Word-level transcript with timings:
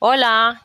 Hola, 0.00 0.64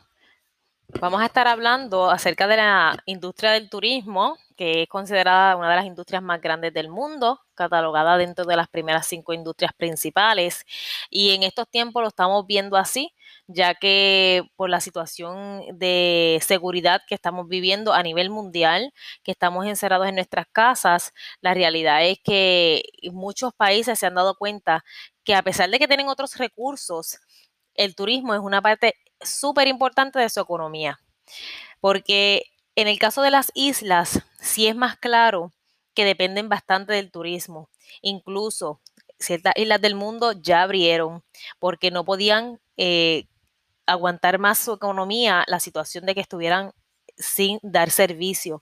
vamos 1.01 1.21
a 1.21 1.25
estar 1.25 1.47
hablando 1.47 2.11
acerca 2.11 2.47
de 2.47 2.57
la 2.57 3.01
industria 3.05 3.51
del 3.51 3.67
turismo, 3.69 4.37
que 4.55 4.83
es 4.83 4.87
considerada 4.89 5.55
una 5.55 5.69
de 5.71 5.75
las 5.77 5.85
industrias 5.85 6.21
más 6.21 6.39
grandes 6.39 6.71
del 6.73 6.89
mundo, 6.89 7.39
catalogada 7.55 8.17
dentro 8.17 8.45
de 8.45 8.55
las 8.55 8.67
primeras 8.69 9.07
cinco 9.07 9.33
industrias 9.33 9.73
principales. 9.75 10.65
Y 11.09 11.31
en 11.31 11.43
estos 11.43 11.67
tiempos 11.67 12.03
lo 12.03 12.09
estamos 12.09 12.45
viendo 12.45 12.77
así, 12.77 13.11
ya 13.47 13.73
que 13.75 14.43
por 14.55 14.69
la 14.69 14.81
situación 14.81 15.63
de 15.79 16.39
seguridad 16.43 17.01
que 17.07 17.15
estamos 17.15 17.47
viviendo 17.47 17.93
a 17.93 18.03
nivel 18.03 18.29
mundial, 18.29 18.93
que 19.23 19.31
estamos 19.31 19.65
encerrados 19.65 20.07
en 20.07 20.15
nuestras 20.15 20.45
casas, 20.51 21.11
la 21.41 21.55
realidad 21.55 22.05
es 22.05 22.19
que 22.23 22.83
muchos 23.11 23.53
países 23.55 23.97
se 23.99 24.05
han 24.05 24.15
dado 24.15 24.35
cuenta 24.35 24.85
que 25.23 25.33
a 25.35 25.41
pesar 25.41 25.69
de 25.71 25.79
que 25.79 25.87
tienen 25.87 26.07
otros 26.07 26.37
recursos, 26.37 27.17
el 27.75 27.95
turismo 27.95 28.33
es 28.35 28.39
una 28.39 28.61
parte 28.61 28.93
súper 29.25 29.67
importante 29.67 30.19
de 30.19 30.29
su 30.29 30.39
economía. 30.39 30.99
Porque 31.79 32.43
en 32.75 32.87
el 32.87 32.99
caso 32.99 33.21
de 33.21 33.31
las 33.31 33.51
islas, 33.53 34.21
sí 34.39 34.67
es 34.67 34.75
más 34.75 34.97
claro 34.97 35.51
que 35.93 36.05
dependen 36.05 36.49
bastante 36.49 36.93
del 36.93 37.11
turismo. 37.11 37.69
Incluso 38.01 38.81
ciertas 39.19 39.53
islas 39.55 39.81
del 39.81 39.95
mundo 39.95 40.31
ya 40.33 40.63
abrieron 40.63 41.23
porque 41.59 41.91
no 41.91 42.03
podían 42.03 42.59
eh, 42.77 43.27
aguantar 43.85 44.39
más 44.39 44.59
su 44.59 44.73
economía 44.73 45.43
la 45.47 45.59
situación 45.59 46.05
de 46.05 46.15
que 46.15 46.21
estuvieran 46.21 46.73
sin 47.17 47.59
dar 47.63 47.89
servicio. 47.91 48.61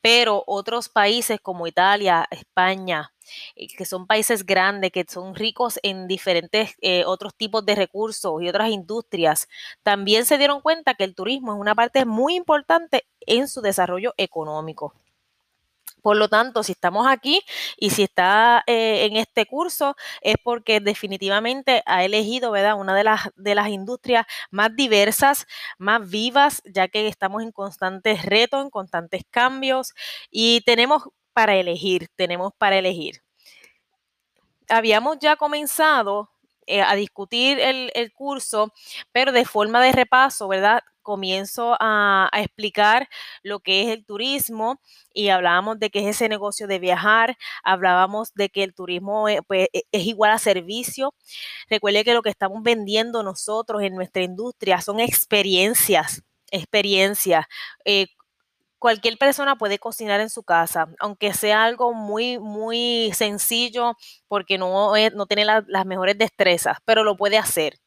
Pero 0.00 0.44
otros 0.46 0.88
países 0.88 1.40
como 1.40 1.66
Italia, 1.66 2.26
España, 2.30 3.12
eh, 3.56 3.68
que 3.76 3.84
son 3.84 4.06
países 4.06 4.44
grandes, 4.46 4.92
que 4.92 5.04
son 5.08 5.34
ricos 5.34 5.78
en 5.82 6.06
diferentes 6.08 6.74
eh, 6.80 7.04
otros 7.06 7.34
tipos 7.36 7.64
de 7.66 7.74
recursos 7.74 8.42
y 8.42 8.48
otras 8.48 8.70
industrias, 8.70 9.48
también 9.82 10.24
se 10.26 10.38
dieron 10.38 10.60
cuenta 10.60 10.94
que 10.94 11.04
el 11.04 11.14
turismo 11.14 11.54
es 11.54 11.60
una 11.60 11.74
parte 11.74 12.04
muy 12.04 12.36
importante 12.36 13.06
en 13.20 13.48
su 13.48 13.60
desarrollo 13.62 14.14
económico. 14.16 14.94
Por 16.06 16.18
lo 16.18 16.28
tanto, 16.28 16.62
si 16.62 16.70
estamos 16.70 17.08
aquí 17.08 17.42
y 17.76 17.90
si 17.90 18.04
está 18.04 18.62
eh, 18.68 19.06
en 19.06 19.16
este 19.16 19.44
curso, 19.44 19.96
es 20.20 20.36
porque 20.40 20.78
definitivamente 20.78 21.82
ha 21.84 22.04
elegido, 22.04 22.52
¿verdad? 22.52 22.78
Una 22.78 22.94
de 22.94 23.02
las, 23.02 23.22
de 23.34 23.56
las 23.56 23.70
industrias 23.70 24.24
más 24.52 24.76
diversas, 24.76 25.48
más 25.78 26.08
vivas, 26.08 26.62
ya 26.64 26.86
que 26.86 27.08
estamos 27.08 27.42
en 27.42 27.50
constantes 27.50 28.24
retos, 28.24 28.62
en 28.62 28.70
constantes 28.70 29.24
cambios 29.32 29.94
y 30.30 30.60
tenemos 30.60 31.02
para 31.32 31.56
elegir, 31.56 32.06
tenemos 32.14 32.52
para 32.56 32.78
elegir. 32.78 33.20
Habíamos 34.68 35.18
ya 35.18 35.34
comenzado 35.34 36.30
eh, 36.68 36.82
a 36.82 36.94
discutir 36.94 37.58
el, 37.58 37.90
el, 37.96 38.12
curso, 38.12 38.72
pero 39.10 39.32
de 39.32 39.44
forma 39.44 39.82
de 39.82 39.90
repaso, 39.90 40.46
¿verdad? 40.46 40.84
Comienzo 41.06 41.76
a, 41.78 42.28
explicar 42.34 43.08
lo 43.44 43.60
que 43.60 43.82
es 43.82 43.88
el 43.90 44.04
turismo 44.04 44.80
y 45.14 45.28
hablábamos 45.28 45.78
de 45.78 45.88
que 45.90 46.00
es 46.00 46.16
ese 46.16 46.28
negocio 46.28 46.66
de 46.66 46.80
viajar, 46.80 47.36
hablábamos 47.62 48.34
de 48.34 48.48
que 48.48 48.64
el 48.64 48.74
turismo 48.74 49.28
es, 49.28 49.40
pues, 49.46 49.68
e, 49.72 49.84
es 49.92 50.04
igual 50.04 50.32
a 50.32 50.38
servicio. 50.38 51.14
Recuerde 51.70 52.02
que 52.04 52.12
lo 52.12 52.22
que 52.22 52.30
estamos 52.30 52.60
vendiendo 52.62 53.22
nosotros 53.22 53.82
en 53.82 53.94
nuestra 53.94 54.22
industria 54.24 54.80
son 54.80 54.98
experiencias, 54.98 56.24
experiencias. 56.50 57.46
Eh, 57.84 58.08
cualquier 58.80 59.16
persona 59.16 59.56
puede 59.56 59.78
cocinar 59.78 60.20
en 60.20 60.30
su 60.30 60.42
casa, 60.42 60.88
aunque 60.98 61.32
sea 61.34 61.64
algo 61.64 61.94
muy, 61.94 62.40
muy 62.40 63.12
sencillo 63.14 63.94
porque 64.26 64.58
no, 64.58 64.92
no 65.14 65.26
tiene 65.26 65.44
la, 65.44 65.64
las 65.68 65.86
mejores 65.86 66.18
destrezas, 66.18 66.78
pero 66.84 67.04
lo 67.04 67.16
puede 67.16 67.38
hacer. 67.38 67.78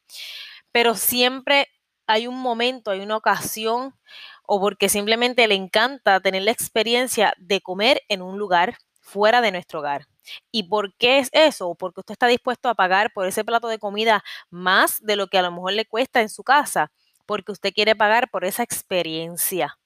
Pero 0.72 0.96
siempre 0.96 1.68
hay 2.10 2.26
un 2.26 2.40
momento, 2.40 2.90
hay 2.90 3.02
una 3.02 3.18
ocasión 3.18 3.94
o 4.42 4.60
porque 4.60 4.90
simplemente 4.90 5.48
le 5.48 5.54
encanta 5.54 6.20
tener 6.20 6.42
la 6.42 6.50
experiencia 6.50 7.36
de 7.38 7.62
comer 7.62 8.02
en 8.10 8.24
un 8.24 8.40
lugar 8.40 8.80
fuera 9.00 9.42
de 9.42 9.52
nuestro 9.52 9.80
hogar. 9.80 10.08
¿Y 10.52 10.64
por 10.64 10.96
qué 10.96 11.20
es 11.20 11.30
eso? 11.34 11.76
Porque 11.76 12.00
usted 12.00 12.14
está 12.14 12.26
dispuesto 12.26 12.68
a 12.68 12.74
pagar 12.74 13.14
por 13.14 13.28
ese 13.28 13.46
plato 13.46 13.68
de 13.68 13.78
comida 13.78 14.24
más 14.50 15.00
de 15.02 15.18
lo 15.18 15.28
que 15.28 15.38
a 15.38 15.44
lo 15.44 15.52
mejor 15.52 15.74
le 15.74 15.86
cuesta 15.86 16.20
en 16.22 16.30
su 16.30 16.44
casa, 16.44 16.92
porque 17.28 17.52
usted 17.52 17.74
quiere 17.74 17.96
pagar 17.96 18.32
por 18.32 18.44
esa 18.44 18.64
experiencia. 18.64 19.78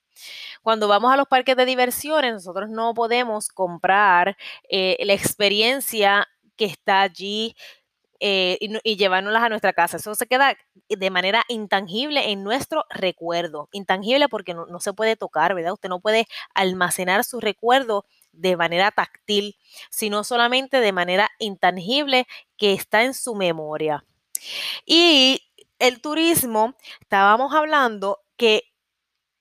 Cuando 0.62 0.88
vamos 0.88 1.12
a 1.12 1.18
los 1.18 1.28
parques 1.28 1.58
de 1.58 1.66
diversiones, 1.66 2.32
nosotros 2.32 2.70
no 2.70 2.94
podemos 2.94 3.50
comprar 3.50 4.38
eh, 4.70 4.96
la 5.02 5.14
experiencia 5.14 6.26
que 6.56 6.66
está 6.66 7.02
allí 7.02 7.54
eh, 8.26 8.58
y, 8.62 8.72
y, 8.90 8.96
llevárnoslas 8.96 9.44
a 9.44 9.50
nuestra 9.50 9.74
casa. 9.74 9.98
Eso 9.98 10.16
se 10.16 10.28
queda 10.28 10.56
de 10.88 11.10
manera 11.10 11.44
intangible 11.50 12.32
en 12.32 12.42
nuestro 12.42 12.86
recuerdo. 12.90 13.68
Intangible 13.74 14.30
porque 14.30 14.54
no, 14.54 14.66
no 14.66 14.80
se 14.80 14.94
puede 14.94 15.18
tocar, 15.18 15.54
¿verdad? 15.54 15.74
Usted 15.74 15.90
no 15.90 16.00
puede 16.00 16.26
almacenar 16.56 17.26
su 17.26 17.42
recuerdo 17.42 18.06
de 18.32 18.56
manera 18.56 18.92
táctil, 18.92 19.58
sino 19.90 20.24
solamente 20.24 20.80
de 20.80 20.94
manera 20.94 21.30
intangible 21.38 22.26
que 22.56 22.72
está 22.72 23.04
en 23.04 23.14
su 23.14 23.36
memoria. 23.36 24.06
Y 24.86 25.42
el 25.80 26.00
turismo, 26.00 26.76
estábamos 27.02 27.54
hablando 27.54 28.22
que 28.38 28.73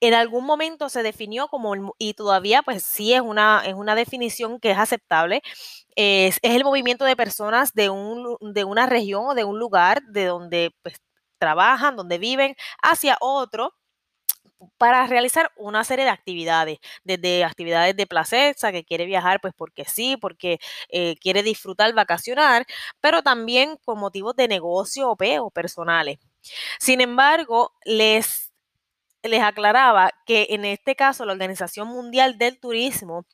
en 0.03 0.13
algún 0.13 0.45
momento 0.45 0.89
se 0.89 1.01
definió 1.01 1.47
como, 1.47 1.73
y 1.97 2.13
todavía 2.13 2.61
pues 2.61 2.83
sí 2.83 3.13
es 3.13 3.21
una, 3.21 3.63
es 3.65 3.73
una 3.73 3.95
definición 3.95 4.59
que 4.59 4.71
es 4.71 4.77
aceptable, 4.77 5.41
es, 5.95 6.39
el 6.41 6.65
movimiento 6.65 7.05
de 7.05 7.15
personas 7.15 7.73
de, 7.73 7.89
un, 7.89 8.37
de 8.41 8.65
una 8.65 8.85
región 8.85 9.27
o 9.27 9.33
de 9.33 9.45
un 9.45 9.59
lugar 9.59 10.01
de 10.03 10.25
donde 10.25 10.75
pues, 10.81 10.95
trabajan, 11.39 11.95
donde 11.95 12.17
viven, 12.17 12.55
hacia 12.81 13.17
otro 13.21 13.73
para 14.77 15.07
realizar 15.07 15.51
una 15.57 15.83
serie 15.83 16.05
de 16.05 16.11
actividades, 16.11 16.79
desde 17.03 17.43
actividades 17.43 17.95
de 17.95 18.07
placer, 18.07 18.55
que 18.55 18.83
quiere 18.83 19.05
viajar 19.05 19.39
pues 19.41 19.53
porque 19.55 19.85
sí, 19.85 20.17
porque 20.17 20.59
eh, 20.89 21.15
quiere 21.21 21.43
disfrutar, 21.43 21.93
vacacionar, 21.93 22.65
pero 23.01 23.21
también 23.23 23.77
con 23.85 23.99
motivos 23.99 24.35
de 24.35 24.47
negocio 24.47 25.09
o, 25.09 25.17
o 25.17 25.51
personales. 25.51 26.19
Sin 26.79 27.01
embargo, 27.01 27.71
les 27.85 28.52
les 29.23 29.41
aclaraba 29.41 30.11
que 30.25 30.47
en 30.51 30.65
este 30.65 30.95
caso 30.95 31.25
la 31.25 31.33
Organización 31.33 31.87
Mundial 31.89 32.37
del 32.37 32.59
Turismo 32.59 33.25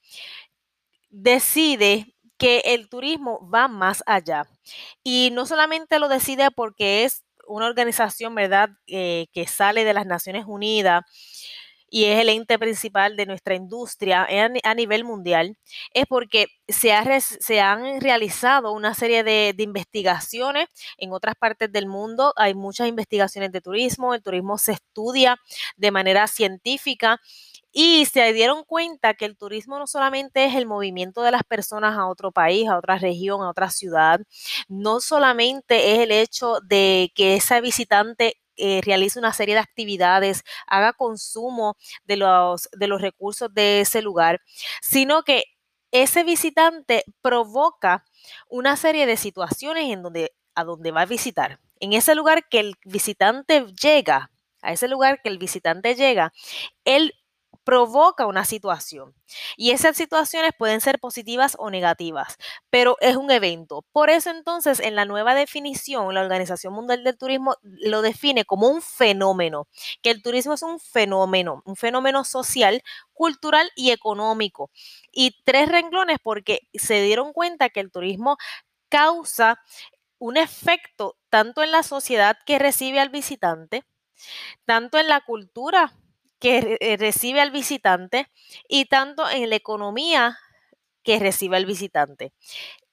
decide 1.11 2.15
que 2.37 2.59
el 2.65 2.89
turismo 2.89 3.49
va 3.53 3.67
más 3.67 4.03
allá. 4.05 4.45
Y 5.03 5.29
no 5.33 5.45
solamente 5.45 5.99
lo 5.99 6.07
decide 6.07 6.51
porque 6.51 7.03
es 7.03 7.23
una 7.47 7.65
organización, 7.65 8.35
¿verdad?, 8.35 8.69
eh, 8.87 9.27
que 9.33 9.47
sale 9.47 9.83
de 9.83 9.93
las 9.93 10.05
Naciones 10.05 10.45
Unidas 10.47 11.03
y 11.91 12.05
es 12.05 12.19
el 12.19 12.29
ente 12.29 12.57
principal 12.59 13.15
de 13.15 13.25
nuestra 13.25 13.55
industria 13.55 14.27
a 14.63 14.73
nivel 14.75 15.03
mundial, 15.03 15.57
es 15.93 16.05
porque 16.07 16.47
se, 16.67 16.93
ha, 16.93 17.19
se 17.21 17.61
han 17.61 18.01
realizado 18.01 18.71
una 18.71 18.93
serie 18.93 19.23
de, 19.23 19.53
de, 19.55 19.63
investigaciones 19.63 20.67
en 20.97 21.11
otras 21.13 21.35
partes 21.35 21.71
del 21.71 21.87
mundo. 21.87 22.33
Hay 22.35 22.53
muchas 22.53 22.87
investigaciones 22.87 23.51
de 23.51 23.61
turismo, 23.61 24.13
el 24.13 24.21
turismo 24.21 24.57
se 24.57 24.73
estudia 24.73 25.37
de 25.77 25.91
manera 25.91 26.27
científica. 26.27 27.19
Y 27.71 28.05
se 28.05 28.33
dieron 28.33 28.63
cuenta 28.63 29.13
que 29.13 29.25
el 29.25 29.37
turismo 29.37 29.77
no 29.77 29.85
solamente 29.85 30.45
es 30.45 30.55
el 30.55 30.65
movimiento 30.65 31.21
de 31.21 31.31
las 31.31 31.43
personas 31.43 31.95
a 31.95 32.07
otro 32.07 32.31
país, 32.31 32.67
a 32.67 32.77
otra 32.77 32.97
región, 32.97 33.41
a 33.43 33.49
otra 33.49 33.69
ciudad, 33.69 34.21
no 34.67 34.99
solamente 34.99 35.93
es 35.93 35.99
el 35.99 36.11
hecho 36.11 36.59
de 36.65 37.11
que 37.13 37.35
esa 37.35 37.61
visitante 37.61 38.37
eh, 38.59 38.81
realice 38.83 39.19
una 39.19 39.33
serie 39.33 39.55
de 39.55 39.61
actividades, 39.61 40.43
haga 40.67 40.93
consumo 40.93 41.77
de 42.05 42.17
los, 42.17 42.69
de 42.73 42.87
los 42.87 43.01
recursos 43.01 43.53
de 43.53 43.81
ese 43.81 44.01
lugar, 44.01 44.41
sino 44.81 45.23
que 45.23 45.43
ese 45.91 46.23
visitante 46.23 47.03
provoca 47.21 48.05
una 48.47 48.75
serie 48.75 49.05
de 49.05 49.17
situaciones 49.17 49.91
en 49.91 50.03
donde, 50.03 50.33
a 50.55 50.63
donde 50.63 50.91
va 50.91 51.01
a 51.01 51.05
visitar. 51.05 51.59
En 51.79 51.93
ese 51.93 52.15
lugar 52.15 52.47
que 52.49 52.59
el 52.59 52.75
visitante 52.85 53.65
llega, 53.81 54.31
a 54.61 54.73
ese 54.73 54.87
lugar 54.87 55.21
que 55.21 55.29
el 55.29 55.37
visitante 55.37 55.95
llega, 55.95 56.33
él 56.85 57.13
provoca 57.69 58.25
una 58.25 58.45
situación. 58.45 59.13
Y 59.55 59.69
esas 59.69 59.95
situaciones 59.95 60.53
pueden 60.57 60.81
ser 60.81 60.97
positivas 60.97 61.55
o 61.59 61.69
negativas, 61.69 62.35
pero 62.71 62.97
es 62.99 63.15
un 63.15 63.29
evento. 63.29 63.85
Por 63.91 64.09
eso 64.09 64.31
entonces 64.31 64.79
en 64.79 64.95
la 64.95 65.05
nueva 65.05 65.35
definición, 65.35 66.15
la 66.15 66.21
Organización 66.21 66.73
Mundial 66.73 67.03
del 67.03 67.15
Turismo 67.15 67.57
lo 67.61 68.01
define 68.01 68.43
como 68.43 68.69
un 68.69 68.81
fenómeno, 68.81 69.67
que 70.01 70.09
el 70.09 70.23
turismo 70.23 70.55
es 70.55 70.63
un 70.63 70.79
fenómeno, 70.79 71.61
un 71.63 71.75
fenómeno 71.75 72.23
social, 72.23 72.81
cultural 73.13 73.69
y 73.75 73.91
económico. 73.91 74.71
Y 75.11 75.35
tres 75.43 75.69
renglones 75.69 76.17
porque 76.23 76.61
se 76.73 77.03
dieron 77.03 77.33
cuenta 77.33 77.69
que 77.69 77.81
el 77.81 77.91
turismo 77.91 78.37
causa 78.89 79.61
un 80.17 80.37
efecto 80.37 81.17
tanto 81.29 81.61
en 81.61 81.71
la 81.71 81.83
sociedad 81.83 82.35
que 82.47 82.57
recibe 82.57 82.99
al 82.99 83.09
visitante, 83.09 83.85
tanto 84.65 84.97
en 84.97 85.07
la 85.07 85.21
cultura 85.21 85.93
que 86.39 86.77
eh, 86.79 86.97
recibe 86.97 87.41
al 87.41 87.51
visitante 87.51 88.27
y 88.67 88.85
tanto 88.85 89.29
en 89.29 89.49
la 89.49 89.55
economía 89.55 90.37
que 91.03 91.19
recibe 91.19 91.57
el 91.57 91.65
visitante. 91.65 92.33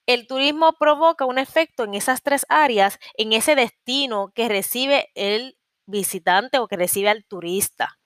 El 0.07 0.27
turismo 0.27 0.75
provoca 0.79 1.27
un 1.27 1.39
efecto 1.39 1.85
en 1.85 1.95
esas 1.95 2.23
tres 2.23 2.47
áreas, 2.49 2.99
en 3.15 3.33
ese 3.33 3.55
destino 3.55 4.33
que 4.35 4.49
recibe 4.49 5.11
el 5.15 5.59
visitante 5.87 6.59
o 6.59 6.69
que 6.69 6.77
recibe 6.77 7.09
al 7.09 7.25
turista. 7.25 7.99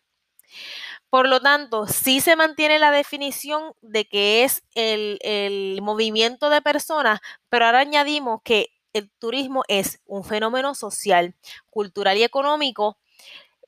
Por 1.11 1.29
lo 1.29 1.41
tanto, 1.41 1.87
sí 1.87 2.21
se 2.21 2.37
mantiene 2.37 2.79
la 2.79 2.91
definición 2.91 3.73
de 3.83 4.07
que 4.07 4.45
es 4.45 4.63
el, 4.75 5.79
movimiento 5.83 6.51
de 6.51 6.63
personas, 6.63 7.21
pero 7.49 7.67
ahora 7.67 7.81
añadimos 7.81 8.41
que 8.45 8.69
el 8.93 9.11
turismo 9.19 9.63
es 9.69 10.01
un 10.07 10.25
fenómeno 10.25 10.75
social, 10.75 11.35
cultural 11.69 12.17
y 12.17 12.25
económico 12.25 12.99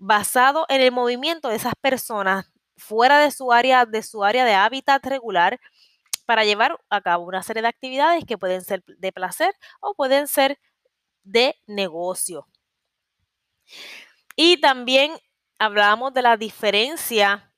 basado 0.05 0.67
en 0.69 0.81
el 0.81 0.91
movimiento 0.91 1.49
de 1.49 1.55
esas 1.55 1.75
personas 1.81 2.51
fuera 2.77 3.21
de 3.21 3.31
su 3.31 3.53
área, 3.53 3.87
de 3.87 4.03
su 4.03 4.25
área 4.25 4.45
de 4.45 4.53
hábitat 4.55 5.07
regular 5.07 5.61
para 6.27 6.45
llevar 6.45 6.77
a 6.91 7.01
cabo 7.01 7.25
una 7.25 7.45
serie 7.45 7.63
de 7.63 7.69
actividades 7.69 8.25
que 8.25 8.37
pueden 8.37 8.63
ser 8.63 8.83
de 8.85 9.13
placer 9.13 9.55
o 9.81 9.95
pueden 9.95 10.27
ser 10.27 10.59
de 11.23 11.55
negocio. 11.69 12.49
Y 14.35 14.61
también 14.61 15.13
hablamos 15.61 16.13
de 16.13 16.23
la 16.23 16.37
diferencia 16.37 17.52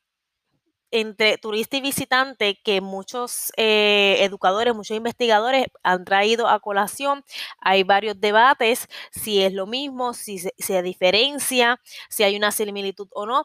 entre 0.91 1.39
turista 1.39 1.77
y 1.77 1.81
visitante 1.81 2.61
que 2.63 2.81
muchos 2.81 3.53
eh, 3.57 4.19
educadores, 4.21 4.75
muchos 4.75 4.97
investigadores 4.97 5.67
han 5.83 6.05
traído 6.05 6.49
a 6.49 6.61
colación. 6.61 7.25
Hay 7.61 7.83
varios 7.83 8.21
debates 8.21 8.89
si 9.13 9.43
es 9.43 9.53
lo 9.53 9.67
mismo, 9.67 10.15
si 10.15 10.39
se, 10.39 10.83
diferencia, 10.83 11.81
si 12.09 12.23
hay 12.23 12.37
una 12.37 12.53
similitud 12.53 13.09
o 13.13 13.27
no. 13.27 13.45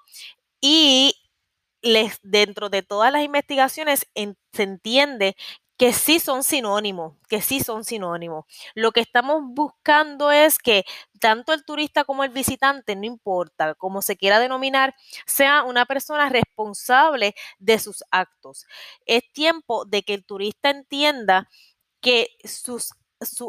Y 0.62 1.16
les, 1.82 2.20
dentro 2.24 2.70
de 2.70 2.84
todas 2.84 3.12
las 3.12 3.24
investigaciones 3.24 4.08
se 4.54 4.64
entiende 4.64 5.36
que 5.80 5.94
sí 5.94 6.20
son 6.20 6.44
sinónimos, 6.44 7.14
que 7.30 7.42
sí 7.42 7.62
son 7.62 7.86
sinónimos. 7.86 8.44
Lo 8.76 8.92
que 8.92 9.00
estamos 9.00 9.44
buscando 9.46 10.30
es 10.30 10.58
que 10.60 10.84
tanto 11.22 11.54
el 11.54 11.64
turista 11.64 12.04
como 12.04 12.26
el 12.26 12.32
visitante, 12.32 12.98
no 12.98 13.06
importa 13.06 13.76
cómo 13.76 14.02
se 14.02 14.18
quiera 14.18 14.40
denominar, 14.40 14.94
sea 15.26 15.64
una 15.64 15.86
persona 15.86 16.28
responsable 16.28 17.34
de 17.60 17.80
sus 17.80 18.04
actos. 18.12 18.66
Es 19.06 19.24
tiempo 19.32 19.86
de 19.86 20.04
que 20.04 20.16
el 20.16 20.26
turista 20.26 20.70
entienda 20.70 21.48
que 22.02 22.28
sus, 22.44 22.92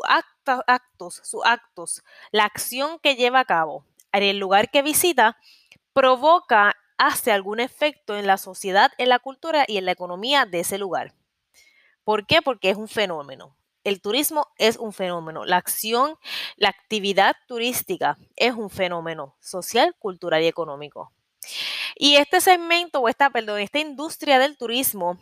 actos, 0.04 1.20
sus 1.24 1.42
actos, 1.44 2.04
la 2.30 2.44
acción 2.44 3.00
que 3.00 3.16
lleva 3.16 3.40
a 3.40 3.44
cabo 3.44 3.84
en 4.12 4.22
el 4.22 4.38
lugar 4.38 4.70
que 4.70 4.82
visita, 4.82 5.36
provoca, 5.92 6.76
hace 6.96 7.32
algún 7.32 7.58
efecto 7.60 8.16
en 8.16 8.26
la 8.28 8.36
sociedad, 8.38 8.92
en 8.98 9.08
la 9.08 9.18
cultura 9.18 9.64
y 9.66 9.78
en 9.78 9.86
la 9.86 9.92
economía 9.92 10.46
de 10.46 10.60
ese 10.60 10.78
lugar. 10.78 11.14
¿Por 12.04 12.26
qué? 12.26 12.42
Porque 12.42 12.70
es 12.70 12.76
un 12.76 12.88
fenómeno. 12.88 13.56
El 13.84 14.00
turismo 14.00 14.48
es 14.56 14.76
un 14.76 14.92
fenómeno. 14.92 15.44
La 15.44 15.56
acción, 15.56 16.16
la 16.56 16.68
actividad 16.68 17.34
turística 17.48 18.18
es 18.36 18.54
un 18.54 18.70
fenómeno 18.70 19.36
social, 19.40 19.94
cultural 19.98 20.42
y 20.42 20.46
económico. 20.46 21.12
Y 21.96 22.16
este 22.16 22.40
segmento 22.40 23.00
o 23.00 23.08
esta, 23.08 23.30
perdón, 23.30 23.60
esta 23.60 23.78
industria 23.78 24.38
del 24.38 24.56
turismo, 24.56 25.18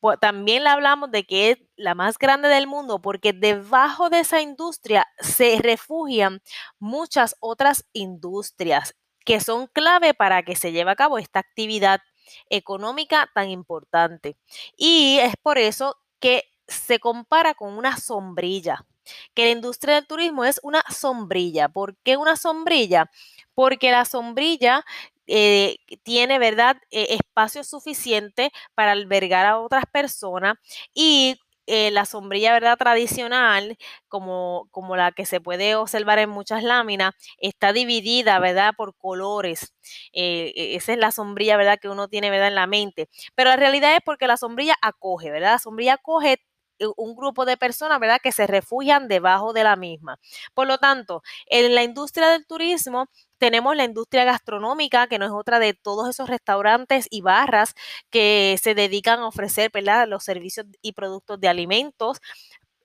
pues, 0.00 0.18
también 0.18 0.64
le 0.64 0.70
hablamos 0.70 1.10
de 1.10 1.24
que 1.26 1.50
es 1.50 1.58
la 1.76 1.94
más 1.94 2.18
grande 2.18 2.48
del 2.48 2.66
mundo 2.66 3.00
porque 3.02 3.32
debajo 3.34 4.08
de 4.10 4.20
esa 4.20 4.40
industria 4.40 5.06
se 5.18 5.58
refugian 5.62 6.40
muchas 6.78 7.36
otras 7.40 7.84
industrias 7.92 8.94
que 9.26 9.40
son 9.40 9.66
clave 9.68 10.14
para 10.14 10.42
que 10.42 10.56
se 10.56 10.72
lleve 10.72 10.90
a 10.90 10.96
cabo 10.96 11.18
esta 11.18 11.40
actividad 11.40 12.00
económica 12.48 13.30
tan 13.34 13.50
importante. 13.50 14.36
Y 14.76 15.18
es 15.20 15.34
por 15.42 15.58
eso 15.58 15.96
que 16.20 16.44
se 16.68 16.98
compara 17.00 17.54
con 17.54 17.72
una 17.76 17.96
sombrilla, 17.96 18.86
que 19.34 19.44
la 19.46 19.50
industria 19.52 19.96
del 19.96 20.06
turismo 20.06 20.44
es 20.44 20.60
una 20.62 20.82
sombrilla. 20.90 21.68
¿Por 21.68 21.96
qué 22.04 22.16
una 22.16 22.36
sombrilla? 22.36 23.10
Porque 23.54 23.90
la 23.90 24.04
sombrilla 24.04 24.84
eh, 25.26 25.76
tiene, 26.02 26.38
¿verdad?, 26.38 26.76
eh, 26.90 27.08
espacio 27.14 27.64
suficiente 27.64 28.52
para 28.74 28.92
albergar 28.92 29.46
a 29.46 29.58
otras 29.60 29.84
personas 29.92 30.56
y 30.94 31.36
eh, 31.70 31.90
la 31.90 32.04
sombrilla 32.06 32.52
verdad 32.52 32.76
tradicional, 32.78 33.76
como, 34.08 34.68
como 34.70 34.96
la 34.96 35.12
que 35.12 35.26
se 35.26 35.40
puede 35.40 35.74
observar 35.76 36.18
en 36.18 36.30
muchas 36.30 36.62
láminas, 36.62 37.14
está 37.38 37.72
dividida 37.72 38.38
verdad 38.38 38.74
por 38.76 38.96
colores. 38.96 39.74
Eh, 40.12 40.52
e, 40.56 40.74
esa 40.76 40.92
es 40.92 40.98
la 40.98 41.12
sombrilla 41.12 41.56
verdad 41.56 41.78
que 41.80 41.88
uno 41.88 42.08
tiene 42.08 42.30
verdad 42.30 42.48
en 42.48 42.54
la 42.56 42.66
mente. 42.66 43.08
Pero 43.34 43.50
la 43.50 43.56
realidad 43.56 43.94
es 43.94 44.00
porque 44.04 44.26
la 44.26 44.36
sombrilla 44.36 44.74
acoge, 44.82 45.30
¿verdad? 45.30 45.52
La 45.52 45.58
sombrilla 45.58 45.94
acoge 45.94 46.42
eh, 46.78 46.86
un 46.96 47.14
grupo 47.14 47.44
de 47.44 47.56
personas, 47.56 48.00
¿verdad?, 48.00 48.20
que 48.22 48.32
se 48.32 48.46
refugian 48.46 49.08
debajo 49.08 49.52
de 49.52 49.64
la 49.64 49.76
misma. 49.76 50.18
Por 50.54 50.66
lo 50.66 50.78
tanto, 50.78 51.22
en 51.46 51.74
la 51.74 51.82
industria 51.82 52.28
del 52.30 52.46
turismo 52.46 53.06
tenemos 53.40 53.74
la 53.74 53.84
industria 53.84 54.24
gastronómica, 54.24 55.08
que 55.08 55.18
no 55.18 55.24
es 55.26 55.32
otra 55.32 55.58
de 55.58 55.74
todos 55.74 56.08
esos 56.08 56.28
restaurantes 56.28 57.06
y 57.10 57.22
barras 57.22 57.74
que 58.10 58.58
se 58.62 58.74
dedican 58.74 59.20
a 59.20 59.26
ofrecer 59.28 59.72
los 60.06 60.22
servicios 60.24 60.66
y 60.82 60.92
productos 60.92 61.40
de 61.40 61.48
alimentos. 61.48 62.20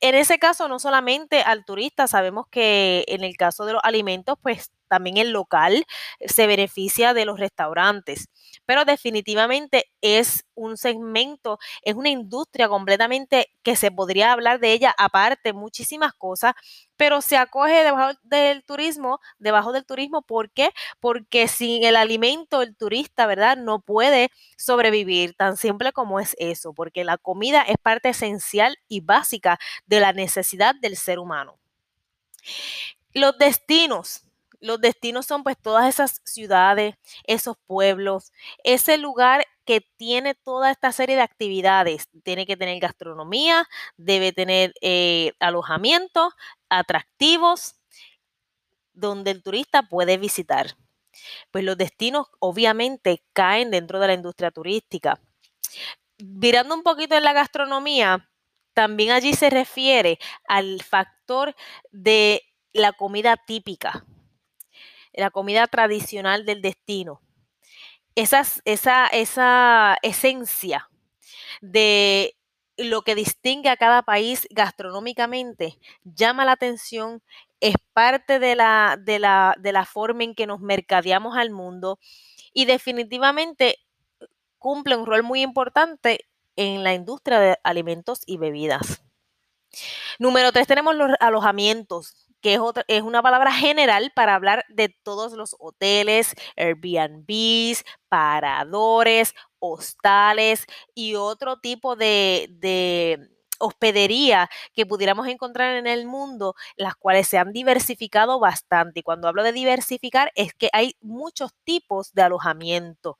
En 0.02 0.16
ese 0.16 0.40
caso, 0.40 0.68
no 0.68 0.80
solamente 0.80 1.42
al 1.42 1.66
turista, 1.66 2.07
sabemos 2.07 2.46
que 2.52 3.06
en 3.07 3.24
el 3.24 3.38
caso 3.38 3.66
de 3.66 3.74
los 3.74 3.81
alimentos, 3.84 4.38
pues 4.42 4.72
también 4.88 5.18
el 5.18 5.31
local 5.31 5.86
se 6.25 6.48
beneficia 6.48 7.13
de 7.13 7.25
los 7.25 7.40
restaurantes, 7.40 8.28
pero 8.65 8.85
definitivamente 8.85 9.85
es 10.01 10.45
un 10.56 10.77
segmento, 10.77 11.59
es 11.81 11.95
una 11.95 12.09
industria 12.09 12.67
completamente 12.67 13.50
que 13.63 13.75
se 13.75 13.91
podría 13.91 14.31
hablar 14.31 14.59
de 14.59 14.71
ella 14.73 14.94
aparte, 14.97 15.53
muchísimas 15.53 16.13
cosas, 16.13 16.53
pero 16.97 17.21
se 17.21 17.38
acoge 17.38 17.83
debajo 17.83 18.17
del 18.23 18.63
turismo, 18.63 19.19
debajo 19.39 19.71
del 19.71 19.85
turismo, 19.85 20.21
¿por 20.21 20.50
qué? 20.51 20.71
Porque 21.00 21.47
sin 21.47 21.83
el 21.83 21.95
alimento 21.95 22.62
el 22.62 22.75
turista, 22.75 23.25
¿verdad? 23.25 23.57
No 23.57 23.79
puede 23.79 24.29
sobrevivir, 24.57 25.35
tan 25.35 25.57
simple 25.57 25.91
como 25.91 26.19
es 26.19 26.35
eso, 26.39 26.73
porque 26.73 27.03
la 27.03 27.17
comida 27.17 27.62
es 27.62 27.77
parte 27.81 28.09
esencial 28.09 28.77
y 28.88 29.01
básica 29.01 29.59
de 29.85 30.00
la 30.00 30.13
necesidad 30.13 30.75
del 30.75 30.95
ser 30.97 31.19
humano. 31.19 31.57
Los 33.13 33.38
destinos, 33.38 34.25
los 34.65 34.81
destinos 34.81 35.25
son 35.27 35.44
pues 35.44 35.57
todas 35.62 35.88
esas 35.88 36.21
ciudades, 36.25 36.95
esos 37.25 37.56
pueblos, 37.67 38.31
ese 38.63 38.97
lugar 38.97 39.45
que 39.63 39.81
tiene 39.81 40.33
toda 40.33 40.71
esta 40.71 40.91
serie 40.91 41.15
de 41.15 41.21
actividades. 41.21 42.09
Tiene 42.23 42.45
que 42.45 42.57
tener 42.57 42.79
gastronomía, 42.79 43.67
debe 43.95 44.31
tener 44.33 44.73
eh, 44.81 45.33
alojamiento, 45.39 46.31
atractivos, 46.69 47.75
donde 48.94 49.31
el 49.31 49.44
turista 49.44 49.83
puede 49.83 50.17
visitar. 50.17 50.75
Pues 51.51 51.63
los 51.63 51.77
destinos 51.77 52.27
obviamente 52.39 53.24
caen 53.34 53.72
dentro 53.72 54.00
de 54.00 54.07
la 54.07 54.13
industria 54.13 54.51
turística. 54.51 55.19
Mirando 56.17 56.75
un 56.75 56.84
poquito 56.84 57.15
en 57.15 57.24
la 57.24 57.34
gastronomía, 57.34 58.29
también 58.74 59.12
allí 59.12 59.34
se 59.34 59.50
refiere 59.50 60.17
al 60.48 60.81
factor 60.81 61.55
de 61.91 62.41
la 62.74 62.93
comida 62.93 63.38
típica 63.38 64.05
la 65.17 65.31
comida 65.31 65.67
tradicional 65.67 66.45
del 66.45 66.62
destino. 66.62 67.22
Esa, 68.15 68.43
esa, 68.65 69.98
esencia 70.01 70.89
de 71.62 72.38
lo 72.77 73.01
que 73.01 73.15
distingue 73.15 73.69
a 73.69 73.77
cada 73.77 74.03
país 74.03 74.48
gastronómicamente 74.51 75.77
llama 76.03 76.45
la 76.45 76.53
atención, 76.53 77.22
es 77.60 77.75
parte 77.93 78.39
de 78.39 78.55
la, 78.55 78.98
de 79.01 79.19
la, 79.19 79.55
de 79.60 79.72
la 79.72 79.86
forma 79.86 80.24
en 80.24 80.36
que 80.36 80.48
nos 80.48 80.60
mercadeamos 80.60 81.38
al 81.38 81.51
mundo 81.51 82.00
y 82.53 82.65
definitivamente 82.65 83.77
cumple 84.60 84.95
un 84.95 85.05
rol 85.05 85.24
muy 85.24 85.41
importante 85.41 86.27
en 86.55 86.84
la 86.84 86.93
industria 86.93 87.39
de 87.39 87.57
alimentos 87.63 88.22
y 88.25 88.38
bebidas. 88.38 89.03
Número 90.19 90.51
tres, 90.51 90.67
tenemos 90.67 90.95
los 90.95 91.12
alojamientos 91.19 92.25
que 92.46 92.54
es, 92.54 92.62
es 92.88 93.02
una 93.02 93.24
palabra 93.24 93.52
general 93.52 94.12
para 94.16 94.36
hablar 94.36 94.66
de 94.70 94.90
todos 94.90 95.34
los 95.34 95.56
hoteles, 95.58 96.36
Airbnbs, 96.56 97.84
paradores, 98.08 99.34
hostales 99.58 100.68
y 100.94 101.16
otro 101.16 101.58
tipo 101.58 101.96
de, 101.96 102.48
de 102.52 103.35
hospedería 103.59 104.50
que 104.74 104.85
pudiéramos 104.85 105.27
encontrar 105.27 105.75
en 105.75 105.88
el 105.88 106.05
mundo, 106.05 106.55
las 106.75 106.95
cuales 106.95 107.27
se 107.27 107.38
han 107.38 107.53
diversificado 107.53 108.39
bastante. 108.39 109.00
Y 109.01 109.03
cuando 109.03 109.27
hablo 109.27 109.43
de 109.43 109.51
diversificar 109.51 110.31
es 110.35 110.53
que 110.53 110.69
hay 110.74 110.95
muchos 111.01 111.51
tipos 111.63 112.13
de 112.13 112.24
alojamiento. 112.24 113.17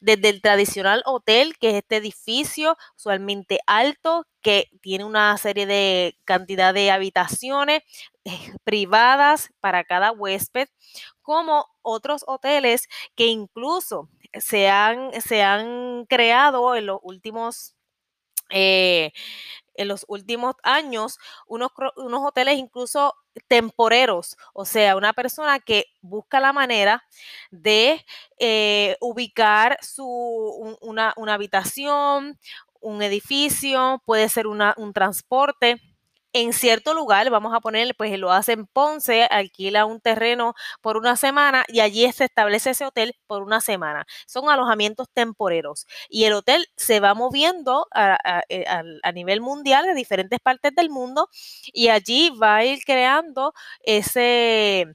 Desde 0.00 0.28
el 0.30 0.42
tradicional 0.42 1.02
hotel, 1.06 1.56
que 1.58 1.70
es 1.70 1.74
este 1.76 1.96
edificio 1.96 2.76
usualmente 2.96 3.60
alto, 3.66 4.26
que 4.42 4.68
tiene 4.82 5.04
una 5.04 5.36
serie 5.38 5.66
de 5.66 6.18
cantidad 6.24 6.74
de 6.74 6.90
habitaciones 6.90 7.82
eh, 8.24 8.52
privadas 8.64 9.50
para 9.60 9.84
cada 9.84 10.12
huésped, 10.12 10.68
como 11.22 11.66
otros 11.82 12.24
hoteles 12.26 12.88
que 13.16 13.26
incluso 13.26 14.10
se 14.34 14.68
han, 14.68 15.18
se 15.20 15.42
han 15.42 16.06
creado 16.06 16.74
en 16.76 16.86
los 16.86 17.00
últimos... 17.02 17.74
Eh, 18.50 19.12
en 19.74 19.88
los 19.88 20.04
últimos 20.08 20.54
años 20.62 21.18
unos, 21.46 21.70
unos 21.96 22.20
hoteles 22.22 22.58
incluso 22.58 23.14
temporeros, 23.48 24.36
o 24.52 24.64
sea, 24.64 24.96
una 24.96 25.12
persona 25.12 25.58
que 25.58 25.86
busca 26.00 26.40
la 26.40 26.52
manera 26.52 27.04
de 27.50 28.04
eh, 28.38 28.96
ubicar 29.00 29.78
su, 29.82 30.06
una, 30.80 31.12
una, 31.16 31.34
habitación, 31.34 32.38
un 32.80 33.02
edificio, 33.02 34.02
puede 34.06 34.28
ser 34.28 34.46
una, 34.46 34.74
un 34.76 34.92
transporte 34.92 35.80
en 36.34 36.52
cierto 36.52 36.94
lugar, 36.94 37.30
vamos 37.30 37.54
a 37.54 37.60
poner, 37.60 37.94
pues 37.96 38.18
lo 38.18 38.32
hace 38.32 38.52
en 38.52 38.66
Ponce, 38.66 39.24
alquila 39.30 39.86
un 39.86 40.00
terreno 40.00 40.54
por 40.82 40.96
una 40.98 41.16
semana 41.16 41.64
y 41.68 41.80
allí 41.80 42.10
se 42.12 42.24
establece 42.24 42.70
ese 42.70 42.84
hotel 42.84 43.14
por 43.26 43.42
una 43.42 43.60
semana. 43.62 44.04
Son 44.26 44.50
alojamientos 44.50 45.08
temporeros 45.14 45.86
y 46.10 46.24
el 46.24 46.34
hotel 46.34 46.66
se 46.76 47.00
va 47.00 47.14
moviendo 47.14 47.86
a, 47.94 48.42
eh, 48.48 48.64
nivel 49.14 49.40
mundial 49.40 49.86
de 49.86 49.94
diferentes 49.94 50.40
partes 50.40 50.74
del 50.74 50.90
mundo 50.90 51.28
y 51.72 51.88
allí 51.88 52.30
va 52.42 52.56
a 52.56 52.64
ir 52.64 52.80
creando 52.84 53.54
ese 53.84 54.86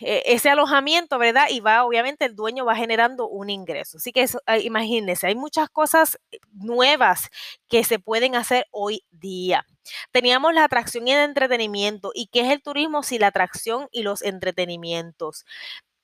e, 0.00 0.22
ese 0.26 0.50
alojamiento, 0.50 1.18
¿verdad? 1.18 1.46
Y 1.50 1.60
va, 1.60 1.84
obviamente, 1.84 2.24
el 2.24 2.36
dueño 2.36 2.64
va 2.64 2.76
generando 2.76 3.28
un 3.28 3.50
ingreso. 3.50 3.98
Así 3.98 4.12
que 4.12 4.26
imagínense, 4.62 5.26
hay 5.26 5.34
muchas 5.34 5.68
cosas 5.70 6.18
nuevas 6.52 7.30
que 7.68 7.84
se 7.84 7.98
pueden 7.98 8.34
hacer 8.34 8.66
hoy 8.70 9.04
día. 9.10 9.66
Teníamos 10.12 10.54
la 10.54 10.64
atracción 10.64 11.06
y 11.08 11.12
el 11.12 11.20
entretenimiento. 11.20 12.10
¿Y 12.14 12.26
qué 12.28 12.40
es 12.40 12.50
el 12.50 12.62
turismo 12.62 13.02
si 13.02 13.18
la 13.18 13.28
atracción 13.28 13.88
y 13.92 14.02
los 14.02 14.22
entretenimientos? 14.22 15.44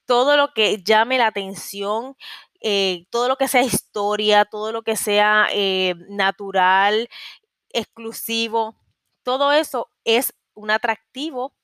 Todo 0.07 0.37
lo 0.37 0.53
que 0.55 0.83
llame 0.83 1.19
la 1.19 1.29
atención, 1.29 2.17
eh, 2.61 3.07
todo 3.11 3.29
lo 3.29 3.37
que 3.37 3.49
sea 3.49 3.63
historia, 3.63 4.45
todo 4.45 4.73
lo 4.73 4.83
que 4.83 4.97
sea 4.97 5.49
eh, 5.53 5.95
natural, 6.09 7.09
exclusivo, 7.73 8.77
todo 9.23 9.53
eso 9.53 9.89
es 10.05 10.35
un 10.55 10.71
atractivo 10.71 11.55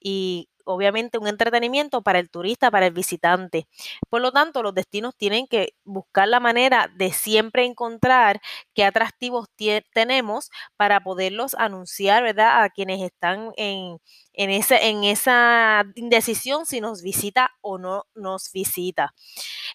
y 0.00 0.48
obviamente 0.64 1.18
un 1.18 1.28
entretenimiento 1.28 2.02
para 2.02 2.18
el 2.18 2.30
turista, 2.30 2.70
para 2.70 2.86
el 2.86 2.92
visitante. 2.92 3.66
Por 4.10 4.20
lo 4.20 4.32
tanto, 4.32 4.62
los 4.62 4.74
destinos 4.74 5.14
tienen 5.16 5.46
que 5.46 5.74
buscar 5.84 6.28
la 6.28 6.40
manera 6.40 6.90
de 6.96 7.12
siempre 7.12 7.64
encontrar 7.64 8.40
qué 8.74 8.84
atractivos 8.84 9.48
tenemos 9.92 10.50
para 10.76 11.00
poderlos 11.00 11.54
anunciar, 11.54 12.22
¿verdad? 12.22 12.62
A 12.62 12.70
quienes 12.70 13.02
están 13.02 13.52
en, 13.56 13.98
en, 14.32 14.50
en 14.50 15.04
esa 15.04 15.84
indecisión 15.94 16.66
si 16.66 16.80
nos 16.80 17.02
visita 17.02 17.50
o 17.60 17.78
no 17.78 18.06
nos 18.14 18.50
visita. 18.52 19.14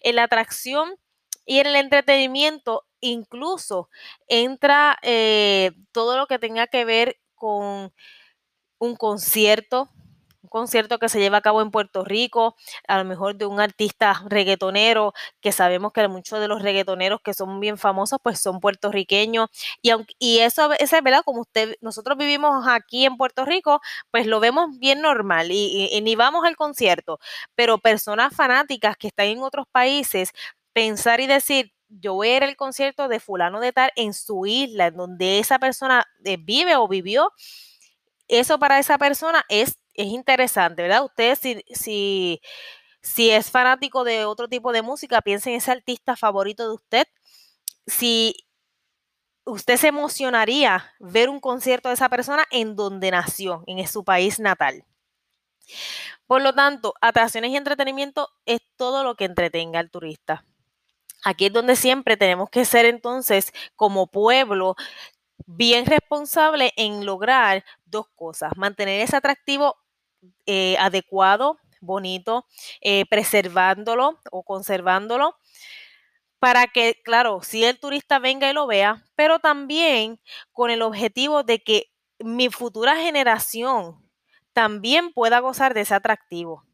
En 0.02 0.16
la 0.16 0.24
atracción 0.24 0.96
y 1.46 1.58
en 1.58 1.66
el 1.66 1.76
entretenimiento 1.76 2.84
incluso 3.00 3.88
entra 4.28 4.98
eh, 5.02 5.72
todo 5.92 6.16
lo 6.16 6.26
que 6.26 6.38
tenga 6.38 6.66
que 6.66 6.84
ver 6.84 7.18
con 7.34 7.92
un 8.78 8.96
concierto, 8.96 9.90
concierto 10.50 10.98
que 10.98 11.08
se 11.08 11.18
lleva 11.20 11.38
a 11.38 11.40
cabo 11.40 11.62
en 11.62 11.70
Puerto 11.70 12.04
Rico, 12.04 12.56
a 12.86 12.98
lo 12.98 13.04
mejor 13.06 13.36
de 13.36 13.46
un 13.46 13.60
artista 13.60 14.22
reggaetonero, 14.28 15.14
que 15.40 15.52
sabemos 15.52 15.92
que 15.94 16.06
muchos 16.08 16.40
de 16.40 16.48
los 16.48 16.62
reggaetoneros 16.62 17.20
que 17.22 17.32
son 17.34 17.60
bien 17.60 17.78
famosos, 17.78 18.18
pues 18.22 18.40
son 18.40 18.60
puertorriqueños. 18.60 19.48
Y, 20.18 20.38
eso, 20.40 20.72
es 20.72 20.90
verdad, 20.90 21.22
como 21.24 21.42
usted, 21.42 21.76
nosotros 21.80 22.18
vivimos 22.18 22.66
aquí 22.68 23.06
en 23.06 23.16
Puerto 23.16 23.44
Rico, 23.46 23.80
pues 24.10 24.26
lo 24.26 24.40
vemos 24.40 24.78
bien 24.78 25.00
normal 25.00 25.50
y, 25.50 25.88
y 25.92 26.00
ni 26.02 26.16
vamos 26.16 26.44
al 26.44 26.56
concierto, 26.56 27.18
pero 27.54 27.78
personas 27.78 28.34
fanáticas 28.34 28.96
que 28.96 29.08
están 29.08 29.26
en 29.26 29.42
otros 29.42 29.66
países, 29.72 30.32
pensar 30.72 31.20
y 31.20 31.26
decir, 31.26 31.72
yo 31.88 32.14
voy 32.14 32.28
a 32.28 32.36
ir 32.38 32.44
al 32.44 32.56
concierto 32.56 33.08
de 33.08 33.20
fulano 33.20 33.60
de 33.60 33.72
tal 33.72 33.90
en 33.96 34.14
su 34.14 34.46
isla, 34.46 34.88
en 34.88 34.96
donde 34.96 35.38
esa 35.40 35.58
persona 35.58 36.04
eh, 36.24 36.36
vive 36.38 36.76
o 36.76 36.88
vivió, 36.88 37.32
eso 38.28 38.58
para 38.58 38.78
esa 38.78 38.96
persona 38.98 39.44
es 39.48 39.79
es 40.02 40.08
interesante, 40.08 40.82
¿verdad? 40.82 41.04
Usted 41.04 41.38
si, 41.40 41.62
si, 41.72 42.40
si 43.02 43.30
es 43.30 43.50
fanático 43.50 44.04
de 44.04 44.24
otro 44.24 44.48
tipo 44.48 44.72
de 44.72 44.82
música, 44.82 45.22
piense 45.22 45.50
en 45.50 45.56
ese 45.56 45.72
artista 45.72 46.16
favorito 46.16 46.68
de 46.68 46.74
usted. 46.74 47.06
Si 47.86 48.34
usted 49.44 49.76
se 49.76 49.88
emocionaría 49.88 50.92
ver 51.00 51.28
un 51.28 51.40
concierto 51.40 51.88
de 51.88 51.94
esa 51.94 52.08
persona 52.08 52.44
en 52.50 52.76
donde 52.76 53.10
nació, 53.10 53.64
en 53.66 53.86
su 53.88 54.04
país 54.04 54.38
natal. 54.38 54.84
Por 56.26 56.42
lo 56.42 56.54
tanto, 56.54 56.94
atracciones 57.00 57.50
y 57.50 57.56
entretenimiento 57.56 58.28
es 58.46 58.60
todo 58.76 59.04
lo 59.04 59.16
que 59.16 59.24
entretenga 59.24 59.80
al 59.80 59.90
turista. 59.90 60.44
Aquí 61.24 61.46
es 61.46 61.52
donde 61.52 61.76
siempre 61.76 62.16
tenemos 62.16 62.48
que 62.50 62.64
ser 62.64 62.86
entonces 62.86 63.52
como 63.76 64.06
pueblo 64.06 64.76
bien 65.46 65.86
responsable 65.86 66.72
en 66.76 67.04
lograr 67.04 67.64
dos 67.84 68.06
cosas, 68.14 68.52
mantener 68.56 69.00
ese 69.00 69.16
atractivo 69.16 69.76
eh, 70.46 70.76
adecuado, 70.78 71.58
bonito, 71.80 72.46
eh, 72.80 73.04
preservándolo 73.08 74.20
o 74.30 74.42
conservándolo 74.42 75.36
para 76.38 76.66
que, 76.66 77.00
claro, 77.04 77.40
si 77.42 77.64
el 77.64 77.78
turista 77.78 78.18
venga 78.18 78.50
y 78.50 78.54
lo 78.54 78.66
vea, 78.66 79.04
pero 79.14 79.38
también 79.38 80.20
con 80.52 80.70
el 80.70 80.82
objetivo 80.82 81.42
de 81.42 81.62
que 81.62 81.90
mi 82.18 82.48
futura 82.48 82.96
generación 82.96 84.02
también 84.52 85.12
pueda 85.12 85.38
gozar 85.40 85.74
de 85.74 85.82
ese 85.82 85.94
atractivo. 85.94 86.64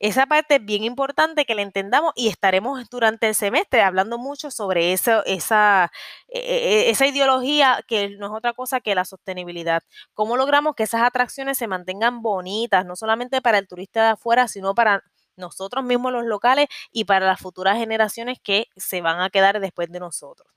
Esa 0.00 0.26
parte 0.26 0.56
es 0.56 0.64
bien 0.64 0.84
importante 0.84 1.44
que 1.46 1.54
la 1.54 1.62
entendamos 1.62 2.12
y 2.16 2.28
estaremos 2.28 2.88
durante 2.90 3.28
el 3.28 3.34
semestre 3.34 3.80
hablando 3.82 4.18
mucho 4.18 4.50
sobre 4.50 4.92
eso, 4.92 5.24
esa, 5.24 5.90
e, 6.28 6.40
e, 6.40 6.90
esa 6.90 7.06
ideología 7.06 7.80
que 7.86 8.10
no 8.10 8.26
es 8.26 8.32
otra 8.32 8.52
cosa 8.52 8.80
que 8.80 8.94
la 8.94 9.04
sostenibilidad. 9.04 9.82
¿Cómo 10.12 10.36
logramos 10.36 10.74
que 10.74 10.82
esas 10.82 11.02
atracciones 11.02 11.58
se 11.58 11.68
mantengan 11.68 12.22
bonitas, 12.22 12.84
no 12.84 12.96
solamente 12.96 13.40
para 13.40 13.58
el 13.58 13.68
turista 13.68 14.02
de 14.04 14.08
afuera, 14.10 14.48
sino 14.48 14.74
para 14.74 15.02
nosotros 15.36 15.84
mismos 15.84 16.12
los 16.12 16.24
locales 16.24 16.68
y 16.92 17.04
para 17.04 17.26
las 17.26 17.40
futuras 17.40 17.78
generaciones 17.78 18.38
que 18.42 18.66
se 18.76 19.00
van 19.00 19.20
a 19.20 19.30
quedar 19.30 19.60
después 19.60 19.90
de 19.90 20.00
nosotros? 20.00 20.48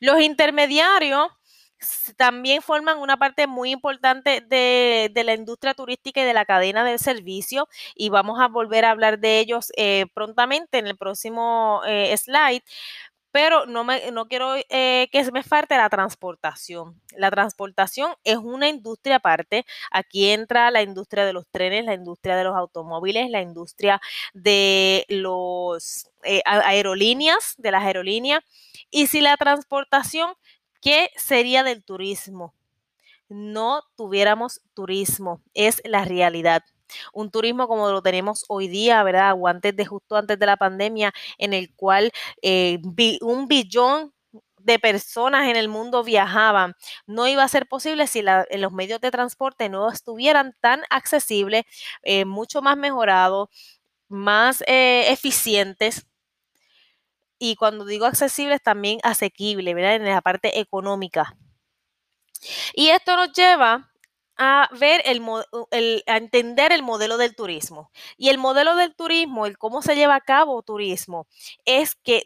Los 0.00 0.20
intermediarios 0.20 1.28
también 2.16 2.62
forman 2.62 2.98
una 2.98 3.16
parte 3.16 3.46
muy 3.46 3.70
importante 3.70 4.40
de, 4.40 5.10
la 5.24 5.34
industria 5.34 5.74
turística 5.74 6.20
y 6.20 6.24
de 6.24 6.34
la 6.34 6.44
cadena 6.44 6.84
del 6.84 6.98
servicio 6.98 7.68
y 7.94 8.08
vamos 8.08 8.40
a 8.40 8.48
volver 8.48 8.84
a 8.84 8.90
hablar 8.90 9.18
de 9.18 9.38
ellos 9.38 9.72
eh, 9.76 10.06
prontamente 10.14 10.78
en 10.78 10.86
el 10.86 10.96
próximo 10.96 11.82
eh, 11.86 12.16
slide. 12.16 12.62
Pero 13.30 13.64
no, 13.64 13.82
me, 13.82 14.10
no 14.10 14.26
quiero 14.28 14.56
eh, 14.68 15.08
que 15.10 15.32
me 15.32 15.42
falte 15.42 15.74
la 15.78 15.88
transportación. 15.88 17.00
La 17.16 17.30
transportación 17.30 18.12
es 18.24 18.36
una 18.36 18.68
industria 18.68 19.16
aparte. 19.16 19.64
Aquí 19.90 20.28
entra 20.28 20.70
la 20.70 20.82
industria 20.82 21.24
de 21.24 21.32
los 21.32 21.46
trenes, 21.50 21.86
la 21.86 21.94
industria 21.94 22.36
de 22.36 22.44
los 22.44 22.54
automóviles, 22.54 23.30
la 23.30 23.40
industria 23.40 24.02
de 24.34 25.06
los 25.08 26.10
aerolíneas, 26.44 27.54
de 27.56 27.70
las 27.70 27.84
aerolíneas. 27.84 28.44
Y 28.90 29.06
si 29.06 29.22
la 29.22 29.38
transportación 29.38 30.34
¿Qué 30.82 31.10
sería 31.16 31.62
del 31.62 31.84
turismo? 31.84 32.54
No 33.28 33.82
tuviéramos 33.96 34.62
turismo, 34.74 35.42
es 35.54 35.82
la 35.84 36.04
realidad. 36.04 36.64
Un 37.12 37.30
turismo 37.30 37.68
como 37.68 37.90
lo 37.90 38.02
tenemos 38.02 38.44
hoy 38.48 38.68
día, 38.68 39.02
¿verdad? 39.04 39.34
O 39.38 39.48
antes 39.48 39.76
de 39.76 39.86
justo 39.86 40.16
antes 40.16 40.38
de 40.38 40.46
la 40.46 40.56
pandemia, 40.58 41.12
en 41.38 41.54
el 41.54 41.74
cual 41.76 42.12
eh, 42.42 42.80
un 43.22 43.48
billón 43.48 44.12
de 44.58 44.78
personas 44.80 45.48
en 45.48 45.56
el 45.56 45.68
mundo 45.68 46.04
viajaban. 46.04 46.74
No 47.06 47.28
iba 47.28 47.44
a 47.44 47.48
ser 47.48 47.68
posible 47.68 48.06
si 48.08 48.22
los 48.22 48.72
medios 48.72 49.00
de 49.00 49.10
transporte 49.12 49.68
no 49.68 49.90
estuvieran 49.90 50.54
tan 50.60 50.82
accesibles, 50.90 51.64
eh, 52.02 52.24
mucho 52.26 52.62
más 52.62 52.76
mejorados, 52.76 53.48
más 54.08 54.62
eh, 54.68 55.10
eficientes 55.12 56.06
y 57.44 57.56
cuando 57.56 57.84
digo 57.84 58.06
accesibles 58.06 58.62
también 58.62 59.00
asequible, 59.02 59.74
¿verdad? 59.74 59.96
En 59.96 60.04
la 60.04 60.20
parte 60.20 60.60
económica. 60.60 61.36
Y 62.72 62.90
esto 62.90 63.16
nos 63.16 63.32
lleva 63.32 63.90
a 64.36 64.68
ver 64.78 65.02
el, 65.04 66.04
a 66.06 66.16
entender 66.18 66.70
el 66.70 66.84
modelo 66.84 67.16
del 67.16 67.34
turismo. 67.34 67.90
Y 68.16 68.28
el 68.28 68.38
modelo 68.38 68.76
del 68.76 68.94
turismo, 68.94 69.46
el 69.46 69.58
cómo 69.58 69.82
se 69.82 69.96
lleva 69.96 70.14
a 70.14 70.20
cabo 70.20 70.62
turismo, 70.62 71.26
es 71.64 71.96
que 71.96 72.22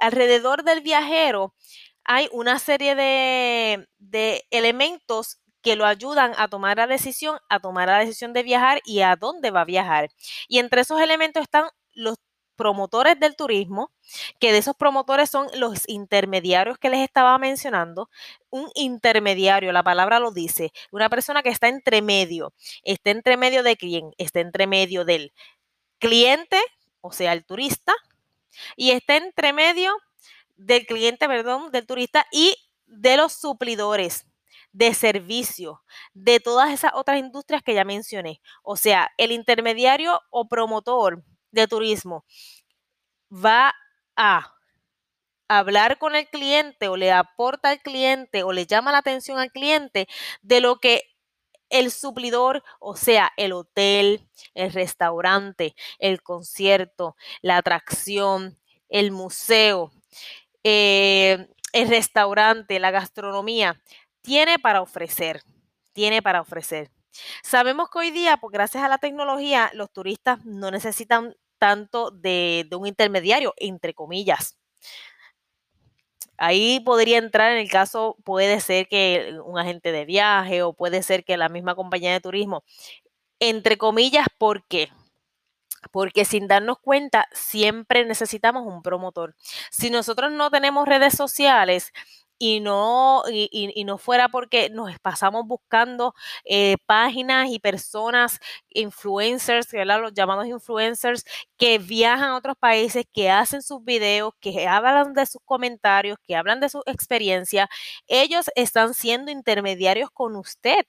alrededor 0.00 0.64
del 0.64 0.80
viajero 0.80 1.54
hay 2.04 2.30
una 2.32 2.58
serie 2.58 2.94
de, 2.94 3.86
de 3.98 4.46
elementos 4.50 5.40
que 5.60 5.76
lo 5.76 5.84
ayudan 5.84 6.32
a 6.38 6.48
tomar 6.48 6.78
la 6.78 6.86
decisión, 6.86 7.38
a 7.50 7.60
tomar 7.60 7.88
la 7.88 7.98
decisión 7.98 8.32
de 8.32 8.44
viajar 8.44 8.80
y 8.86 9.02
a 9.02 9.14
dónde 9.16 9.50
va 9.50 9.60
a 9.60 9.64
viajar. 9.66 10.08
Y 10.48 10.58
entre 10.58 10.80
esos 10.80 11.02
elementos 11.02 11.42
están 11.42 11.68
los 11.92 12.16
promotores 12.58 13.18
del 13.18 13.36
turismo, 13.36 13.92
que 14.40 14.52
de 14.52 14.58
esos 14.58 14.76
promotores 14.76 15.30
son 15.30 15.46
los 15.54 15.88
intermediarios 15.88 16.78
que 16.78 16.90
les 16.90 17.00
estaba 17.00 17.38
mencionando. 17.38 18.10
Un 18.50 18.68
intermediario, 18.74 19.72
la 19.72 19.84
palabra 19.84 20.18
lo 20.18 20.32
dice, 20.32 20.72
una 20.90 21.08
persona 21.08 21.42
que 21.42 21.50
está 21.50 21.68
entre 21.68 22.02
medio. 22.02 22.52
¿Está 22.82 23.10
entre 23.10 23.38
medio 23.38 23.62
de 23.62 23.76
quién? 23.76 24.10
Está 24.18 24.40
entre 24.40 24.66
medio 24.66 25.04
del 25.04 25.32
cliente, 25.98 26.58
o 27.00 27.12
sea, 27.12 27.32
el 27.32 27.44
turista, 27.46 27.94
y 28.76 28.90
está 28.90 29.16
entre 29.16 29.52
medio 29.52 29.94
del 30.56 30.86
cliente, 30.86 31.28
perdón, 31.28 31.70
del 31.70 31.86
turista 31.86 32.26
y 32.32 32.56
de 32.86 33.16
los 33.16 33.32
suplidores 33.32 34.26
de 34.72 34.94
servicio 34.94 35.82
de 36.14 36.40
todas 36.40 36.72
esas 36.72 36.92
otras 36.94 37.18
industrias 37.18 37.62
que 37.62 37.74
ya 37.74 37.84
mencioné. 37.84 38.40
O 38.62 38.76
sea, 38.76 39.10
el 39.16 39.32
intermediario 39.32 40.20
o 40.30 40.48
promotor 40.48 41.24
de 41.50 41.66
turismo 41.66 42.24
va 43.30 43.74
a 44.16 44.54
hablar 45.48 45.98
con 45.98 46.14
el 46.14 46.28
cliente 46.28 46.88
o 46.88 46.96
le 46.96 47.12
aporta 47.12 47.70
al 47.70 47.80
cliente 47.80 48.42
o 48.42 48.52
le 48.52 48.66
llama 48.66 48.92
la 48.92 48.98
atención 48.98 49.38
al 49.38 49.50
cliente 49.50 50.06
de 50.42 50.60
lo 50.60 50.78
que 50.78 51.02
el 51.70 51.90
suplidor, 51.90 52.62
o 52.80 52.96
sea, 52.96 53.32
el 53.36 53.52
hotel, 53.52 54.26
el 54.54 54.72
restaurante, 54.72 55.74
el 55.98 56.22
concierto, 56.22 57.14
la 57.42 57.58
atracción, 57.58 58.58
el 58.88 59.10
museo, 59.10 59.92
eh, 60.64 61.46
el 61.72 61.88
restaurante, 61.88 62.78
la 62.80 62.90
gastronomía, 62.90 63.80
tiene 64.22 64.58
para 64.58 64.80
ofrecer, 64.80 65.42
tiene 65.92 66.22
para 66.22 66.40
ofrecer. 66.40 66.90
Sabemos 67.42 67.90
que 67.90 67.98
hoy 67.98 68.10
día, 68.10 68.36
pues 68.36 68.52
gracias 68.52 68.84
a 68.84 68.88
la 68.88 68.98
tecnología, 68.98 69.70
los 69.74 69.92
turistas 69.92 70.44
no 70.44 70.70
necesitan 70.70 71.34
tanto 71.58 72.10
de, 72.10 72.66
de 72.68 72.76
un 72.76 72.86
intermediario, 72.86 73.54
entre 73.56 73.94
comillas. 73.94 74.56
Ahí 76.36 76.80
podría 76.80 77.18
entrar 77.18 77.52
en 77.52 77.58
el 77.58 77.68
caso, 77.70 78.16
puede 78.24 78.60
ser 78.60 78.86
que 78.88 79.36
un 79.44 79.58
agente 79.58 79.90
de 79.90 80.04
viaje 80.04 80.62
o 80.62 80.72
puede 80.72 81.02
ser 81.02 81.24
que 81.24 81.36
la 81.36 81.48
misma 81.48 81.74
compañía 81.74 82.12
de 82.12 82.20
turismo, 82.20 82.62
entre 83.40 83.78
comillas, 83.78 84.26
¿por 84.38 84.64
qué? 84.66 84.90
Porque 85.92 86.24
sin 86.24 86.48
darnos 86.48 86.78
cuenta, 86.80 87.28
siempre 87.32 88.04
necesitamos 88.04 88.66
un 88.66 88.82
promotor. 88.82 89.34
Si 89.70 89.90
nosotros 89.90 90.32
no 90.32 90.50
tenemos 90.50 90.88
redes 90.88 91.14
sociales, 91.14 91.92
y 92.38 92.60
no, 92.60 93.22
y, 93.30 93.84
no 93.84 93.98
fuera 93.98 94.28
porque 94.28 94.70
nos 94.70 94.96
pasamos 95.00 95.46
buscando 95.46 96.14
eh, 96.44 96.76
páginas 96.86 97.50
y 97.50 97.58
personas, 97.58 98.38
influencers, 98.70 99.68
los 99.72 100.14
llamados 100.14 100.46
influencers, 100.46 101.24
que 101.56 101.78
viajan 101.78 102.30
a 102.30 102.36
otros 102.36 102.56
países, 102.58 103.04
que 103.12 103.30
hacen 103.30 103.62
sus 103.62 103.84
videos, 103.84 104.32
que 104.40 104.66
hablan 104.68 105.14
de 105.14 105.26
sus 105.26 105.40
comentarios, 105.44 106.18
que 106.26 106.36
hablan 106.36 106.60
de 106.60 106.68
su 106.68 106.82
experiencia, 106.86 107.68
ellos 108.06 108.46
están 108.54 108.94
siendo 108.94 109.30
intermediarios 109.30 110.10
con 110.10 110.36
usted. 110.36 110.86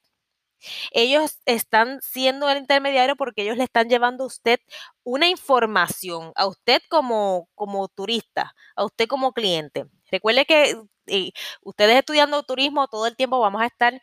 Ellos 0.91 1.39
están 1.46 2.01
siendo 2.01 2.50
el 2.50 2.58
intermediario 2.58 3.15
porque 3.15 3.44
ellos 3.44 3.58
le 3.58 3.63
están 3.63 3.89
llevando 3.89 4.24
a 4.25 4.27
usted 4.27 4.60
una 5.03 5.27
información, 5.29 6.32
a 6.36 6.48
usted 6.48 6.82
como, 6.89 7.50
como 7.56 7.88
turista, 7.88 8.53
a 8.75 8.86
usted 8.86 9.08
como 9.08 9.34
cliente. 9.34 9.86
Recuerde 10.12 10.46
que 10.46 10.75
eh, 11.08 11.32
ustedes 11.62 11.98
estudiando 11.98 12.44
turismo 12.44 12.88
todo 12.88 13.08
el 13.08 13.16
tiempo 13.16 13.39
vamos 13.39 13.62
a 13.62 13.66
estar 13.68 14.01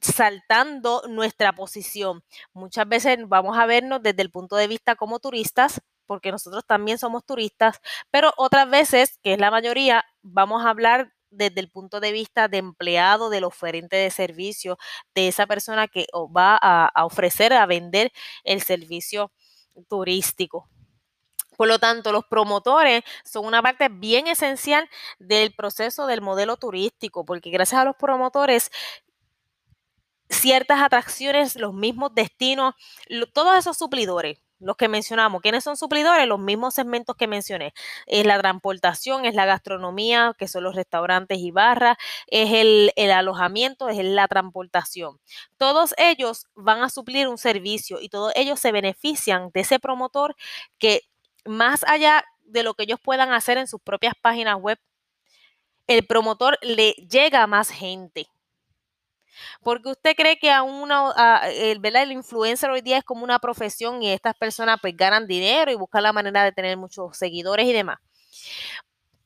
saltando 0.00 1.02
nuestra 1.08 1.52
posición. 1.54 2.22
Muchas 2.52 2.88
veces 2.88 3.18
vamos 3.26 3.56
a 3.56 3.66
vernos 3.66 4.02
desde 4.02 4.22
el 4.22 4.30
punto 4.30 4.56
de 4.56 4.68
vista 4.68 4.96
como 4.96 5.18
turistas, 5.18 5.80
porque 6.06 6.30
nosotros 6.30 6.64
también 6.66 6.98
somos 6.98 7.24
turistas, 7.24 7.80
pero 8.10 8.32
otras 8.36 8.68
veces, 8.68 9.18
que 9.22 9.32
es 9.34 9.38
la 9.40 9.50
mayoría, 9.50 10.04
vamos 10.22 10.64
a 10.64 10.70
hablar 10.70 11.12
desde 11.30 11.60
el 11.60 11.70
punto 11.70 12.00
de 12.00 12.12
vista 12.12 12.48
de 12.48 12.58
empleado, 12.58 13.30
del 13.30 13.44
oferente 13.44 13.96
de 13.96 14.10
servicio, 14.10 14.78
de 15.14 15.28
esa 15.28 15.46
persona 15.46 15.88
que 15.88 16.06
va 16.14 16.56
a, 16.60 17.04
ofrecer, 17.04 17.52
a 17.52 17.66
vender 17.66 18.12
el 18.44 18.62
servicio 18.62 19.32
turístico. 19.88 20.68
Por 21.56 21.68
lo 21.68 21.78
tanto, 21.78 22.12
los 22.12 22.24
promotores 22.26 23.02
son 23.24 23.46
una 23.46 23.62
parte 23.62 23.88
bien 23.88 24.26
esencial 24.26 24.88
del 25.18 25.54
proceso 25.54 26.06
del 26.06 26.20
modelo 26.20 26.56
turístico, 26.56 27.24
porque 27.24 27.50
gracias 27.50 27.80
a 27.80 27.84
los 27.84 27.96
promotores 27.96 28.70
ciertas 30.28 30.80
atracciones, 30.82 31.56
los 31.56 31.74
mismos 31.74 32.14
destinos, 32.14 32.74
todos 33.32 33.56
esos 33.56 33.76
suplidores, 33.76 34.38
los 34.58 34.76
que 34.76 34.88
mencionamos. 34.88 35.42
¿Quiénes 35.42 35.64
son 35.64 35.76
suplidores? 35.76 36.26
Los 36.26 36.40
mismos 36.40 36.74
segmentos 36.74 37.16
que 37.16 37.26
mencioné. 37.26 37.74
Es 38.06 38.24
la 38.26 38.38
transportación, 38.38 39.24
es 39.26 39.34
la 39.34 39.44
gastronomía, 39.46 40.34
que 40.38 40.48
son 40.48 40.64
los 40.64 40.74
restaurantes 40.74 41.38
y 41.38 41.50
barras, 41.50 41.96
es 42.28 42.50
el, 42.52 42.92
el 42.96 43.10
alojamiento, 43.10 43.88
es 43.88 44.02
la 44.02 44.26
transportación. 44.28 45.18
Todos 45.58 45.94
ellos 45.98 46.46
van 46.54 46.82
a 46.82 46.88
suplir 46.90 47.28
un 47.28 47.38
servicio 47.38 48.00
y 48.00 48.08
todos 48.08 48.32
ellos 48.36 48.58
se 48.60 48.72
benefician 48.72 49.50
de 49.52 49.60
ese 49.60 49.78
promotor 49.78 50.34
que 50.78 51.02
más 51.44 51.84
allá 51.84 52.24
de 52.44 52.62
lo 52.62 52.74
que 52.74 52.84
ellos 52.84 53.00
puedan 53.02 53.32
hacer 53.32 53.58
en 53.58 53.66
sus 53.66 53.80
propias 53.80 54.14
páginas 54.20 54.56
web, 54.60 54.78
el 55.86 56.06
promotor 56.06 56.58
le 56.62 56.92
llega 56.92 57.42
a 57.42 57.46
más 57.46 57.70
gente. 57.70 58.28
Porque 59.62 59.90
usted 59.90 60.14
cree 60.14 60.38
que 60.38 60.50
a 60.50 60.62
una, 60.62 61.40
el, 61.48 61.84
el 61.84 62.12
influencer 62.12 62.70
hoy 62.70 62.80
día 62.82 62.98
es 62.98 63.04
como 63.04 63.24
una 63.24 63.38
profesión 63.38 64.02
y 64.02 64.10
estas 64.10 64.36
personas 64.36 64.78
pues 64.80 64.96
ganan 64.96 65.26
dinero 65.26 65.70
y 65.70 65.74
buscan 65.74 66.02
la 66.02 66.12
manera 66.12 66.44
de 66.44 66.52
tener 66.52 66.76
muchos 66.76 67.16
seguidores 67.16 67.66
y 67.66 67.72
demás. 67.72 67.98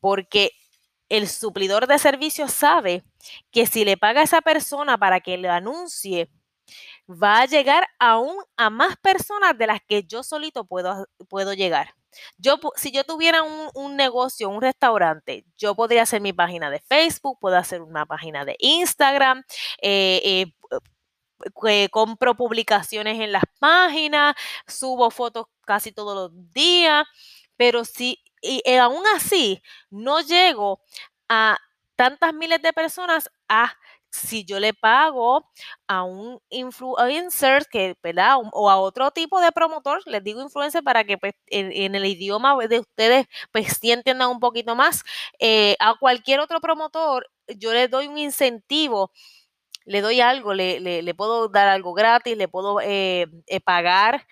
Porque 0.00 0.52
el 1.09 1.28
suplidor 1.28 1.87
de 1.87 1.98
servicios 1.98 2.52
sabe 2.52 3.04
que 3.50 3.66
si 3.66 3.85
le 3.85 3.96
paga 3.96 4.20
a 4.20 4.24
esa 4.24 4.40
persona 4.40 4.98
para 4.98 5.20
que 5.20 5.37
le 5.37 5.48
anuncie, 5.48 6.31
va 7.09 7.40
a 7.40 7.46
llegar 7.46 7.88
aún 7.98 8.37
a 8.57 8.70
más 8.70 8.96
personas 8.96 9.57
de 9.57 9.66
las 9.66 9.81
que 9.87 10.04
yo 10.04 10.22
solito 10.22 10.64
puedo, 10.64 11.07
puedo 11.28 11.54
llegar. 11.54 11.94
Yo, 12.37 12.59
si 12.76 12.92
yo 12.92 13.04
tuviera 13.04 13.42
un, 13.42 13.96
negocio, 13.96 14.48
un 14.48 14.62
restaurante, 14.62 15.44
yo 15.57 15.74
podría 15.74 16.02
hacer 16.02 16.20
mi 16.20 16.33
página 16.33 16.70
de 16.70 16.81
Facebook, 16.81 17.38
puedo 17.40 17.57
hacer 17.57 17.83
una 17.83 18.07
página 18.07 18.44
de 18.44 18.57
Instagram, 18.59 19.44
eh, 19.83 20.20
eh, 20.24 20.52
eh, 21.66 21.88
compro 21.90 22.37
publicaciones 22.37 23.20
en 23.20 23.33
las 23.33 23.44
páginas, 23.59 24.35
subo 24.66 25.11
fotos 25.11 25.46
casi 25.64 25.92
todos 25.92 26.14
los 26.14 26.52
días, 26.52 27.07
pero 27.57 27.85
si 27.85 28.22
y, 28.42 28.62
aún 28.76 29.02
así 29.16 29.62
no 29.90 30.20
llego 30.20 30.83
a 31.28 31.59
tantas 31.96 32.33
miles 32.35 32.62
de 32.62 32.72
personas 32.72 33.31
a 33.48 33.76
si 34.10 34.44
yo 34.44 34.60
le 34.60 34.74
pago 34.74 35.48
a 35.86 36.02
un 36.02 36.40
influencer 36.50 37.66
que, 37.70 37.96
¿verdad? 38.02 38.36
O 38.52 38.70
a 38.70 38.78
otro 38.78 39.10
tipo 39.10 39.40
de 39.40 39.52
promotor, 39.52 40.00
les 40.06 40.22
digo 40.24 40.42
influencer 40.42 40.82
para 40.82 41.04
que 41.04 41.18
pues, 41.18 41.34
en, 41.46 41.94
el 41.94 42.04
idioma 42.06 42.56
de 42.68 42.80
ustedes 42.80 43.26
pues 43.52 43.78
sí 43.80 43.92
entiendan 43.92 44.30
un 44.30 44.40
poquito 44.40 44.74
más, 44.76 45.02
eh, 45.38 45.76
a 45.80 45.94
cualquier 45.98 46.40
otro 46.40 46.60
promotor 46.60 47.28
yo 47.56 47.72
le 47.72 47.88
doy 47.88 48.08
un 48.08 48.18
incentivo, 48.18 49.12
le 49.86 50.00
doy 50.02 50.20
algo, 50.20 50.54
le, 50.54 51.14
puedo 51.16 51.48
dar 51.48 51.68
algo 51.68 51.94
gratis, 51.94 52.36
le 52.36 52.48
puedo 52.48 52.80
eh, 52.82 53.26
eh, 53.46 53.60
pagar 53.60 54.26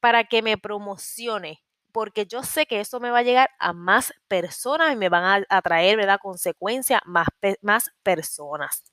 para 0.00 0.24
que 0.24 0.42
me 0.42 0.58
promocione 0.58 1.62
porque 1.92 2.26
yo 2.26 2.42
sé 2.44 2.66
que 2.66 2.80
eso 2.80 3.00
me 3.00 3.10
va 3.10 3.18
a 3.20 3.22
llegar 3.22 3.50
a 3.58 3.72
más 3.72 4.12
personas 4.28 4.92
y 4.92 4.96
me 4.96 5.08
van 5.08 5.44
a, 5.48 5.62
traer, 5.62 5.96
¿verdad? 5.96 6.20
Consecuencia, 6.22 7.00
más, 7.06 7.28
más 7.62 7.90
personas. 8.02 8.84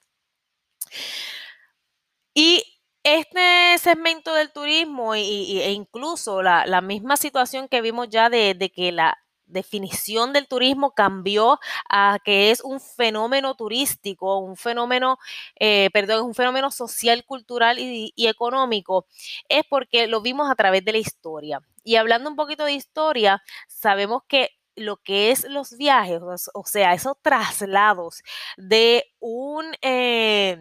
Y 2.33 2.63
este 3.05 3.77
segmento 3.77 4.33
del 4.33 4.51
turismo 4.51 5.15
y, 5.15 5.61
e 5.61 5.71
incluso 5.71 6.41
la, 6.41 6.81
misma 6.81 7.17
situación 7.17 7.67
que 7.67 7.81
vimos 7.81 8.09
ya 8.09 8.29
de, 8.29 8.71
que 8.75 8.91
la 8.91 9.17
definición 9.45 10.33
del 10.33 10.47
turismo 10.47 10.91
cambió 10.95 11.59
a 11.87 12.17
que 12.25 12.49
es 12.49 12.61
un 12.61 12.81
fenómeno 12.81 13.53
turístico, 13.55 14.39
un 14.39 14.57
fenómeno, 14.57 15.19
eh, 15.59 15.91
perdón, 15.93 16.25
un 16.25 16.33
fenómeno 16.33 16.71
social, 16.71 17.23
cultural 17.25 17.77
y, 17.79 18.11
económico, 18.17 19.05
es 19.49 19.63
porque 19.69 20.07
lo 20.07 20.21
vimos 20.21 20.49
a 20.49 20.55
través 20.55 20.83
de 20.83 20.93
la 20.93 20.97
historia. 20.97 21.61
Y 21.83 21.97
hablando 21.97 22.27
un 22.27 22.35
poquito 22.35 22.65
de 22.65 22.73
historia, 22.73 23.43
sabemos 23.67 24.23
que 24.27 24.49
lo 24.75 24.97
que 24.97 25.29
es 25.29 25.47
los 25.47 25.77
viajes, 25.77 26.21
o 26.53 26.65
sea, 26.65 26.93
esos 26.93 27.15
traslados 27.21 28.23
de 28.57 29.05
un... 29.19 29.65
Eh, 29.81 30.57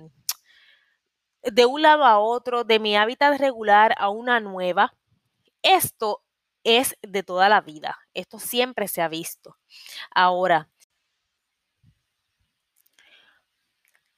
de 1.45 1.67
un 1.67 1.83
lado 1.83 2.05
a 2.05 2.19
otro, 2.19 2.65
de 2.65 2.79
mi 2.79 2.97
hábitat 2.97 3.39
regular 3.39 3.95
a 3.99 4.09
una 4.09 4.41
nueva, 4.41 4.95
esto 5.63 6.23
es 6.65 6.97
de 7.03 7.23
toda 7.23 7.49
la 7.49 7.61
vida. 7.61 7.99
Esto 8.15 8.39
siempre 8.39 8.89
se 8.89 9.03
ha 9.03 9.09
visto. 9.09 9.57
Ahora, 10.15 10.69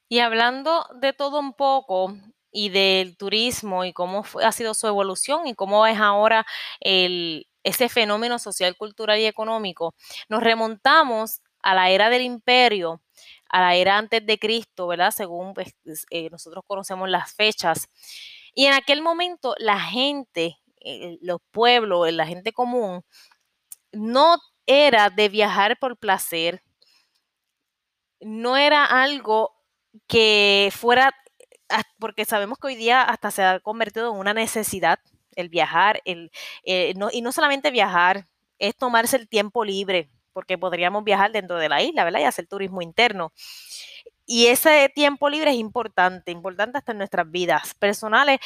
y 0.08 0.20
hablando 0.20 0.86
de 1.00 1.12
todo 1.12 1.40
un 1.40 1.52
poco 1.54 2.14
y 2.52 2.70
del 2.70 3.16
turismo 3.16 3.84
y 3.84 3.92
cómo 3.92 4.24
ha 4.42 4.52
sido 4.52 4.74
su 4.74 4.86
evolución 4.86 5.46
y 5.46 5.54
cómo 5.54 5.86
es 5.86 5.98
ahora 5.98 6.46
el, 6.80 7.48
ese 7.64 7.88
fenómeno 7.88 8.38
social, 8.38 8.76
cultural 8.76 9.18
y 9.18 9.26
económico, 9.26 9.94
nos 10.28 10.42
remontamos 10.42 11.42
a 11.62 11.74
la 11.74 11.90
era 11.90 12.08
del 12.10 12.22
imperio 12.22 13.02
a 13.48 13.60
la 13.60 13.74
era 13.76 13.98
antes 13.98 14.24
de 14.26 14.38
Cristo, 14.38 14.86
¿verdad? 14.86 15.10
Según 15.10 15.54
pues, 15.54 15.74
eh, 16.10 16.30
nosotros 16.30 16.64
conocemos 16.66 17.08
las 17.08 17.32
fechas. 17.34 17.88
Y 18.54 18.66
en 18.66 18.74
aquel 18.74 19.02
momento 19.02 19.54
la 19.58 19.80
gente, 19.80 20.56
eh, 20.80 21.18
los 21.22 21.40
pueblos, 21.50 22.10
la 22.12 22.26
gente 22.26 22.52
común, 22.52 23.02
no 23.92 24.38
era 24.66 25.10
de 25.10 25.28
viajar 25.28 25.78
por 25.78 25.98
placer, 25.98 26.62
no 28.20 28.56
era 28.56 28.84
algo 28.84 29.52
que 30.08 30.70
fuera, 30.72 31.14
porque 31.98 32.24
sabemos 32.24 32.58
que 32.58 32.68
hoy 32.68 32.76
día 32.76 33.02
hasta 33.02 33.30
se 33.30 33.42
ha 33.42 33.60
convertido 33.60 34.12
en 34.12 34.18
una 34.18 34.34
necesidad 34.34 34.98
el 35.36 35.48
viajar, 35.50 36.00
el, 36.04 36.30
eh, 36.64 36.94
y 37.12 37.22
no 37.22 37.32
solamente 37.32 37.70
viajar, 37.70 38.26
es 38.58 38.76
tomarse 38.76 39.16
el 39.16 39.28
tiempo 39.28 39.64
libre, 39.64 40.10
porque 40.36 40.58
podríamos 40.58 41.02
viajar 41.02 41.32
dentro 41.32 41.56
de 41.56 41.70
la 41.70 41.80
isla, 41.80 42.04
¿verdad? 42.04 42.20
Y 42.20 42.24
hacer 42.24 42.46
turismo 42.46 42.82
interno. 42.82 43.32
Y 44.26 44.48
ese 44.48 44.92
tiempo 44.94 45.30
libre 45.30 45.52
es 45.52 45.56
importante, 45.56 46.30
importante 46.30 46.76
hasta 46.76 46.92
en 46.92 46.98
nuestras 46.98 47.30
vidas 47.30 47.72
personales, 47.72 48.38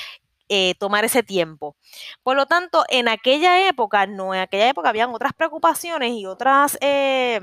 eh, 0.48 0.76
tomar 0.79 1.05
ese 1.05 1.24
tiempo. 1.24 1.74
Por 2.22 2.37
lo 2.37 2.46
tanto, 2.46 2.85
en 2.90 3.09
aquella 3.09 3.66
época, 3.68 4.07
no, 4.07 4.33
en 4.33 4.40
aquella 4.40 4.68
época 4.68 4.88
habían 4.88 5.12
otras 5.12 5.33
preocupaciones 5.33 6.12
y 6.12 6.26
otras 6.26 6.79
eh, 6.81 7.40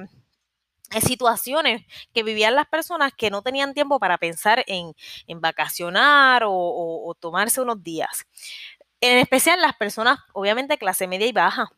situaciones 1.05 1.85
que 2.13 2.23
vivían 2.23 2.55
las 2.55 2.67
personas 2.67 3.11
que 3.17 3.29
no 3.29 3.41
tenían 3.41 3.73
tiempo 3.73 3.99
para 3.99 4.17
pensar 4.17 4.63
en, 4.65 4.93
vacacionar 5.41 6.43
o, 6.45 7.13
tomarse 7.19 7.59
unos 7.59 7.83
días. 7.83 8.25
En 9.01 9.17
especial 9.17 9.59
las 9.61 9.75
personas, 9.75 10.19
obviamente, 10.31 10.77
clase 10.77 11.05
media 11.05 11.27
y 11.27 11.33
baja. 11.33 11.69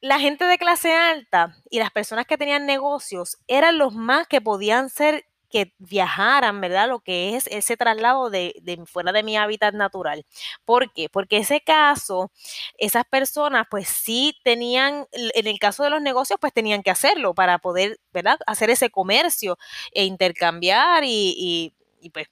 La 0.00 0.20
gente 0.20 0.44
de 0.44 0.58
clase 0.58 0.94
alta 0.94 1.56
y 1.70 1.80
las 1.80 1.90
personas 1.90 2.26
que 2.26 2.38
tenían 2.38 2.66
negocios 2.66 3.38
eran 3.48 3.78
los 3.78 3.94
más 3.94 4.28
que 4.28 4.40
podían 4.40 4.90
ser 4.90 5.24
que 5.50 5.72
viajaran, 5.78 6.60
¿verdad? 6.60 6.88
Lo 6.88 7.00
que 7.00 7.34
es 7.34 7.46
ese 7.48 7.76
traslado 7.76 8.28
de, 8.30 8.52
fuera 8.86 9.12
de 9.12 9.22
mi 9.22 9.36
hábitat 9.36 9.74
natural. 9.74 10.24
¿Por 10.64 10.92
qué? 10.92 11.08
Porque 11.08 11.38
ese 11.38 11.62
caso, 11.62 12.30
esas 12.76 13.04
personas 13.06 13.66
pues 13.70 13.88
sí 13.88 14.36
tenían, 14.44 15.06
en 15.12 15.46
el 15.46 15.58
caso 15.58 15.82
de 15.82 15.90
los 15.90 16.02
negocios, 16.02 16.38
pues 16.40 16.52
tenían 16.52 16.82
que 16.82 16.90
hacerlo 16.90 17.34
para 17.34 17.58
poder, 17.58 17.98
¿verdad? 18.12 18.38
Hacer 18.46 18.70
ese 18.70 18.90
comercio 18.90 19.58
e 19.92 20.04
intercambiar 20.04 21.02
y, 21.04 21.72
y, 22.00 22.10
pues 22.10 22.28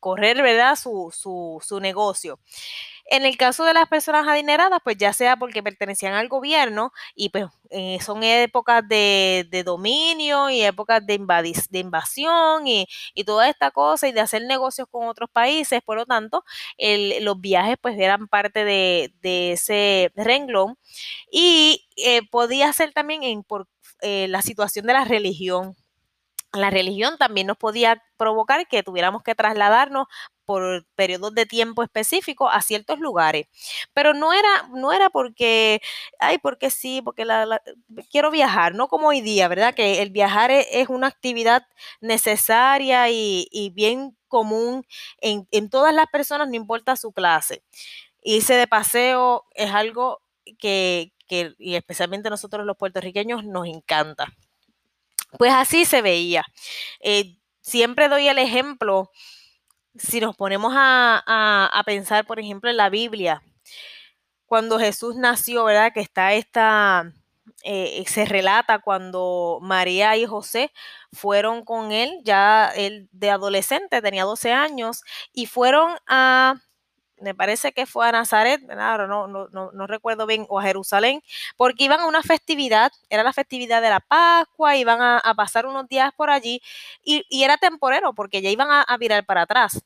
correr, 0.00 0.42
¿verdad? 0.42 0.76
Su, 0.76 1.10
su, 1.16 1.58
su 1.66 1.80
negocio. 1.80 2.38
En 3.12 3.26
el 3.26 3.36
caso 3.36 3.64
de 3.64 3.74
las 3.74 3.88
personas 3.88 4.28
adineradas, 4.28 4.78
pues 4.84 4.96
ya 4.96 5.12
sea 5.12 5.36
porque 5.36 5.64
pertenecían 5.64 6.14
al 6.14 6.28
gobierno 6.28 6.92
y 7.16 7.30
pues 7.30 7.46
eh, 7.70 7.98
son 8.00 8.22
épocas 8.22 8.86
de, 8.88 9.62
dominio 9.64 10.48
y 10.48 10.62
épocas 10.62 11.04
de, 11.04 11.18
de 11.70 11.78
invasión 11.80 12.68
y, 12.68 12.86
toda 13.26 13.48
esta 13.48 13.72
cosa 13.72 14.06
y 14.08 14.12
de 14.12 14.20
hacer 14.20 14.42
negocios 14.44 14.86
con 14.90 15.08
otros 15.08 15.28
países, 15.30 15.82
por 15.84 15.96
lo 15.96 16.06
tanto, 16.06 16.44
los 17.20 17.40
viajes 17.40 17.76
pues 17.80 17.98
eran 17.98 18.28
parte 18.28 18.64
de, 18.64 19.12
ese 19.52 20.12
renglón. 20.14 20.76
Y 21.32 21.88
eh, 21.96 22.22
podía 22.30 22.72
ser 22.72 22.92
también 22.92 23.22
en, 23.24 23.42
por 23.44 23.68
eh, 24.02 24.28
la 24.28 24.42
situación 24.42 24.86
de 24.86 24.94
la 24.94 25.04
religión 25.04 25.76
la 26.52 26.70
religión 26.70 27.16
también 27.18 27.46
nos 27.46 27.56
podía 27.56 28.02
provocar 28.16 28.66
que 28.66 28.82
tuviéramos 28.82 29.22
que 29.22 29.34
trasladarnos 29.34 30.06
por 30.44 30.84
periodos 30.96 31.32
de 31.34 31.46
tiempo 31.46 31.82
específicos 31.84 32.50
a 32.52 32.60
ciertos 32.60 32.98
lugares. 32.98 33.46
Pero 33.92 34.14
no 34.14 34.32
era, 34.32 34.68
no 34.74 34.92
era 34.92 35.10
porque, 35.10 35.80
ay, 36.18 36.38
porque 36.38 36.70
sí, 36.70 37.02
porque 37.02 37.24
la, 37.24 37.62
quiero 38.10 38.32
viajar, 38.32 38.74
no 38.74 38.88
como 38.88 39.08
hoy 39.08 39.20
día, 39.20 39.46
¿verdad? 39.48 39.74
Que 39.74 40.02
el 40.02 40.10
viajar 40.10 40.50
es, 40.50 40.88
una 40.88 41.06
actividad 41.06 41.62
necesaria 42.00 43.08
y, 43.10 43.72
bien 43.74 44.16
común 44.28 44.84
en, 45.20 45.70
todas 45.70 45.94
las 45.94 46.06
personas, 46.08 46.48
no 46.48 46.56
importa 46.56 46.96
su 46.96 47.12
clase. 47.12 47.62
Irse 48.22 48.54
de 48.54 48.66
paseo 48.66 49.46
es 49.54 49.70
algo 49.72 50.20
que, 50.58 51.12
que 51.28 51.54
y 51.58 51.76
especialmente 51.76 52.30
nosotros 52.30 52.66
los 52.66 52.76
puertorriqueños, 52.76 53.44
nos 53.44 53.66
encanta. 53.68 54.34
Pues 55.38 55.52
así 55.52 55.84
se 55.84 56.02
veía. 56.02 56.44
Eh, 57.00 57.36
siempre 57.60 58.08
doy 58.08 58.28
el 58.28 58.38
ejemplo, 58.38 59.10
si 59.96 60.20
nos 60.20 60.36
ponemos 60.36 60.72
a, 60.76 61.82
pensar, 61.86 62.26
por 62.26 62.40
ejemplo, 62.40 62.70
en 62.70 62.76
la 62.76 62.90
Biblia, 62.90 63.42
cuando 64.46 64.78
Jesús 64.78 65.16
nació, 65.16 65.64
¿verdad? 65.64 65.92
Que 65.94 66.00
está 66.00 66.34
esta, 66.34 67.12
eh, 67.64 68.04
se 68.06 68.24
relata 68.26 68.80
cuando 68.80 69.58
María 69.62 70.16
y 70.16 70.26
José 70.26 70.72
fueron 71.12 71.64
con 71.64 71.92
él, 71.92 72.18
ya 72.24 72.68
él 72.74 73.08
de 73.12 73.30
adolescente, 73.30 74.02
tenía 74.02 74.24
12 74.24 74.52
años, 74.52 75.02
y 75.32 75.46
fueron 75.46 75.96
a 76.06 76.56
me 77.20 77.34
parece 77.34 77.72
que 77.72 77.86
fue 77.86 78.08
a 78.08 78.12
Nazaret, 78.12 78.60
ahora 78.70 79.06
no, 79.06 79.26
no, 79.26 79.48
no, 79.48 79.86
recuerdo 79.86 80.26
bien, 80.26 80.46
o 80.48 80.58
a 80.58 80.62
Jerusalén, 80.62 81.22
porque 81.56 81.84
iban 81.84 82.00
a 82.00 82.06
una 82.06 82.22
festividad, 82.22 82.92
era 83.08 83.22
la 83.22 83.32
festividad 83.32 83.82
de 83.82 83.90
la 83.90 84.00
Pascua, 84.00 84.76
iban 84.76 85.00
a, 85.02 85.20
pasar 85.36 85.66
unos 85.66 85.88
días 85.88 86.12
por 86.16 86.30
allí 86.30 86.60
y, 87.02 87.24
era 87.42 87.56
temporero 87.56 88.14
porque 88.14 88.42
ya 88.42 88.50
iban 88.50 88.68
a, 88.70 88.96
virar 88.98 89.24
para 89.24 89.42
atrás. 89.42 89.80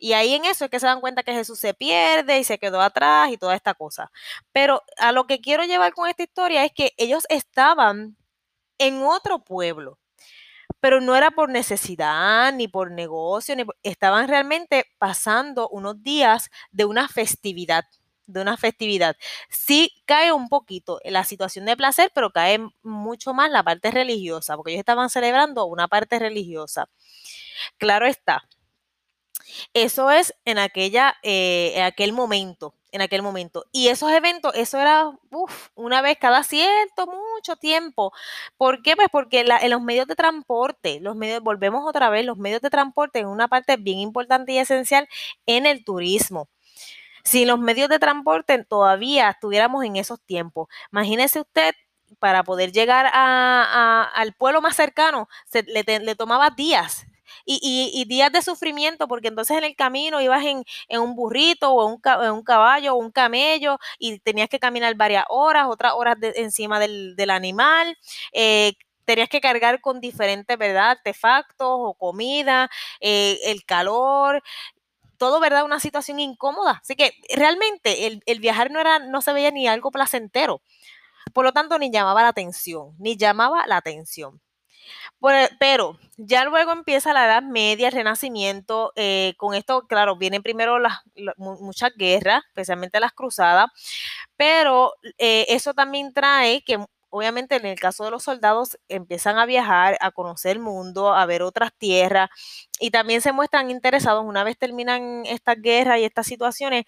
Y 0.00 0.12
ahí 0.12 0.34
en 0.34 0.44
eso 0.44 0.64
es 0.64 0.70
que 0.70 0.80
se 0.80 0.86
dan 0.86 1.00
cuenta 1.00 1.22
que 1.22 1.32
Jesús 1.32 1.58
se 1.60 1.74
pierde 1.74 2.38
y 2.38 2.44
se 2.44 2.58
quedó 2.58 2.80
atrás 2.80 3.30
y 3.30 3.38
toda 3.38 3.54
esta 3.54 3.74
cosa. 3.74 4.10
Pero 4.52 4.82
a 4.98 5.12
lo 5.12 5.26
que 5.26 5.40
quiero 5.40 5.64
llevar 5.64 5.92
con 5.94 6.08
esta 6.08 6.24
historia 6.24 6.64
es 6.64 6.72
que 6.72 6.94
ellos 6.96 7.24
estaban 7.28 8.16
en 8.78 9.02
otro 9.02 9.40
pueblo 9.40 9.98
pero 10.80 11.00
no 11.00 11.16
era 11.16 11.30
por 11.30 11.50
necesidad 11.50 12.52
ni 12.54 12.68
por 12.68 12.90
negocio, 12.92 13.54
estaban 13.82 14.28
realmente 14.28 14.84
pasando 14.98 15.68
unos 15.70 16.02
días 16.02 16.50
de 16.70 16.84
una 16.84 17.08
festividad 17.08 17.84
de 18.26 18.42
una 18.42 18.58
festividad. 18.58 19.16
Sí 19.48 19.90
cae 20.04 20.32
un 20.32 20.48
poquito 20.50 21.00
la 21.04 21.24
situación 21.24 21.64
de 21.64 21.76
placer, 21.78 22.10
pero 22.14 22.30
cae 22.30 22.58
mucho 22.82 23.32
más 23.34 23.50
la 23.50 23.62
parte 23.62 23.90
religiosa, 23.90 24.54
porque 24.56 24.72
ellos 24.72 24.80
estaban 24.80 25.08
celebrando 25.10 25.64
una 25.66 25.88
parte 25.88 26.18
religiosa. 26.18 26.88
Claro 27.78 28.06
está. 28.06 28.42
Eso 29.74 30.10
es 30.10 30.34
en 30.44 30.58
aquella, 30.58 31.16
eh, 31.22 31.72
en 31.76 31.84
aquel 31.84 32.12
momento 32.12 32.74
en 32.92 33.02
aquel 33.02 33.22
momento. 33.22 33.64
Y 33.72 33.88
esos 33.88 34.10
eventos, 34.12 34.52
eso 34.54 34.78
era 34.78 35.10
una 35.74 36.02
vez 36.02 36.18
cada 36.18 36.42
cierto, 36.42 37.06
mucho 37.06 37.56
tiempo. 37.56 38.12
¿Por 38.56 38.82
qué? 38.82 38.96
Pues 38.96 39.08
porque 39.10 39.40
en 39.40 39.70
los 39.70 39.82
medios 39.82 40.06
de 40.06 40.16
transporte, 40.16 41.00
los 41.00 41.16
medios, 41.16 41.42
volvemos 41.42 41.86
otra 41.86 42.10
vez, 42.10 42.24
los 42.24 42.38
medios 42.38 42.60
de 42.62 42.70
transporte 42.70 43.20
es 43.20 43.26
una 43.26 43.48
parte 43.48 43.76
bien 43.76 43.98
importante 43.98 44.52
y 44.52 44.58
esencial 44.58 45.08
en 45.46 45.66
el 45.66 45.84
turismo. 45.84 46.48
Si 47.24 47.44
los 47.44 47.58
medios 47.58 47.88
de 47.90 47.98
transporte 47.98 48.64
todavía 48.64 49.30
estuviéramos 49.30 49.84
en 49.84 49.96
esos 49.96 50.20
tiempos, 50.22 50.68
imagínese 50.92 51.40
usted 51.40 51.74
para 52.20 52.42
poder 52.42 52.72
llegar 52.72 53.10
al 53.12 54.32
pueblo 54.34 54.62
más 54.62 54.76
cercano, 54.76 55.28
se, 55.46 55.62
le 55.62 56.14
tomaba 56.16 56.50
días 56.50 57.06
y, 57.48 58.04
días 58.04 58.30
de 58.32 58.42
sufrimiento, 58.42 59.08
porque 59.08 59.28
entonces 59.28 59.56
en 59.56 59.64
el 59.64 59.74
camino 59.74 60.20
ibas 60.20 60.44
en, 60.44 60.64
un 61.00 61.14
burrito 61.14 61.72
o 61.72 61.88
en 61.88 62.32
un, 62.32 62.42
caballo 62.42 62.94
o 62.94 62.96
un 62.98 63.10
camello 63.10 63.78
y 63.98 64.18
tenías 64.20 64.48
que 64.48 64.58
caminar 64.58 64.94
varias 64.96 65.24
horas, 65.28 65.66
otras 65.68 65.94
horas 65.94 66.16
encima 66.20 66.78
del, 66.78 67.30
animal. 67.30 67.96
Eh, 68.32 68.74
tenías 69.04 69.28
que 69.28 69.40
cargar 69.40 69.80
con 69.80 70.00
diferentes, 70.00 70.56
¿verdad? 70.58 70.90
Artefactos 70.90 71.68
o 71.70 71.94
comida, 71.94 72.70
eh, 73.00 73.38
el 73.44 73.64
calor, 73.64 74.42
todo, 75.18 75.40
¿verdad? 75.40 75.64
Una 75.64 75.80
situación 75.80 76.20
incómoda. 76.20 76.80
Así 76.82 76.96
que 76.96 77.12
realmente 77.34 78.06
el, 78.06 78.22
el, 78.26 78.40
viajar 78.40 78.70
no 78.70 78.80
era, 78.80 78.98
no 79.00 79.22
se 79.22 79.32
veía 79.32 79.50
ni 79.50 79.68
algo 79.68 79.90
placentero. 79.90 80.62
Por 81.34 81.44
lo 81.44 81.52
tanto, 81.52 81.78
ni 81.78 81.90
llamaba 81.90 82.22
la 82.22 82.28
atención, 82.28 82.94
ni 82.98 83.16
llamaba 83.16 83.66
la 83.66 83.78
atención. 83.78 84.40
E, 85.22 85.48
pero 85.58 85.98
ya 86.16 86.44
luego 86.44 86.72
empieza 86.72 87.12
la 87.12 87.26
Edad 87.26 87.42
Media, 87.42 87.88
el 87.88 87.94
Renacimiento. 87.94 88.92
Eh, 88.96 89.34
con 89.36 89.54
esto, 89.54 89.86
claro, 89.86 90.16
vienen 90.16 90.42
primero 90.42 90.78
las, 90.78 90.98
muchas 91.36 91.92
guerras, 91.96 92.42
especialmente 92.48 93.00
las 93.00 93.12
cruzadas, 93.12 93.66
pero 94.36 94.94
eh, 95.18 95.46
eso 95.48 95.74
también 95.74 96.12
trae 96.12 96.62
que 96.62 96.78
obviamente 97.10 97.56
en 97.56 97.66
el 97.66 97.78
caso 97.78 98.04
de 98.04 98.10
los 98.10 98.22
soldados 98.24 98.78
empiezan 98.88 99.38
a 99.38 99.46
viajar, 99.46 99.96
a 100.00 100.10
conocer 100.10 100.52
el 100.52 100.58
mundo, 100.60 101.14
a 101.14 101.26
ver 101.26 101.42
otras 101.42 101.72
tierras 101.76 102.30
y 102.80 102.90
también 102.90 103.20
se 103.20 103.32
muestran 103.32 103.70
interesados 103.70 104.24
una 104.24 104.44
vez 104.44 104.58
terminan 104.58 105.24
estas 105.26 105.56
guerras 105.60 105.98
y 105.98 106.04
estas 106.04 106.26
situaciones, 106.26 106.84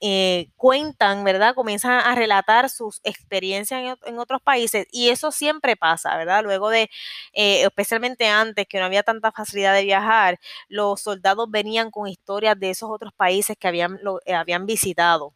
eh, 0.00 0.48
cuentan, 0.56 1.24
¿verdad? 1.24 1.54
Comienzan 1.54 1.92
a 1.92 2.14
relatar 2.14 2.70
sus 2.70 3.00
experiencias 3.04 3.96
en, 4.04 4.18
otros 4.18 4.40
países 4.42 4.86
y 4.92 5.08
eso 5.10 5.32
siempre 5.32 5.76
pasa, 5.76 6.16
¿verdad? 6.16 6.42
Luego 6.44 6.70
de, 6.70 6.90
eh, 7.32 7.62
especialmente 7.64 8.28
antes 8.28 8.66
que 8.68 8.78
no 8.78 8.84
había 8.86 9.02
tanta 9.02 9.32
facilidad 9.32 9.74
de 9.74 9.84
viajar, 9.84 10.38
los 10.68 11.00
soldados 11.00 11.50
venían 11.50 11.90
con 11.90 12.08
historias 12.08 12.58
de 12.58 12.70
esos 12.70 12.90
otros 12.90 13.12
países 13.14 13.56
que 13.58 13.68
habían, 13.68 13.98
eh, 14.26 14.34
habían 14.34 14.66
visitado. 14.66 15.34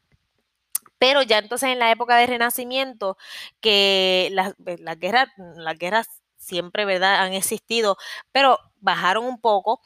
Pero 0.99 1.23
ya 1.23 1.39
entonces 1.39 1.71
en 1.71 1.79
la 1.79 1.91
época 1.91 2.17
del 2.17 2.29
Renacimiento, 2.29 3.17
que 3.61 4.29
las, 4.33 4.55
pues, 4.65 4.81
las 4.81 4.99
guerras, 4.99 5.29
siempre, 6.37 6.85
¿verdad? 6.85 7.17
Han 7.23 7.35
existido, 7.35 7.97
pero 8.33 8.59
bajaron 8.81 9.25
un 9.27 9.41
poco. 9.41 9.81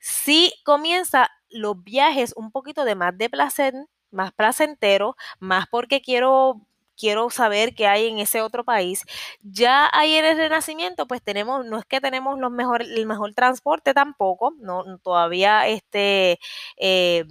Sí 0.00 0.52
comienza 0.64 1.30
los 1.50 1.82
viajes 1.84 2.32
un 2.36 2.50
poquito 2.52 2.84
de 2.84 2.94
más 2.96 3.16
de 3.18 3.30
placer, 3.30 3.74
más 4.10 4.32
placentero, 4.32 5.16
más 5.40 5.66
porque 5.70 6.00
quiero 6.02 6.66
quiero 6.98 7.30
saber 7.30 7.74
qué 7.74 7.86
hay 7.88 8.06
en 8.08 8.18
ese 8.18 8.42
otro 8.42 8.64
país. 8.64 9.04
Ya 9.42 9.88
ahí 9.92 10.14
en 10.14 10.24
el 10.26 10.36
Renacimiento, 10.36 11.06
pues 11.08 11.22
tenemos, 11.22 11.64
no 11.66 11.78
es 11.78 11.84
que 11.86 12.00
tenemos 12.00 12.38
los 12.38 12.52
el 12.82 13.06
mejor 13.06 13.34
transporte 13.34 13.94
tampoco, 13.94 14.52
no, 14.60 14.84
todavía 14.98 15.66
este, 15.68 16.38
eh, 16.76 17.24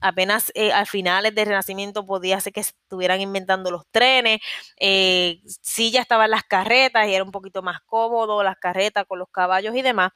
apenas 0.00 0.52
eh, 0.54 0.72
a 0.72 0.84
finales 0.86 1.34
del 1.34 1.46
Renacimiento 1.46 2.06
podía 2.06 2.40
ser 2.40 2.52
que 2.52 2.60
estuvieran 2.60 3.20
inventando 3.20 3.70
los 3.70 3.86
trenes, 3.90 4.40
eh, 4.78 5.40
sí 5.62 5.90
ya 5.90 6.00
estaban 6.00 6.30
las 6.30 6.44
carretas 6.44 7.08
y 7.08 7.14
era 7.14 7.24
un 7.24 7.30
poquito 7.32 7.62
más 7.62 7.80
cómodo 7.86 8.42
las 8.42 8.56
carretas 8.58 9.04
con 9.06 9.18
los 9.18 9.28
caballos 9.30 9.74
y 9.76 9.82
demás, 9.82 10.12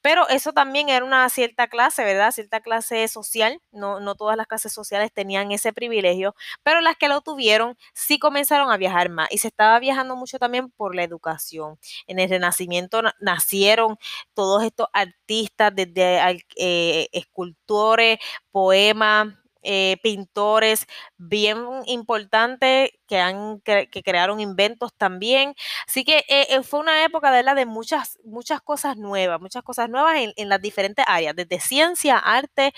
pero 0.00 0.28
eso 0.28 0.52
también 0.52 0.88
era 0.88 1.04
una 1.04 1.28
cierta 1.28 1.68
clase, 1.68 2.04
¿verdad? 2.04 2.30
Cierta 2.32 2.60
clase 2.60 3.06
social, 3.08 3.60
no, 3.70 4.00
no 4.00 4.14
todas 4.14 4.36
las 4.36 4.46
clases 4.46 4.72
sociales 4.72 5.12
tenían 5.12 5.52
ese 5.52 5.72
privilegio, 5.72 6.34
pero 6.62 6.80
las 6.80 6.96
que 6.96 7.08
lo 7.08 7.20
tuvieron 7.20 7.76
sí 7.94 8.18
comenzaron 8.18 8.70
a 8.70 8.76
viajar 8.76 9.08
más 9.10 9.28
y 9.30 9.38
se 9.38 9.48
estaba 9.48 9.78
viajando 9.78 10.16
mucho 10.16 10.38
también 10.38 10.70
por 10.70 10.94
la 10.94 11.02
educación. 11.04 11.78
En 12.06 12.18
el 12.18 12.28
Renacimiento 12.28 13.02
nacieron 13.20 13.96
todos 14.34 14.62
estos 14.64 14.88
artistas, 14.92 15.72
desde 15.74 16.40
eh, 16.56 17.08
escultores, 17.12 18.18
poemas, 18.52 19.34
eh, 19.64 19.98
pintores 20.02 20.88
bien 21.18 21.58
importantes 21.86 22.90
que, 23.06 23.18
han, 23.20 23.60
que, 23.60 23.88
crearon 24.04 24.40
inventos 24.40 24.92
también. 24.96 25.54
Así 25.86 26.04
que 26.04 26.18
eh, 26.28 26.48
eh, 26.50 26.62
fue 26.64 26.80
una 26.80 27.04
época 27.04 27.30
de, 27.30 27.44
la 27.44 27.54
de 27.54 27.64
muchas, 27.66 28.18
muchas 28.24 28.60
cosas 28.60 28.96
nuevas, 28.96 29.40
muchas 29.40 29.62
cosas 29.62 29.88
nuevas 29.88 30.16
en, 30.36 30.48
las 30.48 30.60
diferentes 30.60 31.04
áreas, 31.08 31.36
desde 31.36 31.60
ciencia, 31.60 32.18
arte, 32.18 32.72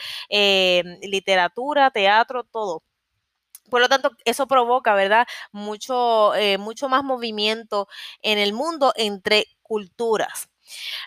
literatura, 1.03 1.91
teatro, 1.91 2.45
todo. 2.45 2.83
Por 3.71 3.81
lo 3.81 3.89
tanto, 3.89 4.11
eso 4.25 4.47
provoca, 4.47 4.95
¿verdad? 4.95 5.27
Mucho, 5.53 6.33
mucho 6.59 6.89
más 6.89 7.05
movimiento 7.05 7.89
en 8.23 8.39
el 8.39 8.53
mundo 8.53 8.93
entre 8.97 9.47
culturas. 9.63 10.49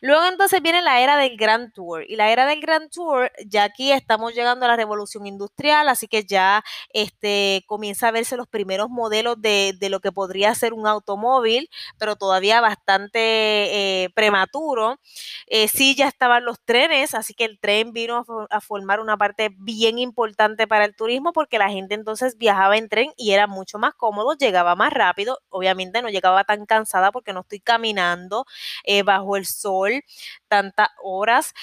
Luego 0.01 0.25
entonces 0.25 0.61
viene 0.61 0.81
la 0.81 1.01
era 1.01 1.17
del 1.17 1.37
Grand 1.37 1.71
Tour 1.73 2.03
y 2.07 2.15
la 2.15 2.31
era 2.31 2.45
del 2.45 2.61
Grand 2.61 2.89
Tour, 2.89 3.31
ya 3.45 3.63
aquí 3.63 3.91
estamos 3.91 4.33
llegando 4.33 4.65
a 4.65 4.69
la 4.69 4.75
revolución 4.75 5.25
industrial, 5.27 5.89
así 5.89 6.07
que 6.07 6.23
ya 6.23 6.63
este, 6.93 7.63
comienza 7.67 8.07
a 8.07 8.11
verse 8.11 8.37
los 8.37 8.47
primeros 8.47 8.89
modelos 8.89 9.41
de, 9.41 9.73
de 9.79 9.89
lo 9.89 9.99
que 9.99 10.11
podría 10.11 10.53
ser 10.55 10.73
un 10.73 10.87
automóvil, 10.87 11.69
pero 11.97 12.15
todavía 12.15 12.61
bastante 12.61 14.03
eh, 14.03 14.09
prematuro. 14.13 14.99
Eh, 15.47 15.67
sí, 15.67 15.95
ya 15.95 16.07
estaban 16.07 16.45
los 16.45 16.59
trenes, 16.63 17.13
así 17.13 17.33
que 17.33 17.45
el 17.45 17.59
tren 17.59 17.93
vino 17.93 18.25
a, 18.49 18.61
formar 18.61 18.99
una 18.99 19.17
parte 19.17 19.49
bien 19.57 19.97
importante 19.99 20.67
para 20.67 20.85
el 20.85 20.95
turismo 20.95 21.31
porque 21.33 21.57
la 21.57 21.69
gente 21.69 21.95
entonces 21.95 22.37
viajaba 22.37 22.77
en 22.77 22.89
tren 22.89 23.11
y 23.17 23.31
era 23.31 23.47
mucho 23.47 23.79
más 23.79 23.93
cómodo, 23.95 24.33
llegaba 24.35 24.75
más 24.75 24.93
rápido, 24.93 25.39
obviamente 25.49 26.01
no 26.01 26.09
llegaba 26.09 26.43
tan 26.43 26.65
cansada 26.65 27.11
porque 27.11 27.33
no 27.33 27.41
estoy 27.41 27.59
caminando 27.59 28.45
eh, 28.83 29.03
bajo 29.03 29.37
el 29.37 29.45
sol 29.47 30.03
tantas 30.47 30.89
horas 31.03 31.53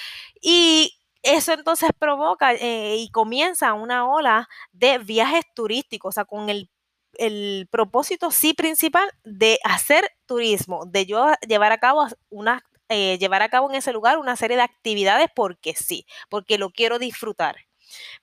y 0.41 0.93
eso 1.23 1.53
entonces 1.53 1.89
provoca 1.97 2.53
eh, 2.53 2.97
y 2.97 3.09
comienza 3.09 3.73
una 3.73 4.07
ola 4.07 4.47
de 4.73 4.99
viajes 4.99 5.43
turísticos, 5.55 6.09
o 6.09 6.13
sea, 6.13 6.25
con 6.25 6.49
el, 6.49 6.69
el, 7.13 7.67
propósito 7.71 8.31
sí 8.31 8.53
principal 8.53 9.09
de 9.23 9.59
hacer 9.63 10.07
turismo, 10.27 10.85
de 10.85 11.05
yo 11.07 11.27
llevar 11.47 11.71
a 11.71 11.79
cabo 11.79 12.05
una 12.29 12.63
eh, 12.89 13.17
llevar 13.17 13.41
a 13.41 13.49
cabo 13.49 13.69
en 13.69 13.75
ese 13.77 13.91
lugar 13.93 14.19
una 14.19 14.35
serie 14.35 14.57
de 14.57 14.63
actividades 14.63 15.27
porque 15.35 15.73
sí, 15.73 16.05
porque 16.29 16.57
lo 16.59 16.69
quiero 16.69 16.99
disfrutar. 16.99 17.55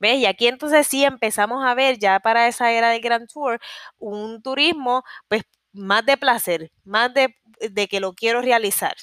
¿Ves? 0.00 0.18
Y 0.18 0.26
aquí 0.26 0.46
entonces 0.48 0.86
sí 0.86 1.04
empezamos 1.04 1.64
a 1.64 1.74
ver 1.74 1.98
ya 1.98 2.20
para 2.20 2.48
esa 2.48 2.70
era 2.72 2.90
del 2.90 3.00
Grand 3.00 3.28
Tour 3.28 3.60
un 3.98 4.42
turismo 4.42 5.02
pues 5.28 5.42
más 5.72 6.04
de 6.06 6.16
placer, 6.16 6.70
más 6.84 7.12
de, 7.14 7.36
de 7.70 7.88
que 7.88 8.00
lo 8.00 8.12
quiero 8.14 8.40
realizar. 8.42 8.94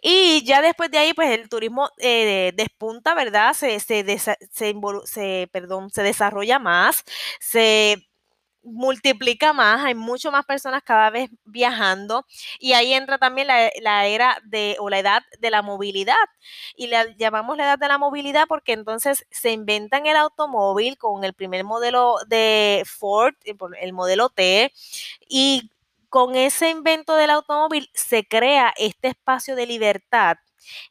Y 0.00 0.44
ya 0.44 0.62
después 0.62 0.90
de 0.90 0.98
ahí, 0.98 1.14
pues 1.14 1.30
el 1.30 1.48
turismo 1.48 1.90
eh, 1.98 2.52
despunta, 2.56 3.14
¿verdad? 3.14 3.54
Se, 3.54 3.80
se, 3.80 4.04
se, 4.18 5.48
perdón, 5.52 5.90
se 5.90 6.02
desarrolla 6.02 6.58
más, 6.58 7.04
se 7.40 8.08
multiplica 8.64 9.52
más, 9.52 9.84
hay 9.84 9.94
mucho 9.94 10.30
más 10.30 10.44
personas 10.44 10.82
cada 10.84 11.10
vez 11.10 11.30
viajando 11.44 12.24
y 12.60 12.74
ahí 12.74 12.92
entra 12.92 13.18
también 13.18 13.48
la, 13.48 13.70
la, 13.80 14.06
era 14.06 14.38
de 14.44 14.76
o 14.78 14.88
la 14.88 15.00
edad 15.00 15.22
de 15.40 15.50
la 15.50 15.62
movilidad 15.62 16.14
y 16.76 16.86
le 16.86 17.14
llamamos 17.18 17.56
la 17.56 17.64
edad 17.64 17.78
de 17.78 17.88
la 17.88 17.98
movilidad 17.98 18.44
porque 18.48 18.72
entonces 18.72 19.26
se 19.30 19.50
inventan 19.50 20.06
el 20.06 20.16
automóvil 20.16 20.96
con 20.96 21.24
el 21.24 21.34
primer 21.34 21.64
modelo 21.64 22.16
de 22.28 22.84
Ford, 22.86 23.34
el 23.80 23.92
modelo 23.92 24.28
T 24.28 24.72
y 25.28 25.70
con 26.12 26.36
ese 26.36 26.68
invento 26.68 27.16
del 27.16 27.30
automóvil 27.30 27.88
se 27.94 28.26
crea 28.26 28.74
este 28.76 29.08
espacio 29.08 29.56
de 29.56 29.64
libertad 29.66 30.36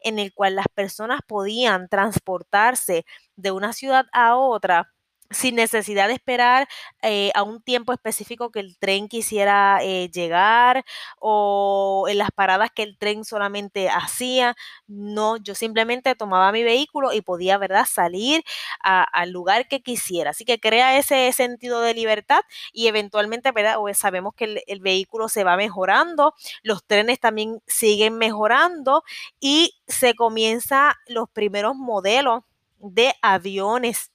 en 0.02 0.18
el 0.18 0.34
cual 0.34 0.56
las 0.56 0.66
personas 0.74 1.22
podían 1.28 1.90
transportarse 1.90 3.06
de 3.36 3.52
una 3.52 3.72
ciudad 3.74 4.08
a 4.14 4.36
otra 4.36 4.92
sin 5.32 5.56
necesidad 5.56 6.08
de 6.08 6.14
esperar 6.14 6.68
eh, 7.02 7.32
a 7.36 7.44
un 7.44 7.62
tiempo 7.62 7.94
específico 7.94 8.52
que 8.52 8.60
el 8.60 8.78
tren 8.78 9.08
quisiera 9.08 9.80
eh, 9.82 10.10
llegar 10.12 10.84
o 11.20 12.06
en 12.10 12.18
las 12.18 12.32
paradas 12.32 12.70
que 12.74 12.84
el 12.84 12.98
tren 12.98 13.24
solamente 13.26 13.90
hacía. 13.90 14.56
No, 14.88 15.38
yo 15.38 15.56
simplemente 15.56 16.16
tomaba 16.16 16.52
mi 16.52 16.64
vehículo 16.64 17.14
y 17.14 17.22
podía, 17.22 17.58
¿verdad?, 17.58 17.86
salir 17.90 18.44
al 18.82 19.32
lugar 19.32 19.68
que 19.68 19.82
quisiera. 19.82 20.32
Así 20.32 20.46
que 20.46 20.60
crea 20.60 20.98
ese 20.98 21.32
sentido 21.34 21.82
de 21.82 21.94
libertad 21.94 22.42
y 22.74 22.88
eventualmente, 22.88 23.52
¿verdad? 23.52 23.78
sabemos 23.94 24.34
que 24.36 24.46
el, 24.46 24.62
el 24.68 24.80
vehículo 24.80 25.30
se 25.30 25.44
va 25.44 25.58
mejorando, 25.58 26.34
los 26.64 26.84
trenes 26.86 27.20
también 27.20 27.62
siguen 27.68 28.18
mejorando 28.18 29.04
y 29.40 29.76
se 29.88 30.14
comienza 30.16 30.98
los 31.08 31.30
primeros 31.30 31.76
modelos 31.76 32.44
de 32.80 33.14
aviones 33.22 34.12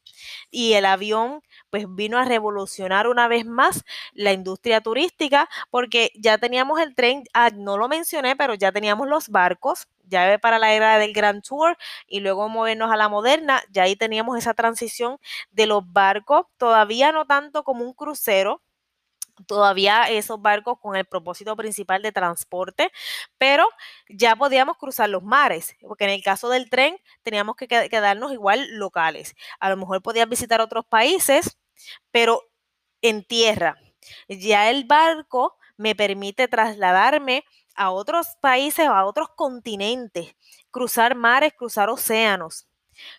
y 0.50 0.74
el 0.74 0.84
avión 0.86 1.42
pues 1.70 1.86
vino 1.88 2.18
a 2.18 2.24
revolucionar 2.24 3.06
una 3.08 3.28
vez 3.28 3.44
más 3.46 3.84
la 4.12 4.32
industria 4.32 4.80
turística 4.80 5.48
porque 5.70 6.10
ya 6.16 6.38
teníamos 6.38 6.80
el 6.80 6.94
tren, 6.94 7.24
ah, 7.34 7.50
no 7.54 7.76
lo 7.78 7.88
mencioné, 7.88 8.36
pero 8.36 8.54
ya 8.54 8.72
teníamos 8.72 9.08
los 9.08 9.28
barcos, 9.28 9.86
ya 10.04 10.38
para 10.38 10.58
la 10.58 10.72
era 10.72 10.98
del 10.98 11.12
Grand 11.12 11.42
Tour 11.42 11.76
y 12.06 12.20
luego 12.20 12.48
movernos 12.48 12.90
a 12.92 12.96
la 12.96 13.08
moderna, 13.08 13.62
ya 13.70 13.84
ahí 13.84 13.96
teníamos 13.96 14.38
esa 14.38 14.54
transición 14.54 15.18
de 15.50 15.66
los 15.66 15.82
barcos, 15.92 16.46
todavía 16.58 17.12
no 17.12 17.26
tanto 17.26 17.64
como 17.64 17.84
un 17.84 17.92
crucero, 17.94 18.62
todavía 19.46 20.04
esos 20.04 20.40
barcos 20.40 20.78
con 20.80 20.96
el 20.96 21.04
propósito 21.04 21.56
principal 21.56 22.02
de 22.02 22.12
transporte, 22.12 22.90
pero 23.38 23.68
ya 24.08 24.36
podíamos 24.36 24.76
cruzar 24.78 25.08
los 25.10 25.22
mares, 25.22 25.76
porque 25.80 26.04
en 26.04 26.10
el 26.10 26.22
caso 26.22 26.48
del 26.48 26.70
tren 26.70 26.96
teníamos 27.22 27.56
que 27.56 27.68
quedarnos 27.68 28.32
igual 28.32 28.68
locales. 28.78 29.34
A 29.60 29.70
lo 29.70 29.76
mejor 29.76 30.02
podías 30.02 30.28
visitar 30.28 30.60
otros 30.60 30.84
países, 30.86 31.58
pero 32.10 32.42
en 33.02 33.24
tierra. 33.24 33.76
Ya 34.28 34.70
el 34.70 34.84
barco 34.84 35.56
me 35.76 35.94
permite 35.94 36.48
trasladarme 36.48 37.44
a 37.74 37.90
otros 37.90 38.28
países 38.40 38.88
o 38.88 38.92
a 38.92 39.04
otros 39.04 39.28
continentes, 39.36 40.34
cruzar 40.70 41.14
mares, 41.14 41.52
cruzar 41.54 41.90
océanos. 41.90 42.66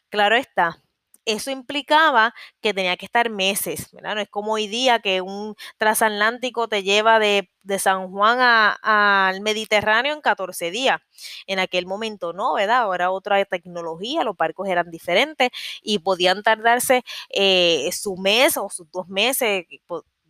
Claro 0.09 0.35
está, 0.35 0.83
eso 1.27 1.51
implicaba 1.51 2.33
que 2.61 2.73
tenía 2.73 2.95
que 2.95 3.05
estar 3.05 3.29
meses, 3.29 3.91
¿verdad? 3.91 4.15
No 4.15 4.21
es 4.21 4.29
como 4.29 4.53
hoy 4.53 4.67
día 4.67 4.99
que 4.99 5.21
un 5.21 5.55
transatlántico 5.77 6.69
te 6.69 6.83
lleva 6.83 7.19
de, 7.19 7.49
San 7.79 8.09
Juan 8.11 8.39
al 8.81 9.41
Mediterráneo 9.41 10.13
en 10.13 10.21
14 10.21 10.71
días. 10.71 11.01
En 11.47 11.59
aquel 11.59 11.85
momento 11.85 12.31
no, 12.31 12.53
¿verdad? 12.53 12.77
Ahora 12.77 13.11
otra 13.11 13.43
tecnología, 13.43 14.23
los 14.23 14.37
barcos 14.37 14.69
eran 14.69 14.89
diferentes 14.89 15.49
y 15.81 15.99
podían 15.99 16.43
tardarse 16.43 17.03
eh, 17.29 17.89
su 17.91 18.15
mes 18.15 18.55
o 18.55 18.69
sus 18.69 18.89
dos 18.89 19.09
meses, 19.09 19.65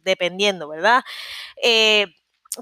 dependiendo, 0.04 0.68
¿verdad? 0.68 1.04
Eh, 1.62 2.08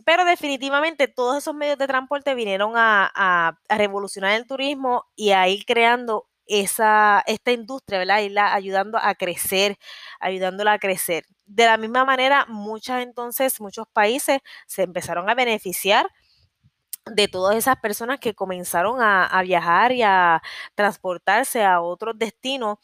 pero 0.04 0.26
definitivamente 0.26 1.08
todos 1.08 1.38
esos 1.38 1.56
medios 1.56 1.78
de 1.78 1.88
transporte 1.88 2.36
vinieron 2.36 2.74
a, 2.76 3.10
a, 3.16 3.58
revolucionar 3.78 4.34
el 4.34 4.46
turismo 4.46 5.06
y 5.16 5.32
a 5.32 5.48
ir 5.48 5.66
creando 5.66 6.28
esa, 6.48 7.24
esta 7.28 7.52
industria, 7.52 8.00
¿verdad? 8.00 8.22
Irla 8.22 8.54
ayudando 8.54 8.98
a 9.02 9.16
crecer, 9.16 9.78
ayudándola 10.20 10.74
a 10.74 10.80
crecer. 10.80 11.26
De 11.46 11.66
la 11.66 11.78
misma 11.78 12.06
manera, 12.06 12.46
muchas 12.50 13.04
entonces, 13.04 13.60
muchos 13.62 13.88
países 13.94 14.40
se 14.68 14.84
empezaron 14.84 15.30
a 15.30 15.36
beneficiar 15.36 16.08
de 17.06 17.28
todas 17.28 17.56
esas 17.56 17.78
personas 17.78 18.20
que 18.20 18.34
comenzaron 18.34 19.02
a, 19.02 19.26
a 19.26 19.42
viajar 19.44 19.92
y 19.92 20.02
a 20.04 20.42
transportarse 20.76 21.64
a 21.64 21.82
otros 21.82 22.18
destinos 22.18 22.78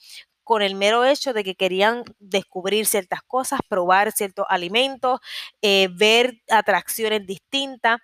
con 0.44 0.62
el 0.62 0.76
mero 0.76 1.06
hecho 1.06 1.34
de 1.34 1.44
que 1.44 1.56
querían 1.56 2.04
descubrir 2.20 2.86
ciertas 2.86 3.22
cosas, 3.24 3.62
probar 3.70 4.12
ciertos 4.12 4.46
alimentos, 4.50 5.20
eh, 5.62 5.88
ver 5.94 6.42
atracciones 6.50 7.26
distintas. 7.26 8.00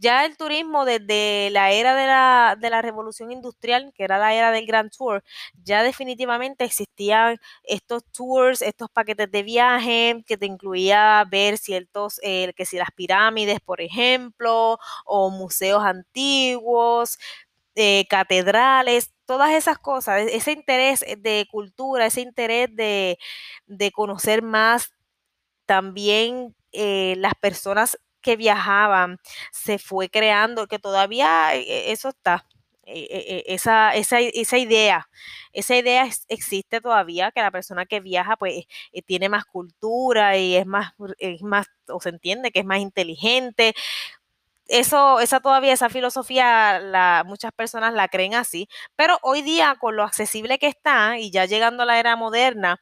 Ya 0.00 0.24
el 0.24 0.36
turismo 0.36 0.84
desde 0.84 1.50
la 1.50 1.72
era 1.72 1.96
de 1.96 2.06
la, 2.06 2.56
de 2.60 2.70
la 2.70 2.82
revolución 2.82 3.32
industrial, 3.32 3.92
que 3.96 4.04
era 4.04 4.16
la 4.18 4.32
era 4.32 4.52
del 4.52 4.64
Grand 4.64 4.92
Tour, 4.96 5.24
ya 5.64 5.82
definitivamente 5.82 6.64
existían 6.64 7.38
estos 7.64 8.04
tours, 8.12 8.62
estos 8.62 8.88
paquetes 8.90 9.28
de 9.32 9.42
viaje 9.42 10.22
que 10.24 10.36
te 10.36 10.46
incluía 10.46 11.24
ver 11.28 11.58
ciertos, 11.58 12.20
eh, 12.22 12.52
que 12.56 12.64
si 12.64 12.76
las 12.76 12.90
pirámides, 12.94 13.58
por 13.60 13.80
ejemplo, 13.80 14.78
o 15.04 15.30
museos 15.30 15.82
antiguos, 15.84 17.18
eh, 17.76 18.06
catedrales, 18.08 19.12
todas 19.26 19.50
esas 19.52 19.78
cosas, 19.78 20.20
e-, 20.22 20.36
ese 20.36 20.52
interés 20.52 21.04
de 21.18 21.46
cultura, 21.50 22.06
ese 22.06 22.20
interés 22.22 22.68
de, 22.76 23.18
de 23.66 23.90
conocer 23.92 24.42
más 24.42 24.92
también 25.66 26.54
eh, 26.72 27.14
las 27.18 27.34
personas 27.40 27.98
que 28.28 28.36
viajaban, 28.36 29.18
se 29.52 29.78
fue 29.78 30.10
creando, 30.10 30.66
que 30.66 30.78
todavía 30.78 31.54
eh, 31.54 31.92
eso 31.92 32.10
está, 32.10 32.44
eh, 32.84 33.42
esa, 33.46 33.94
esa, 33.94 34.20
esa, 34.20 34.58
idea, 34.58 35.08
esa 35.54 35.74
idea 35.76 36.06
existe 36.28 36.82
todavía, 36.82 37.30
que 37.32 37.40
la 37.40 37.50
persona 37.50 37.86
que 37.86 38.00
viaja 38.00 38.36
pues 38.36 38.66
tiene 39.06 39.30
más 39.30 39.46
cultura 39.46 40.36
y 40.36 40.56
es 40.56 40.66
más, 40.66 40.92
es 41.18 41.40
más, 41.40 41.68
o 41.88 42.00
se 42.02 42.10
entiende 42.10 42.50
que 42.50 42.58
es 42.60 42.66
más 42.66 42.80
inteligente, 42.80 43.74
eso, 44.66 45.20
esa 45.20 45.40
todavía, 45.40 45.72
esa 45.72 45.88
filosofía, 45.88 47.22
muchas 47.24 47.52
personas 47.52 47.94
la 47.94 48.08
creen 48.08 48.34
así, 48.34 48.68
pero 48.94 49.18
hoy 49.22 49.40
día 49.40 49.76
con 49.80 49.96
lo 49.96 50.02
accesible 50.02 50.58
que 50.58 50.66
está 50.66 51.18
y 51.18 51.30
ya 51.30 51.46
llegando 51.46 51.84
a 51.84 51.86
la 51.86 51.98
era 51.98 52.14
moderna, 52.16 52.78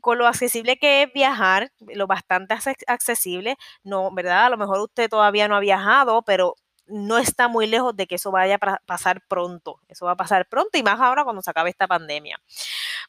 con 0.00 0.18
lo 0.18 0.26
accesible 0.26 0.78
que 0.78 1.02
es 1.02 1.12
viajar, 1.12 1.72
lo 1.80 2.06
bastante 2.06 2.54
accesible, 2.86 3.56
no, 3.82 4.10
¿verdad? 4.12 4.46
A 4.46 4.50
lo 4.50 4.56
mejor 4.56 4.80
usted 4.80 5.08
todavía 5.08 5.48
no 5.48 5.56
ha 5.56 5.60
viajado, 5.60 6.22
pero 6.22 6.56
no 6.86 7.18
está 7.18 7.48
muy 7.48 7.66
lejos 7.66 7.96
de 7.96 8.06
que 8.06 8.16
eso 8.16 8.30
vaya 8.30 8.58
a 8.60 8.78
pasar 8.84 9.22
pronto. 9.28 9.80
Eso 9.88 10.06
va 10.06 10.12
a 10.12 10.16
pasar 10.16 10.48
pronto 10.48 10.76
y 10.78 10.82
más 10.82 11.00
ahora 11.00 11.24
cuando 11.24 11.42
se 11.42 11.50
acabe 11.50 11.70
esta 11.70 11.86
pandemia. 11.86 12.40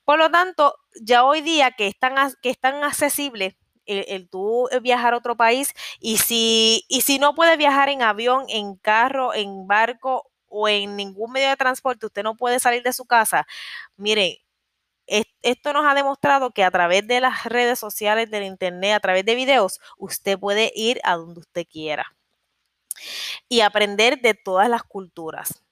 Por 0.05 0.19
lo 0.19 0.29
tanto, 0.31 0.75
ya 1.01 1.25
hoy 1.25 1.41
día 1.41 1.71
que 1.71 1.87
es 1.87 1.97
tan, 1.99 2.15
que 2.41 2.49
es 2.49 2.59
tan 2.59 2.83
accesible 2.83 3.57
el, 3.85 4.05
el, 4.07 4.29
tú 4.29 4.69
viajar 4.81 5.13
a 5.13 5.17
otro 5.17 5.35
país 5.35 5.73
y 5.99 6.17
si, 6.17 6.85
y 6.87 7.01
si 7.01 7.19
no 7.19 7.33
puede 7.35 7.57
viajar 7.57 7.89
en 7.89 8.03
avión, 8.03 8.45
en 8.49 8.75
carro, 8.75 9.33
en 9.33 9.67
barco 9.67 10.31
o 10.47 10.67
en 10.67 10.95
ningún 10.95 11.31
medio 11.31 11.49
de 11.49 11.57
transporte, 11.57 12.05
usted 12.05 12.23
no 12.23 12.35
puede 12.35 12.59
salir 12.59 12.83
de 12.83 12.93
su 12.93 13.05
casa, 13.05 13.47
mire, 13.95 14.43
esto 15.41 15.73
nos 15.73 15.85
ha 15.85 15.93
demostrado 15.93 16.51
que 16.51 16.63
a 16.63 16.71
través 16.71 17.05
de 17.07 17.19
las 17.19 17.45
redes 17.45 17.79
sociales, 17.79 18.31
del 18.31 18.43
internet, 18.43 18.93
a 18.93 18.99
través 18.99 19.25
de 19.25 19.35
videos, 19.35 19.79
usted 19.97 20.39
puede 20.39 20.71
ir 20.75 20.99
a 21.03 21.15
donde 21.15 21.41
usted 21.41 21.67
quiera 21.67 22.15
y 23.49 23.61
aprender 23.61 24.21
de 24.21 24.33
todas 24.33 24.69
las 24.69 24.83
culturas. 24.83 25.63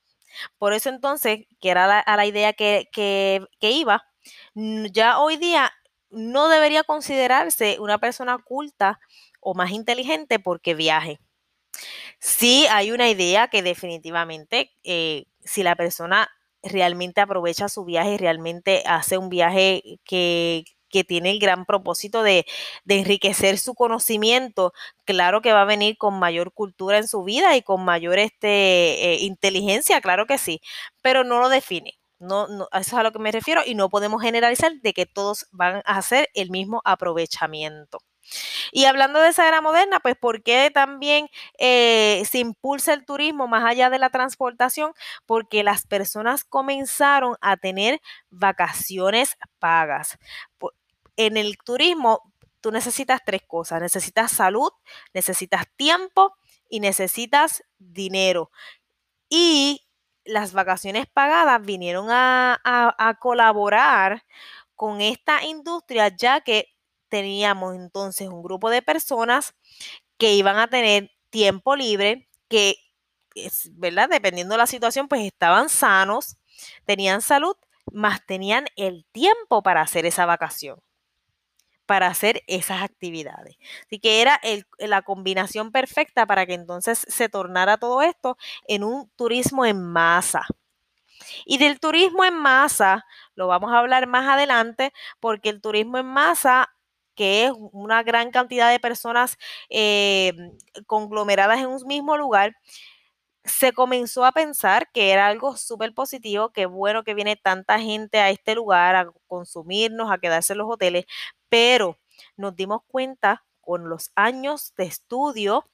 Por 0.58 0.74
eso 0.74 0.90
entonces, 0.90 1.46
que 1.60 1.70
era 1.70 1.88
la, 1.88 2.00
a 2.00 2.16
la 2.16 2.26
idea 2.26 2.54
que, 2.54 2.88
que, 2.92 3.48
iba, 3.62 4.06
ya 4.56 5.20
hoy 5.20 5.38
día 5.38 5.72
no 6.10 6.50
debería 6.50 6.84
considerarse 6.84 7.78
una 7.80 7.98
persona 7.98 8.38
culta 8.38 9.00
o 9.40 9.54
más 9.54 9.72
inteligente 9.72 10.40
porque 10.40 10.74
viaje. 10.76 11.20
Sí 12.20 12.66
hay 12.70 12.92
una 12.92 13.10
idea 13.10 13.48
que 13.48 13.64
definitivamente 13.64 14.72
eh, 14.84 15.26
si 15.44 15.64
la 15.64 15.76
persona 15.76 16.30
realmente 16.64 17.22
aprovecha 17.22 17.70
su 17.70 17.86
viaje, 17.86 18.18
realmente 18.18 18.84
hace 18.86 19.18
un 19.18 19.30
viaje 19.30 20.00
que, 20.06 20.66
que 20.90 21.04
tiene 21.04 21.32
el 21.32 21.40
gran 21.40 21.66
propósito 21.66 22.24
de, 22.24 22.46
de, 22.86 23.00
enriquecer 23.00 23.58
su 23.58 23.76
conocimiento, 23.76 24.74
claro 25.06 25.42
que 25.42 25.54
va 25.54 25.62
a 25.64 25.66
venir 25.66 25.98
con 25.98 26.20
mayor 26.20 26.54
cultura 26.54 26.98
en 26.98 27.08
su 27.08 27.24
vida 27.24 27.56
y 27.56 27.62
con 27.62 27.84
mayor 27.86 28.20
este, 28.20 29.14
eh, 29.14 29.18
inteligencia, 29.22 30.02
claro 30.02 30.26
que 30.28 30.38
sí, 30.38 30.62
pero 31.02 31.24
no 31.24 31.40
lo 31.40 31.50
define. 31.50 31.94
No, 32.20 32.48
no, 32.50 32.68
eso 32.74 32.80
es 32.82 32.94
a 32.94 33.04
lo 33.04 33.14
que 33.14 33.20
me 33.20 33.32
refiero 33.32 33.62
y 33.66 33.76
no 33.76 33.90
podemos 33.90 34.22
generalizar 34.22 34.74
de 34.82 34.94
que 34.94 35.06
todos 35.06 35.48
van 35.52 35.78
a 35.86 35.98
hacer 35.98 36.28
el 36.34 36.50
mismo 36.50 36.82
aprovechamiento. 36.84 38.00
Y 38.72 38.86
hablando 38.86 39.20
de 39.20 39.30
esa 39.30 39.48
era 39.48 39.62
moderna, 39.62 40.00
pues 40.00 40.16
¿por 40.16 40.44
qué 40.44 40.72
también 40.74 41.30
eh, 41.58 42.24
se 42.30 42.40
impulsa 42.40 42.94
el 42.94 43.06
turismo 43.06 43.48
más 43.48 43.64
allá 43.64 43.90
de 43.90 44.00
la 44.00 44.10
transportación? 44.10 44.94
Porque 45.26 45.64
las 45.64 45.86
personas 45.86 46.44
comenzaron 46.44 47.36
a 47.42 47.58
tener 47.58 48.02
vacaciones 48.30 49.38
pagas. 49.60 50.18
En 51.16 51.38
el 51.38 51.58
turismo 51.58 52.34
tú 52.62 52.72
necesitas 52.72 53.22
tres 53.26 53.42
cosas, 53.48 53.82
necesitas 53.82 54.32
salud, 54.32 54.72
necesitas 55.14 55.66
tiempo 55.76 56.36
y 56.70 56.80
necesitas 56.80 57.64
dinero. 57.78 58.52
Y 59.30 59.88
las 60.26 60.54
vacaciones 60.54 61.08
pagadas 61.08 61.62
vinieron 61.66 62.08
a, 62.10 63.18
colaborar 63.20 64.24
con 64.76 65.02
esta 65.02 65.44
industria 65.44 66.16
ya 66.16 66.42
que 66.42 66.68
teníamos 67.10 67.76
entonces 67.76 68.28
un 68.30 68.44
grupo 68.44 68.70
de 68.70 68.82
personas 68.82 69.56
que 70.18 70.34
iban 70.34 70.58
a 70.58 70.68
tener 70.68 71.12
tiempo 71.30 71.76
libre, 71.76 72.30
que, 72.48 72.76
es, 73.36 73.70
¿verdad? 73.74 74.10
Dependiendo 74.10 74.54
de 74.54 74.60
la 74.60 74.68
situación, 74.68 75.08
pues 75.08 75.22
estaban 75.22 75.70
sanos, 75.70 76.38
tenían 76.86 77.22
salud, 77.22 77.56
más 77.92 78.26
tenían 78.26 78.66
el 78.76 79.06
tiempo 79.12 79.64
para 79.64 79.82
hacer 79.82 80.06
esa 80.06 80.26
vacación, 80.26 80.80
para 81.86 82.08
hacer 82.08 82.44
esas 82.48 82.84
actividades. 82.84 83.58
Así 83.86 84.00
que 84.00 84.22
era 84.22 84.40
el, 84.44 84.66
la 84.78 85.02
combinación 85.02 85.72
perfecta 85.72 86.26
para 86.26 86.46
que 86.46 86.54
entonces 86.54 87.06
se 87.08 87.30
tornara 87.30 87.78
todo 87.78 88.02
esto 88.02 88.38
en 88.68 88.84
un 88.84 89.10
turismo 89.16 89.66
en 89.66 89.82
masa. 89.82 90.46
Y 91.46 91.58
del 91.58 91.80
turismo 91.80 92.26
en 92.26 92.36
masa, 92.36 93.06
lo 93.36 93.48
vamos 93.48 93.72
a 93.72 93.80
hablar 93.80 94.08
más 94.08 94.28
adelante, 94.28 94.94
porque 95.20 95.50
el 95.50 95.62
turismo 95.62 95.98
en 95.98 96.06
masa 96.06 96.70
que 97.20 97.48
es 97.48 97.52
una 97.74 98.02
gran 98.02 98.32
cantidad 98.32 98.72
de 98.72 98.80
personas 98.80 99.38
eh, 99.70 100.32
conglomeradas 100.88 101.60
en 101.60 101.68
un 101.68 101.86
mismo 101.86 102.16
lugar, 102.16 102.56
se 103.44 103.74
comenzó 103.74 104.24
a 104.24 104.32
pensar 104.32 104.90
que 104.94 105.12
era 105.12 105.28
algo 105.28 105.58
súper 105.58 105.94
positivo, 105.94 106.54
que 106.54 106.66
bueno 106.66 107.04
que 107.04 107.14
viene 107.16 107.36
tanta 107.36 107.78
gente 107.78 108.20
a 108.20 108.30
este 108.30 108.56
lugar 108.56 108.96
a 108.96 109.12
consumirnos, 109.28 110.10
a 110.10 110.20
quedarse 110.20 110.54
en 110.54 110.60
los 110.60 110.72
hoteles, 110.72 111.04
pero 111.50 111.98
nos 112.38 112.56
dimos 112.56 112.84
cuenta 112.88 113.44
con 113.60 113.90
los 113.90 114.12
años 114.16 114.74
de 114.78 114.86
estudio 114.86 115.70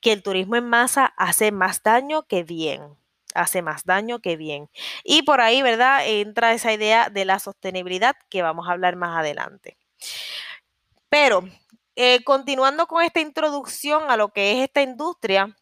que 0.00 0.10
el 0.10 0.24
turismo 0.24 0.56
en 0.56 0.68
masa 0.68 1.14
hace 1.16 1.52
más 1.52 1.84
daño 1.84 2.24
que 2.24 2.42
bien 2.42 2.96
hace 3.34 3.62
más 3.62 3.84
daño 3.84 4.20
que 4.20 4.36
bien. 4.36 4.68
Y 5.04 5.22
por 5.22 5.40
ahí, 5.40 5.62
¿verdad? 5.62 6.06
Entra 6.06 6.52
esa 6.52 6.72
idea 6.72 7.08
de 7.08 7.24
la 7.24 7.38
sostenibilidad 7.38 8.14
que 8.28 8.42
vamos 8.42 8.68
a 8.68 8.72
hablar 8.72 8.96
más 8.96 9.16
adelante. 9.18 9.78
Pero 11.12 11.44
eh, 11.94 12.24
continuando 12.24 12.86
con 12.86 13.02
esta 13.04 13.20
introducción 13.20 14.10
a 14.10 14.16
lo 14.16 14.30
que 14.30 14.52
es 14.52 14.64
esta 14.64 14.80
industria, 14.80 15.54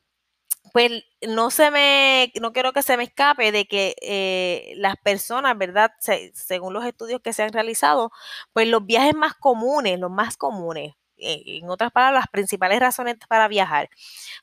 pues 0.72 1.04
no 1.26 1.50
se 1.50 1.72
me, 1.72 2.32
no 2.40 2.52
quiero 2.52 2.72
que 2.72 2.84
se 2.84 2.96
me 2.96 3.02
escape 3.02 3.50
de 3.50 3.66
que 3.66 3.96
eh, 4.00 4.74
las 4.76 4.94
personas, 4.98 5.58
¿verdad? 5.58 5.90
Se, 5.98 6.30
según 6.36 6.72
los 6.72 6.84
estudios 6.84 7.20
que 7.20 7.32
se 7.32 7.42
han 7.42 7.52
realizado, 7.52 8.12
pues 8.52 8.68
los 8.68 8.86
viajes 8.86 9.16
más 9.16 9.34
comunes, 9.34 9.98
los 9.98 10.12
más 10.12 10.36
comunes, 10.36 10.94
eh, 11.16 11.42
en 11.46 11.68
otras 11.68 11.90
palabras, 11.90 12.22
las 12.22 12.30
principales 12.30 12.78
razones 12.78 13.16
para 13.28 13.48
viajar 13.48 13.90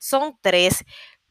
son 0.01 0.37
tres, 0.41 0.83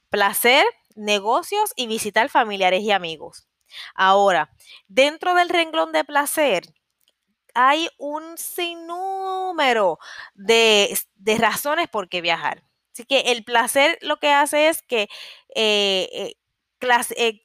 placer, 0.09 0.65
negocios 0.95 1.75
y 1.77 1.87
visitar 1.87 2.31
familiares 2.31 2.81
y 2.83 2.93
amigos. 2.93 3.47
Ahora, 3.95 4.51
dentro 4.89 5.35
del 5.35 5.51
renglón 5.51 5.93
de 5.93 6.05
placer, 6.05 6.65
hay 7.57 7.89
un 7.99 8.37
sinnúmero 8.39 9.99
de, 10.35 10.99
de 11.17 11.37
razones 11.39 11.89
por 11.89 12.09
qué 12.09 12.21
viajar. 12.21 12.63
Así 12.93 13.05
que 13.07 13.21
el 13.33 13.45
placer 13.45 13.99
lo 14.03 14.19
que 14.19 14.31
hace 14.31 14.69
es 14.69 14.83
que 14.83 15.03
eh, 15.55 16.09
eh, 16.13 16.35
clase, 16.79 17.15
eh, 17.19 17.43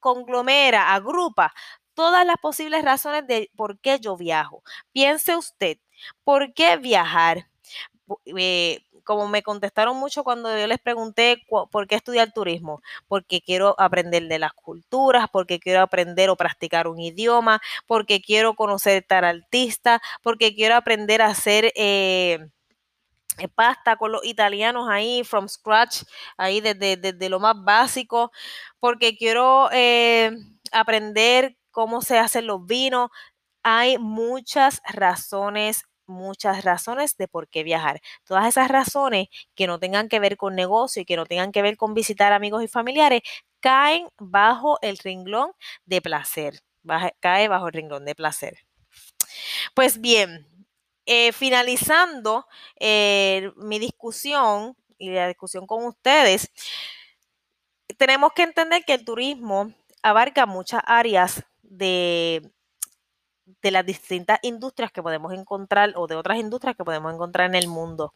conglomera, 0.00 0.94
agrupa 0.94 1.52
todas 1.94 2.26
las 2.26 2.36
posibles 2.38 2.84
razones 2.84 3.26
de 3.26 3.50
por 3.56 3.78
qué 3.80 3.98
yo 4.00 4.16
viajo. 4.16 4.62
Piense 4.92 5.36
usted, 5.36 5.78
¿por 6.24 6.54
qué 6.54 6.76
viajar? 6.78 7.48
Como 9.04 9.28
me 9.28 9.42
contestaron 9.42 9.96
mucho 9.96 10.24
cuando 10.24 10.56
yo 10.56 10.66
les 10.66 10.78
pregunté 10.78 11.42
por 11.70 11.86
qué 11.86 11.94
estudiar 11.96 12.32
turismo, 12.32 12.82
porque 13.08 13.40
quiero 13.40 13.74
aprender 13.78 14.28
de 14.28 14.38
las 14.38 14.52
culturas, 14.52 15.26
porque 15.32 15.58
quiero 15.60 15.80
aprender 15.82 16.30
o 16.30 16.36
practicar 16.36 16.88
un 16.88 17.00
idioma, 17.00 17.60
porque 17.86 18.20
quiero 18.20 18.54
conocer 18.54 19.04
tal 19.06 19.24
artista, 19.24 20.00
porque 20.22 20.54
quiero 20.54 20.76
aprender 20.76 21.22
a 21.22 21.26
hacer 21.26 21.72
eh, 21.76 22.38
eh, 23.38 23.48
pasta 23.48 23.96
con 23.96 24.12
los 24.12 24.24
italianos 24.24 24.88
ahí, 24.90 25.24
from 25.24 25.48
scratch, 25.48 26.02
ahí 26.36 26.60
desde, 26.60 26.96
desde 26.96 27.28
lo 27.30 27.40
más 27.40 27.54
básico, 27.64 28.30
porque 28.78 29.16
quiero 29.16 29.70
eh, 29.72 30.32
aprender 30.70 31.56
cómo 31.70 32.02
se 32.02 32.18
hacen 32.18 32.46
los 32.46 32.66
vinos. 32.66 33.10
Hay 33.62 33.98
muchas 33.98 34.82
razones 34.92 35.84
muchas 36.12 36.64
razones 36.64 37.16
de 37.16 37.28
por 37.28 37.48
qué 37.48 37.62
viajar. 37.64 38.00
Todas 38.24 38.46
esas 38.46 38.68
razones 38.68 39.28
que 39.54 39.66
no 39.66 39.78
tengan 39.78 40.08
que 40.08 40.20
ver 40.20 40.36
con 40.36 40.54
negocio 40.54 41.02
y 41.02 41.04
que 41.04 41.16
no 41.16 41.26
tengan 41.26 41.52
que 41.52 41.62
ver 41.62 41.76
con 41.76 41.94
visitar 41.94 42.32
amigos 42.32 42.62
y 42.62 42.68
familiares 42.68 43.22
caen 43.60 44.08
bajo 44.18 44.78
el 44.82 44.98
renglón 44.98 45.52
de 45.86 46.00
placer. 46.02 46.60
cae 47.20 47.48
bajo 47.48 47.68
el 47.68 47.72
renglón 47.72 48.04
de 48.04 48.14
placer. 48.14 48.58
Pues 49.74 50.00
bien, 50.00 50.46
eh, 51.06 51.32
finalizando 51.32 52.46
eh, 52.78 53.52
mi 53.56 53.78
discusión 53.78 54.76
y 54.98 55.10
la 55.10 55.28
discusión 55.28 55.66
con 55.66 55.84
ustedes, 55.84 56.50
tenemos 57.98 58.32
que 58.34 58.42
entender 58.42 58.84
que 58.84 58.94
el 58.94 59.04
turismo 59.04 59.72
abarca 60.02 60.46
muchas 60.46 60.82
áreas 60.86 61.44
de, 61.62 62.52
de 63.60 63.70
las 63.70 63.84
distintas 63.84 64.38
industrias 64.42 64.92
que 64.92 65.02
podemos 65.02 65.32
encontrar 65.32 65.92
o 65.96 66.06
de 66.06 66.16
otras 66.16 66.38
industrias 66.38 66.76
que 66.76 66.84
podemos 66.84 67.12
encontrar 67.12 67.48
en 67.48 67.54
el 67.56 67.68
mundo. 67.68 68.14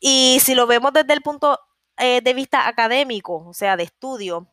Y 0.00 0.38
si 0.40 0.54
lo 0.54 0.66
vemos 0.66 0.92
desde 0.92 1.12
el 1.12 1.22
punto 1.22 1.58
eh, 1.98 2.20
de 2.22 2.34
vista 2.34 2.68
académico, 2.68 3.44
o 3.48 3.54
sea, 3.54 3.76
de 3.76 3.84
estudio, 3.84 4.48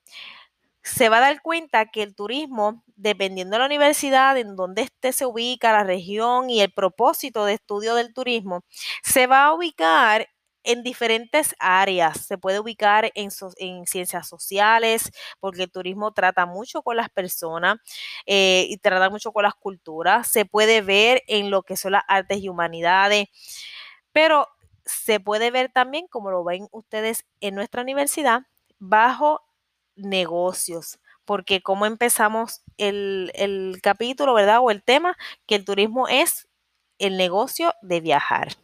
se 0.84 1.10
va 1.10 1.18
a 1.18 1.22
dar 1.22 1.42
cuenta 1.42 1.88
que 1.88 2.04
el 2.04 2.16
turismo, 2.16 2.84
dependiendo 2.96 3.56
de 3.56 3.60
la 3.60 3.66
universidad, 3.66 4.38
en 4.38 4.56
donde 4.56 4.84
esté 4.84 5.12
se 5.14 5.26
ubica, 5.26 5.72
la 5.74 5.84
región 5.84 6.50
y 6.50 6.62
el 6.62 6.72
propósito 6.72 7.46
de 7.46 7.56
estudio 7.56 7.96
del 7.96 8.14
turismo, 8.14 8.64
se 9.04 9.28
va 9.28 9.46
a 9.46 9.54
ubicar 9.54 10.28
en 10.68 10.84
diferentes 10.84 11.56
áreas. 11.60 12.26
Se 12.26 12.38
puede 12.38 12.60
ubicar 12.60 13.12
en, 13.16 13.32
ciencias 13.88 14.28
sociales, 14.28 15.12
porque 15.40 15.64
el 15.64 15.72
turismo 15.72 16.12
trata 16.12 16.46
mucho 16.46 16.82
con 16.84 16.98
las 16.98 17.10
personas 17.10 17.78
eh, 18.26 18.68
y 18.70 18.78
trata 18.78 19.10
mucho 19.10 19.32
con 19.32 19.44
las 19.44 19.56
culturas. 19.56 20.30
Se 20.30 20.46
puede 20.46 20.82
ver 20.82 21.24
en 21.28 21.50
lo 21.52 21.64
que 21.64 21.78
son 21.78 21.94
las 21.94 22.04
artes 22.08 22.40
y 22.40 22.50
humanidades, 22.50 23.28
pero 24.12 24.48
se 24.86 25.20
puede 25.20 25.52
ver 25.52 25.72
también, 25.72 26.08
como 26.08 26.32
lo 26.32 26.44
ven 26.44 26.68
ustedes 26.72 27.26
en 27.40 27.56
nuestra 27.56 27.82
universidad, 27.82 28.42
bajo 28.80 29.42
negocios 29.96 31.00
porque 31.26 31.62
como 31.62 31.86
empezamos 31.86 32.62
el, 32.78 33.32
el, 33.36 33.80
capítulo, 33.84 34.34
¿verdad? 34.34 34.60
O 34.62 34.72
el 34.72 34.82
tema, 34.82 35.18
que 35.46 35.56
el 35.56 35.66
turismo 35.66 36.08
es 36.08 36.48
el 37.00 37.18
negocio 37.18 37.74
de 37.82 38.00
viajar. 38.00 38.56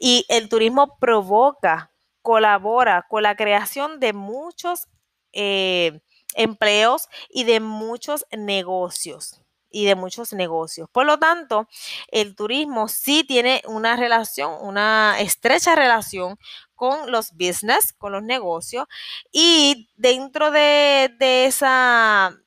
Y 0.00 0.26
el 0.28 0.48
turismo 0.48 0.98
provoca, 0.98 1.92
colabora 2.22 3.06
con 3.08 3.22
la 3.22 3.36
creación 3.36 4.00
de 4.00 4.12
muchos 4.12 4.88
eh, 5.32 6.00
empleos 6.34 7.08
y 7.30 7.44
de 7.44 7.60
muchos 7.60 8.26
negocios 8.36 9.42
y 9.70 9.84
de 9.84 9.94
muchos 9.94 10.32
negocios. 10.32 10.88
Por 10.90 11.06
lo 11.06 11.18
tanto, 11.18 11.68
el 12.08 12.34
turismo 12.34 12.88
sí 12.88 13.24
tiene 13.24 13.62
una 13.66 13.96
relación, 13.96 14.52
una 14.62 15.16
estrecha 15.20 15.74
relación 15.74 16.38
con 16.74 17.10
los 17.10 17.32
business, 17.32 17.92
con 17.92 18.12
los 18.12 18.22
negocios, 18.22 18.86
y 19.32 19.90
dentro 19.96 20.50
de, 20.50 21.10
de 21.18 21.46
esa 21.46 22.38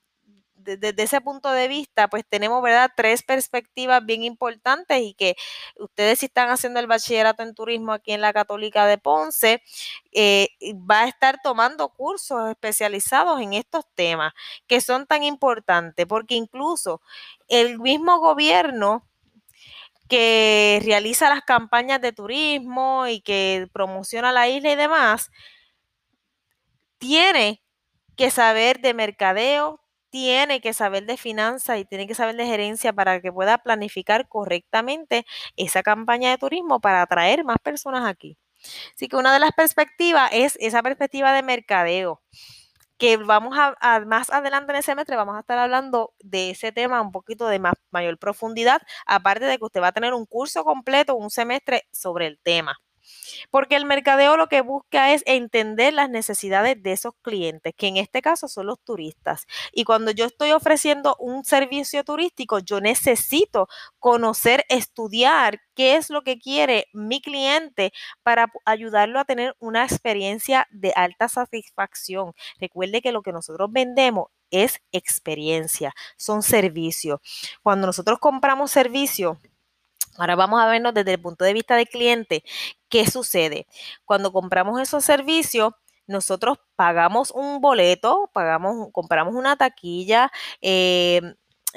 desde 0.64 1.04
ese 1.04 1.22
punto 1.22 1.50
de 1.52 1.68
vista, 1.68 2.08
pues 2.10 2.24
tenemos, 2.28 2.62
¿verdad?, 2.64 2.92
tres 2.96 3.24
perspectivas 3.24 4.06
bien 4.06 4.24
importantes 4.24 5.00
y 5.02 5.14
que 5.16 5.36
ustedes 5.78 6.20
si 6.20 6.28
están 6.28 6.50
haciendo 6.50 6.80
el 6.80 6.88
bachillerato 6.88 7.44
en 7.44 7.54
turismo 7.56 7.94
aquí 7.94 8.12
en 8.14 8.22
la 8.22 8.34
Católica 8.34 8.86
de 8.86 8.98
Ponce, 8.98 9.62
eh, 10.14 10.50
va 10.90 11.02
a 11.02 11.08
estar 11.08 11.40
tomando 11.44 11.90
cursos 11.90 12.50
especializados 12.50 13.42
en 13.42 13.54
estos 13.54 13.86
temas 13.96 14.34
que 14.68 14.82
son 14.82 15.06
tan 15.08 15.24
importantes, 15.24 16.06
porque 16.08 16.36
incluso 16.36 17.02
el 17.48 17.80
mismo 17.80 18.20
gobierno 18.20 19.06
que 20.10 20.82
realiza 20.84 21.30
las 21.30 21.42
campañas 21.44 22.02
de 22.02 22.12
turismo 22.12 23.08
y 23.08 23.22
que 23.22 23.68
promociona 23.74 24.32
la 24.32 24.50
isla 24.50 24.72
y 24.72 24.76
demás, 24.76 25.30
tiene 27.00 27.64
que 28.18 28.32
saber 28.32 28.82
de 28.82 28.94
mercadeo, 28.94 29.81
tiene 30.12 30.62
que 30.62 30.74
saber 30.74 31.06
de 31.08 31.18
finanzas 31.18 31.80
y 31.80 31.86
tiene 31.86 32.08
que 32.08 32.16
saber 32.16 32.36
de 32.36 32.46
gerencia 32.46 32.94
para 32.94 33.22
que 33.22 33.32
pueda 33.32 33.58
planificar 33.58 34.28
correctamente 34.28 35.26
esa 35.56 35.82
campaña 35.84 36.30
de 36.30 36.38
turismo 36.38 36.80
para 36.80 37.02
atraer 37.02 37.44
más 37.44 37.58
personas 37.64 38.08
aquí. 38.08 38.38
Así 38.96 39.08
que 39.08 39.16
una 39.16 39.34
de 39.34 39.40
las 39.40 39.52
perspectivas 39.54 40.30
es 40.34 40.58
esa 40.62 40.84
perspectiva 40.84 41.34
de 41.34 41.42
mercadeo, 41.42 42.22
que 43.02 43.18
vamos 43.18 43.58
a, 43.58 44.00
más 44.06 44.30
adelante 44.30 44.72
en 44.74 44.78
el 44.78 44.84
semestre 44.84 45.16
vamos 45.16 45.36
a 45.36 45.40
estar 45.40 45.58
hablando 45.58 46.14
de 46.20 46.52
ese 46.52 46.72
tema 46.72 47.02
un 47.02 47.12
poquito 47.12 47.48
de 47.48 47.58
más, 47.58 47.74
mayor 47.90 48.20
profundidad, 48.20 48.82
aparte 49.08 49.46
de 49.46 49.58
que 49.58 49.66
usted 49.66 49.82
va 49.82 49.88
a 49.88 49.92
tener 49.92 50.14
un 50.14 50.28
curso 50.28 50.64
completo, 50.64 51.16
un 51.16 51.32
semestre 51.32 51.88
sobre 51.92 52.28
el 52.28 52.38
tema. 52.38 52.80
Porque 53.50 53.76
el 53.76 53.86
mercadeo 53.86 54.38
lo 54.38 54.48
que 54.48 54.62
busca 54.62 55.14
es 55.14 55.24
entender 55.26 55.94
las 55.94 56.10
necesidades 56.10 56.82
de 56.82 56.92
esos 56.92 57.14
clientes, 57.22 57.74
que 57.76 57.88
en 57.88 57.98
este 57.98 58.22
caso 58.22 58.48
son 58.48 58.68
los 58.68 58.80
turistas. 58.80 59.48
Y 59.72 59.84
cuando 59.84 60.12
yo 60.12 60.26
estoy 60.26 60.52
ofreciendo 60.52 61.16
un 61.20 61.44
servicio 61.44 62.04
turístico, 62.04 62.60
yo 62.60 62.82
necesito 62.82 63.68
conocer, 64.00 64.66
estudiar 64.70 65.60
qué 65.76 65.96
es 65.96 66.10
lo 66.10 66.22
que 66.22 66.40
quiere 66.40 66.88
mi 66.94 67.22
cliente 67.22 67.92
para 68.24 68.52
ayudarlo 68.66 69.20
a 69.20 69.26
tener 69.26 69.56
una 69.60 69.84
experiencia 69.84 70.68
de 70.72 70.94
alta 70.96 71.28
satisfacción. 71.28 72.34
Recuerde 72.60 73.02
que 73.02 73.12
lo 73.12 73.22
que 73.22 73.32
nosotros 73.32 73.72
vendemos 73.72 74.28
es 74.52 74.82
experiencia, 74.92 75.94
son 76.18 76.44
servicios. 76.44 77.20
Cuando 77.64 77.88
nosotros 77.88 78.20
compramos 78.20 78.72
servicios, 78.72 79.38
Ahora 80.18 80.36
vamos 80.36 80.62
a 80.62 80.68
vernos 80.68 80.94
desde 80.94 81.14
el 81.14 81.22
punto 81.22 81.46
de 81.46 81.54
vista 81.54 81.76
del 81.76 81.88
cliente. 81.88 82.44
¿Qué 82.90 83.10
sucede? 83.10 83.68
Cuando 84.06 84.32
compramos 84.32 84.80
esos 84.82 85.04
servicios, 85.06 85.74
nosotros 86.08 86.58
pagamos 86.76 87.32
un 87.32 87.62
boleto, 87.62 88.30
pagamos, 88.34 88.90
compramos 88.92 89.36
una 89.36 89.56
taquilla, 89.56 90.32
eh, 90.62 91.22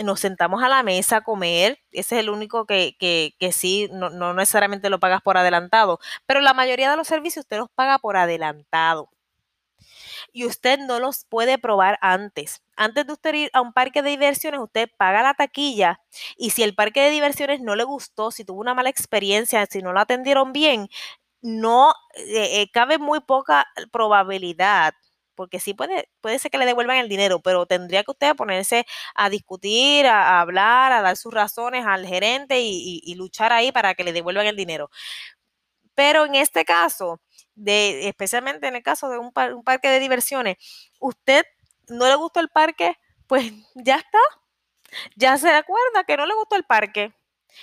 nos 0.02 0.20
sentamos 0.20 0.62
a 0.62 0.68
la 0.68 0.82
mesa 0.82 1.18
a 1.18 1.20
comer. 1.22 1.78
Ese 1.92 2.16
es 2.16 2.20
el 2.20 2.30
único 2.30 2.66
que, 2.66 2.96
que, 2.98 3.34
que 3.38 3.52
sí, 3.52 3.88
no, 3.92 4.10
no, 4.10 4.34
necesariamente 4.34 4.90
lo 4.90 5.00
pagas 5.00 5.22
por 5.22 5.36
adelantado, 5.36 6.00
pero 6.26 6.40
la 6.40 6.54
mayoría 6.54 6.90
de 6.90 6.96
los 6.96 7.08
servicios 7.08 7.44
usted 7.44 7.58
los 7.58 7.70
paga 7.70 7.98
por 7.98 8.16
adelantado 8.16 9.10
y 10.32 10.46
usted 10.46 10.78
no 10.78 11.00
los 11.00 11.24
puede 11.24 11.58
probar 11.58 11.98
antes. 12.00 12.62
Antes 12.76 13.06
de 13.06 13.12
usted 13.12 13.34
ir 13.34 13.50
a 13.52 13.60
un 13.60 13.72
parque 13.72 14.02
de 14.02 14.10
diversiones, 14.10 14.60
usted 14.60 14.88
paga 14.98 15.22
la 15.22 15.34
taquilla 15.34 16.00
y 16.36 16.50
si 16.50 16.62
el 16.62 16.74
parque 16.74 17.00
de 17.02 17.10
diversiones 17.10 17.60
no 17.60 17.76
le 17.76 17.84
gustó, 17.84 18.30
si 18.30 18.44
tuvo 18.44 18.60
una 18.60 18.74
mala 18.74 18.90
experiencia, 18.90 19.66
si 19.66 19.82
no 19.82 19.92
lo 19.92 20.00
atendieron 20.00 20.52
bien, 20.52 20.88
no 21.42 21.92
eh, 22.16 22.62
eh, 22.62 22.70
cabe 22.72 22.98
muy 22.98 23.20
poca 23.20 23.66
probabilidad 23.92 24.94
porque 25.34 25.60
sí 25.60 25.74
puede, 25.74 26.08
puede 26.20 26.38
ser 26.38 26.50
que 26.50 26.58
le 26.58 26.66
devuelvan 26.66 26.98
el 26.98 27.08
dinero, 27.08 27.40
pero 27.40 27.66
tendría 27.66 28.04
que 28.04 28.12
usted 28.12 28.36
ponerse 28.36 28.86
a 29.14 29.30
discutir, 29.30 30.06
a, 30.06 30.40
hablar, 30.40 30.92
a 30.92 31.02
dar 31.02 31.16
sus 31.16 31.32
razones 31.34 31.84
al 31.86 32.06
gerente 32.06 32.60
y, 32.60 33.14
luchar 33.16 33.52
ahí 33.52 33.72
para 33.72 33.94
que 33.94 34.04
le 34.04 34.12
devuelvan 34.12 34.46
el 34.46 34.56
dinero. 34.56 34.90
Pero 35.94 36.24
en 36.24 36.34
este 36.34 36.64
caso, 36.64 37.20
de, 37.54 38.08
especialmente 38.08 38.66
en 38.66 38.76
el 38.76 38.82
caso 38.82 39.08
de 39.08 39.18
un, 39.18 39.32
parque 39.32 39.88
de 39.88 40.00
diversiones, 40.00 40.56
usted 41.00 41.44
no 41.88 42.06
le 42.06 42.14
gustó 42.16 42.40
el 42.40 42.48
parque, 42.48 42.96
pues 43.26 43.52
ya 43.74 43.96
está, 43.96 44.18
ya 45.16 45.36
se 45.38 45.50
acuerda 45.50 46.04
que 46.06 46.16
no 46.16 46.26
le 46.26 46.34
gustó 46.34 46.56
el 46.56 46.64
parque. 46.64 47.12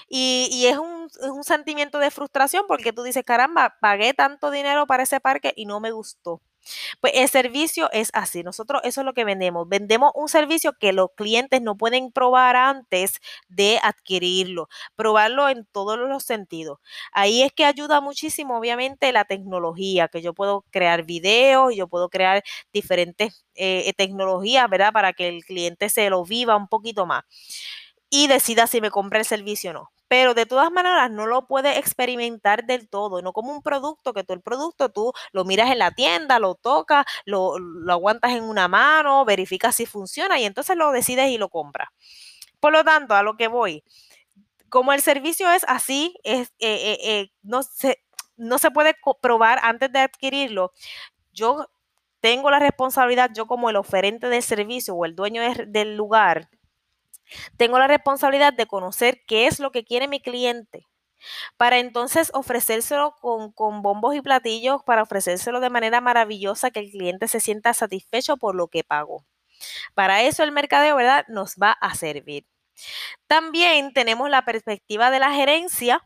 Y, 0.07 0.47
y 0.51 0.67
es, 0.67 0.77
un, 0.77 1.07
es, 1.07 1.27
un, 1.27 1.43
sentimiento 1.43 1.99
de 1.99 2.11
frustración 2.11 2.63
porque 2.65 2.93
tú 2.93 3.03
dices, 3.03 3.25
caramba, 3.25 3.77
pagué 3.81 4.13
tanto 4.13 4.49
dinero 4.49 4.87
para 4.87 5.03
ese 5.03 5.19
parque 5.19 5.53
y 5.55 5.65
no 5.65 5.81
me 5.81 5.91
gustó. 5.91 6.41
Pues 7.01 7.13
el 7.15 7.29
servicio 7.29 7.89
es 7.91 8.09
así. 8.13 8.43
Nosotros 8.43 8.81
eso 8.83 9.01
es 9.01 9.05
lo 9.05 9.13
que 9.13 9.25
vendemos. 9.25 9.67
Vendemos 9.67 10.11
un 10.15 10.29
servicio 10.29 10.73
que 10.73 10.93
los 10.93 11.09
clientes 11.15 11.61
no 11.61 11.77
pueden 11.77 12.11
probar 12.11 12.55
antes 12.55 13.19
de 13.49 13.79
adquirirlo. 13.83 14.67
Probarlo 14.95 15.49
en 15.49 15.65
todos 15.71 15.97
los 15.97 16.23
sentidos. 16.23 16.79
Ahí 17.11 17.41
es 17.43 17.51
que 17.53 17.65
ayuda 17.65 18.01
muchísimo, 18.01 18.57
obviamente, 18.57 19.11
la 19.11 19.25
tecnología, 19.25 20.07
que 20.07 20.21
yo 20.21 20.33
puedo 20.33 20.65
crear 20.71 21.03
videos, 21.03 21.75
yo 21.75 21.87
puedo 21.87 22.09
crear 22.09 22.43
diferentes 22.73 23.45
eh, 23.55 23.91
tecnologías, 23.97 24.69
¿verdad? 24.69 24.93
Para 24.93 25.13
que 25.13 25.27
el 25.29 25.43
cliente 25.45 25.89
se 25.89 26.09
lo 26.09 26.23
viva 26.25 26.55
un 26.55 26.67
poquito 26.67 27.05
más 27.05 27.23
y 28.09 28.27
decida 28.27 28.67
si 28.67 28.81
me 28.81 28.91
compra 28.91 29.19
el 29.19 29.25
servicio 29.25 29.71
o 29.71 29.73
no 29.73 29.91
pero 30.11 30.33
de 30.33 30.45
todas 30.45 30.69
maneras 30.73 31.09
no 31.09 31.25
lo 31.25 31.47
puedes 31.47 31.77
experimentar 31.77 32.65
del 32.65 32.89
todo, 32.89 33.21
no 33.21 33.31
como 33.31 33.53
un 33.53 33.61
producto 33.61 34.11
que 34.11 34.25
tú 34.25 34.33
el 34.33 34.41
producto 34.41 34.89
tú 34.89 35.13
lo 35.31 35.45
miras 35.45 35.71
en 35.71 35.79
la 35.79 35.91
tienda, 35.91 36.37
lo 36.37 36.55
tocas, 36.55 37.05
lo, 37.23 37.55
aguantas 37.87 38.31
en 38.33 38.43
una 38.43 38.67
mano, 38.67 39.23
verificas 39.23 39.73
si 39.73 39.85
funciona 39.85 40.37
y 40.37 40.43
entonces 40.43 40.75
lo 40.75 40.91
decides 40.91 41.29
y 41.29 41.37
lo 41.37 41.47
compras. 41.47 41.87
Por 42.59 42.73
lo 42.73 42.83
tanto, 42.83 43.15
a 43.15 43.23
lo 43.23 43.37
que 43.37 43.47
voy, 43.47 43.85
como 44.67 44.91
el 44.91 45.01
servicio 45.01 45.49
es 45.49 45.63
así, 45.69 46.13
es, 46.25 46.49
eh, 46.59 46.91
eh, 46.91 46.97
eh, 47.03 47.31
no, 47.41 47.63
se, 47.63 48.03
no 48.35 48.57
se 48.57 48.69
puede 48.69 48.97
probar 49.21 49.59
antes 49.63 49.93
de 49.93 49.99
adquirirlo, 49.99 50.73
yo 51.31 51.69
tengo 52.19 52.51
la 52.51 52.59
responsabilidad, 52.59 53.31
yo 53.33 53.47
como 53.47 53.69
el 53.69 53.77
oferente 53.77 54.27
del 54.27 54.43
servicio 54.43 54.93
o 54.93 55.05
el 55.05 55.15
dueño 55.15 55.41
del 55.67 55.95
lugar, 55.95 56.49
tengo 57.57 57.79
la 57.79 57.87
responsabilidad 57.87 58.53
de 58.53 58.67
conocer 58.67 59.21
qué 59.27 59.47
es 59.47 59.59
lo 59.59 59.71
que 59.71 59.83
quiere 59.83 60.07
mi 60.07 60.21
cliente 60.21 60.87
para 61.57 61.79
entonces 61.79 62.31
ofrecérselo 62.33 63.15
con, 63.19 63.51
con, 63.51 63.81
bombos 63.81 64.15
y 64.15 64.21
platillos, 64.21 64.83
para 64.83 65.03
ofrecérselo 65.03 65.59
de 65.59 65.69
manera 65.69 66.01
maravillosa, 66.01 66.71
que 66.71 66.79
el 66.79 66.91
cliente 66.91 67.27
se 67.27 67.39
sienta 67.39 67.73
satisfecho 67.73 68.37
por 68.37 68.55
lo 68.55 68.67
que 68.67 68.83
pagó. 68.83 69.25
Para 69.93 70.23
eso 70.23 70.43
el 70.43 70.51
mercadeo, 70.51 70.95
¿verdad? 70.95 71.25
Nos 71.27 71.55
va 71.55 71.71
a 71.71 71.95
servir. 71.95 72.45
También 73.27 73.93
tenemos 73.93 74.29
la 74.29 74.43
perspectiva 74.45 75.11
de 75.11 75.19
la 75.19 75.33
gerencia, 75.33 76.03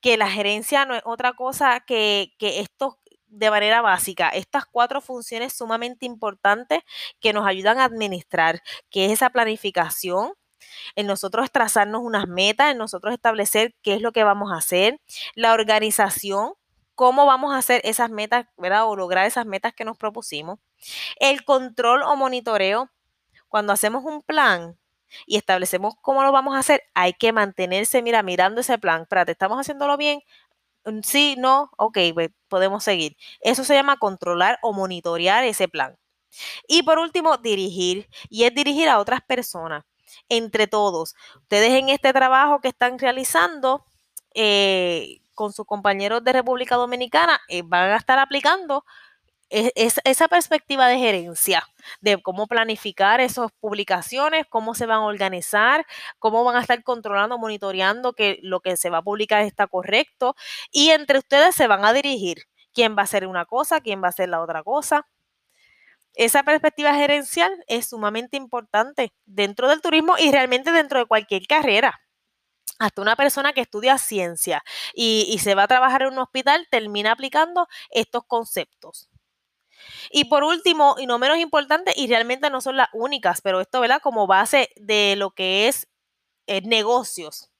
que 0.00 0.16
la 0.16 0.30
gerencia 0.30 0.84
no 0.84 0.94
es 0.94 1.02
otra 1.04 1.34
cosa 1.34 1.80
que, 1.80 2.34
que 2.38 2.60
esto 2.60 2.98
de 3.28 3.50
manera 3.50 3.82
básica, 3.82 4.28
estas 4.28 4.66
cuatro 4.66 5.00
funciones 5.00 5.52
sumamente 5.52 6.06
importantes 6.06 6.80
que 7.20 7.32
nos 7.32 7.46
ayudan 7.46 7.78
a 7.78 7.84
administrar, 7.84 8.62
que 8.90 9.06
es 9.06 9.12
esa 9.12 9.30
planificación, 9.30 10.32
en 10.94 11.06
nosotros 11.06 11.50
trazarnos 11.50 12.02
unas 12.02 12.26
metas, 12.28 12.72
en 12.72 12.78
nosotros 12.78 13.12
establecer 13.14 13.74
qué 13.82 13.94
es 13.94 14.02
lo 14.02 14.12
que 14.12 14.24
vamos 14.24 14.52
a 14.52 14.56
hacer, 14.56 15.00
la 15.34 15.52
organización, 15.52 16.54
cómo 16.94 17.26
vamos 17.26 17.54
a 17.54 17.58
hacer 17.58 17.80
esas 17.84 18.10
metas, 18.10 18.46
¿verdad? 18.56 18.88
O 18.88 18.96
lograr 18.96 19.26
esas 19.26 19.46
metas 19.46 19.74
que 19.74 19.84
nos 19.84 19.98
propusimos. 19.98 20.58
El 21.20 21.44
control 21.44 22.02
o 22.02 22.16
monitoreo, 22.16 22.90
cuando 23.48 23.72
hacemos 23.72 24.04
un 24.04 24.22
plan 24.22 24.78
y 25.26 25.36
establecemos 25.36 25.94
cómo 26.02 26.22
lo 26.22 26.32
vamos 26.32 26.56
a 26.56 26.60
hacer, 26.60 26.82
hay 26.94 27.12
que 27.14 27.32
mantenerse, 27.32 28.02
mira, 28.02 28.22
mirando 28.22 28.60
ese 28.60 28.78
plan. 28.78 29.02
Espérate, 29.02 29.32
¿estamos 29.32 29.58
haciéndolo 29.58 29.96
bien? 29.96 30.20
Mm, 30.86 31.00
sí, 31.02 31.34
no, 31.38 31.70
ok, 31.78 31.98
podemos 32.48 32.84
seguir. 32.84 33.16
Eso 33.40 33.64
se 33.64 33.74
llama 33.74 33.96
controlar 33.98 34.58
o 34.62 34.72
monitorear 34.72 35.44
ese 35.44 35.68
plan. 35.68 35.96
Y 36.68 36.82
por 36.84 36.98
último, 36.98 37.38
dirigir. 37.38 38.08
Y 38.30 38.44
es 38.44 38.54
dirigir 38.54 38.88
a 38.88 38.98
otras 39.00 39.20
personas 39.22 39.84
entre 40.28 40.66
todos. 40.68 41.14
Ustedes 41.42 41.72
en 41.72 41.88
este 41.90 42.12
trabajo 42.12 42.60
que 42.60 42.68
están 42.68 42.98
realizando 42.98 43.84
eh, 44.34 45.20
con 45.34 45.52
sus 45.52 45.66
compañeros 45.66 46.24
de 46.24 46.32
República 46.34 46.76
Dominicana 46.76 47.40
eh, 47.48 47.62
van 47.64 47.90
a 47.92 47.96
estar 47.96 48.18
aplicando 48.18 48.84
e, 49.50 49.72
esa 49.76 50.28
perspectiva 50.28 50.88
de 50.88 50.98
gerencia, 50.98 51.66
de 52.00 52.20
cómo 52.22 52.46
planificar 52.46 53.20
esas 53.20 53.50
publicaciones, 53.60 54.46
cómo 54.48 54.74
se 54.74 54.86
van 54.86 54.98
a 54.98 55.06
organizar, 55.06 55.86
cómo 56.18 56.44
van 56.44 56.56
a 56.56 56.60
estar 56.60 56.82
controlando, 56.82 57.38
monitoreando 57.38 58.12
que 58.12 58.38
lo 58.42 58.60
que 58.60 58.76
se 58.76 58.90
va 58.90 58.98
a 58.98 59.02
publicar 59.02 59.42
está 59.42 59.66
correcto 59.68 60.34
y 60.72 60.90
entre 60.90 61.18
ustedes 61.18 61.54
se 61.54 61.66
van 61.68 61.84
a 61.84 61.92
dirigir 61.92 62.38
quién 62.72 62.96
va 62.96 63.02
a 63.02 63.04
hacer 63.04 63.26
una 63.26 63.46
cosa, 63.46 63.80
quién 63.80 64.02
va 64.02 64.08
a 64.08 64.10
hacer 64.10 64.28
la 64.28 64.42
otra 64.42 64.62
cosa. 64.62 65.06
Esa 66.14 66.42
perspectiva 66.42 66.94
gerencial 66.94 67.52
es 67.68 67.88
sumamente 67.88 68.36
importante 68.38 69.12
dentro 69.26 69.68
del 69.68 69.82
turismo 69.82 70.16
y 70.18 70.32
realmente 70.32 70.72
dentro 70.72 70.98
de 70.98 71.06
cualquier 71.06 71.46
carrera. 71.46 72.00
Hasta 72.78 73.02
una 73.02 73.16
persona 73.16 73.52
que 73.52 73.62
estudia 73.62 73.98
ciencia 73.98 74.62
y, 74.94 75.38
se 75.42 75.54
va 75.54 75.64
a 75.64 75.68
trabajar 75.68 76.02
en 76.02 76.12
un 76.14 76.18
hospital 76.18 76.66
termina 76.70 77.12
aplicando 77.12 77.68
estos 77.90 78.24
conceptos. 78.26 79.08
Y 80.10 80.24
por 80.26 80.44
último, 80.44 80.96
y 80.98 81.06
no 81.06 81.18
menos 81.18 81.38
importante, 81.38 81.92
y 81.96 82.06
realmente 82.06 82.50
no 82.50 82.60
son 82.60 82.76
las 82.76 82.88
únicas, 82.92 83.40
pero 83.40 83.60
esto, 83.60 83.80
¿verdad? 83.80 84.00
Como 84.02 84.26
base 84.26 84.70
de 84.76 85.16
lo 85.16 85.30
que 85.30 85.68
es 85.68 85.88
eh, 86.46 86.62
negocios 86.62 87.50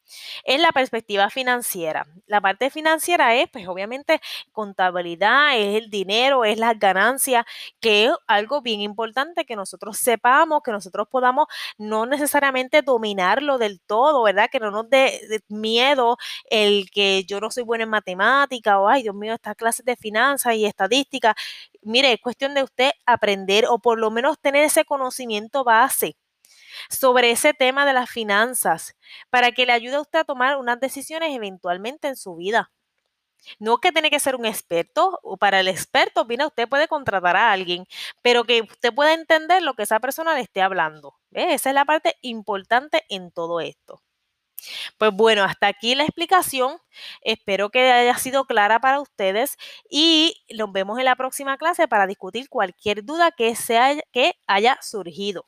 es 0.44 0.60
la 0.60 0.72
perspectiva 0.72 1.30
financiera. 1.30 2.06
La 2.26 2.40
parte 2.40 2.70
financiera 2.70 3.34
es, 3.34 3.48
pues 3.50 3.66
obviamente, 3.68 4.20
contabilidad, 4.52 5.56
es 5.58 5.82
el 5.82 5.90
dinero, 5.90 6.44
es 6.44 6.58
las 6.58 6.78
ganancias, 6.78 7.44
que 7.80 8.06
es 8.06 8.12
algo 8.26 8.62
bien 8.62 8.80
importante 8.80 9.44
que 9.44 9.56
nosotros 9.56 9.98
sepamos, 9.98 10.62
que 10.64 10.72
nosotros 10.72 11.08
podamos 11.10 11.46
no 11.78 12.06
necesariamente 12.06 12.82
dominarlo 12.82 13.58
del 13.58 13.80
todo, 13.80 14.22
¿verdad? 14.22 14.48
Que 14.50 14.60
no 14.60 14.70
nos 14.70 14.88
dé 14.90 15.20
miedo 15.48 16.16
el 16.50 16.90
que 16.90 17.24
yo 17.24 17.40
no 17.40 17.50
soy 17.50 17.62
buena 17.64 17.84
en 17.84 17.90
matemática 17.90 18.80
o, 18.80 18.88
ay, 18.88 19.02
Dios 19.02 19.14
mío, 19.14 19.34
estas 19.34 19.56
clases 19.56 19.84
de 19.84 19.96
finanzas 19.96 20.54
y 20.54 20.66
estadística. 20.66 21.34
Mire, 21.82 22.12
es 22.12 22.20
cuestión 22.20 22.54
de 22.54 22.62
usted 22.64 22.90
aprender 23.06 23.66
o 23.68 23.78
por 23.78 23.98
lo 23.98 24.10
menos 24.10 24.38
tener 24.40 24.64
ese 24.64 24.84
conocimiento 24.84 25.64
base 25.64 26.16
sobre 26.90 27.30
ese 27.30 27.54
tema 27.54 27.86
de 27.86 27.92
las 27.92 28.10
finanzas 28.10 28.96
para 29.30 29.52
que 29.52 29.66
le 29.66 29.72
ayude 29.72 29.96
a 29.96 30.00
usted 30.00 30.20
a 30.20 30.24
tomar 30.24 30.56
unas 30.56 30.80
decisiones 30.80 31.34
eventualmente 31.34 32.08
en 32.08 32.16
su 32.16 32.36
vida. 32.36 32.70
No 33.58 33.78
que 33.78 33.92
tiene 33.92 34.10
que 34.10 34.20
ser 34.20 34.36
un 34.36 34.46
experto, 34.46 35.18
o 35.22 35.36
para 35.36 35.60
el 35.60 35.68
experto, 35.68 36.24
mira, 36.24 36.46
usted 36.46 36.68
puede 36.68 36.88
contratar 36.88 37.36
a 37.36 37.52
alguien, 37.52 37.86
pero 38.22 38.44
que 38.44 38.62
usted 38.62 38.94
pueda 38.94 39.14
entender 39.14 39.62
lo 39.62 39.74
que 39.74 39.84
esa 39.84 40.00
persona 40.00 40.34
le 40.34 40.40
esté 40.40 40.62
hablando. 40.62 41.14
Esa 41.32 41.70
es 41.70 41.74
la 41.74 41.84
parte 41.84 42.16
importante 42.22 43.04
en 43.08 43.30
todo 43.30 43.60
esto. 43.60 44.02
Pues 44.98 45.12
bueno, 45.12 45.44
hasta 45.44 45.68
aquí 45.68 45.94
la 45.94 46.04
explicación. 46.04 46.78
Espero 47.22 47.70
que 47.70 47.90
haya 47.92 48.16
sido 48.18 48.44
clara 48.46 48.80
para 48.80 49.00
ustedes 49.00 49.56
y 49.90 50.42
nos 50.56 50.72
vemos 50.72 50.98
en 50.98 51.04
la 51.04 51.16
próxima 51.16 51.56
clase 51.58 51.88
para 51.88 52.06
discutir 52.06 52.48
cualquier 52.48 53.04
duda 53.04 53.30
que, 53.32 53.54
sea, 53.56 53.94
que 54.12 54.34
haya 54.46 54.78
surgido. 54.82 55.46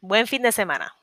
Buen 0.00 0.26
fin 0.26 0.42
de 0.42 0.52
semana. 0.52 0.97